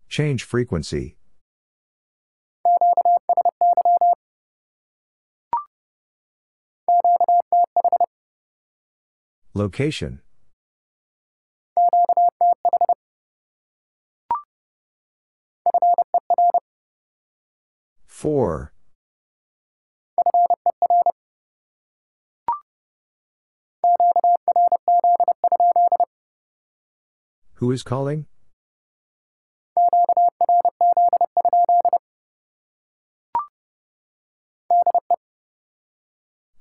Change 0.09 0.45
frequency. 0.45 1.17
Location. 9.53 10.21
Four. 18.07 18.73
Who 27.57 27.73
is 27.73 27.83
calling? 27.83 28.27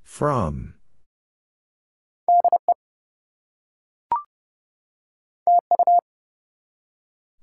From. 0.02 0.74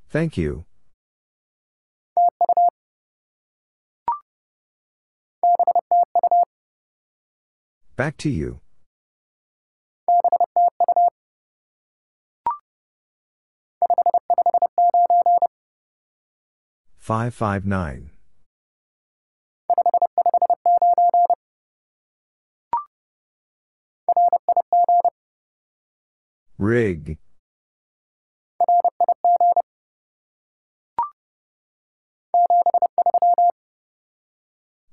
Thank 0.10 0.36
you. 0.36 0.66
Back 7.96 8.18
to 8.18 8.32
you. 8.32 8.63
Five 17.04 17.34
five 17.34 17.66
nine. 17.66 18.12
Rig. 26.58 27.18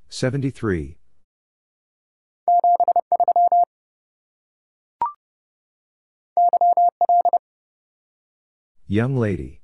Seventy 0.09 0.51
three. 0.51 0.99
Young 8.89 9.17
lady. 9.17 9.60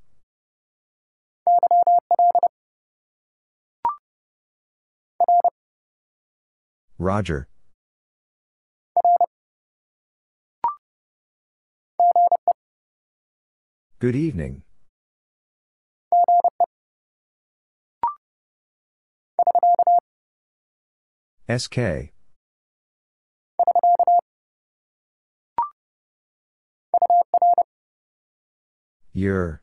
Roger. 6.99 7.47
Good 13.99 14.15
evening. 14.15 14.63
SK. 21.49 22.11
Your. 29.13 29.61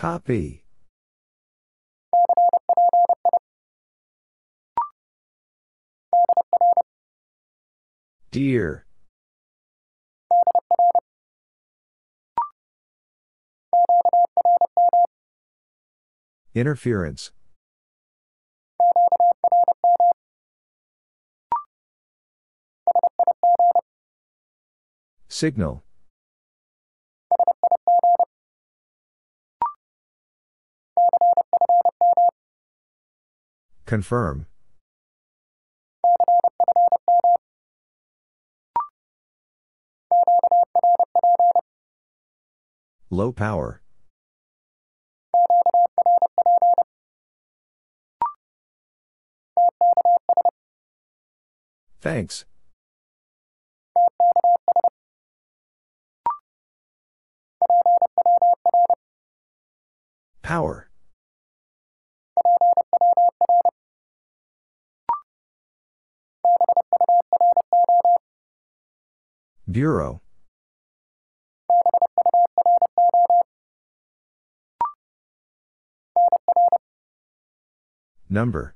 Copy. 0.00 0.64
Dear. 8.30 8.86
Interference. 16.54 17.32
Signal. 25.28 25.82
Confirm. 33.86 34.46
Low 43.10 43.32
power. 43.32 43.82
Thanks. 52.00 52.44
Power. 60.42 60.89
Bureau. 69.70 70.20
Number. 78.28 78.74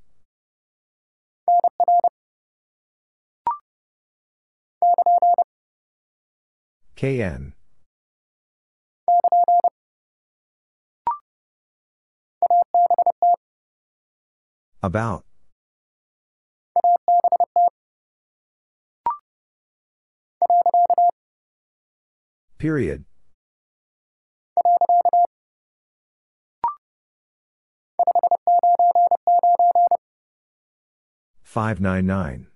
KN. 6.96 7.54
About. 14.84 15.24
Period. 22.58 23.06
Five 31.42 31.80
nine 31.80 32.04
nine. 32.04 32.48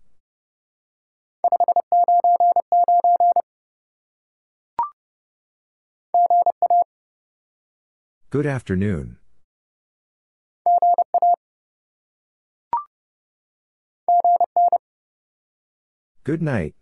Good 8.29 8.45
afternoon. 8.45 9.17
Good 16.29 16.43
night. 16.43 16.75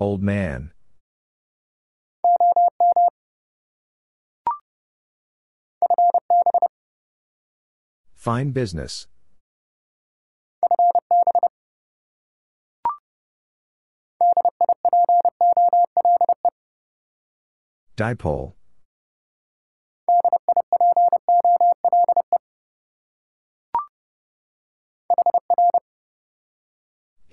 Old 0.00 0.22
man. 0.22 0.72
Fine 8.14 8.52
business. 8.52 9.06
Dipole. 17.98 18.54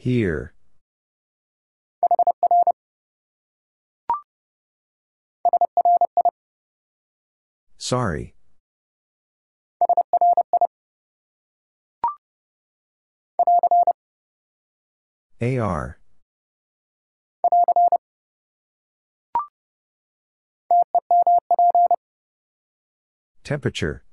Here. 0.01 0.55
Sorry. 7.77 8.33
AR. 15.39 15.99
Temperature. 23.43 24.03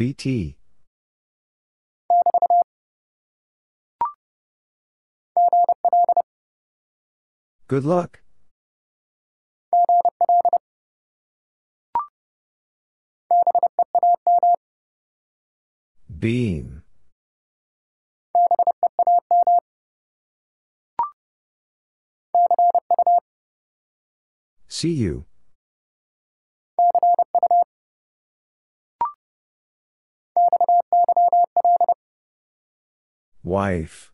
BT. 0.00 0.56
Good 7.68 7.84
luck. 7.84 8.22
Beam. 16.18 16.82
See 24.66 24.92
you. 24.92 25.26
Wife. 33.42 34.12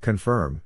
Confirm. 0.00 0.62